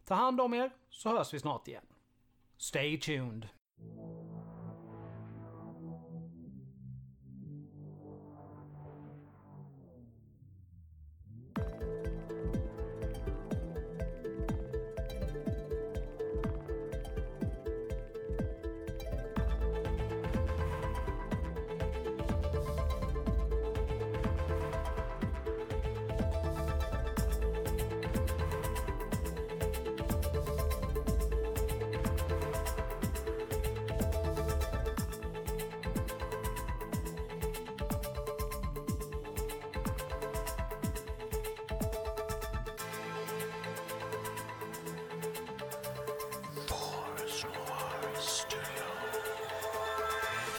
Ta 0.05 0.15
hand 0.15 0.41
om 0.41 0.53
er 0.53 0.71
så 0.89 1.09
hörs 1.09 1.33
vi 1.33 1.39
snart 1.39 1.67
igen. 1.67 1.85
Stay 2.57 2.99
tuned! 2.99 3.47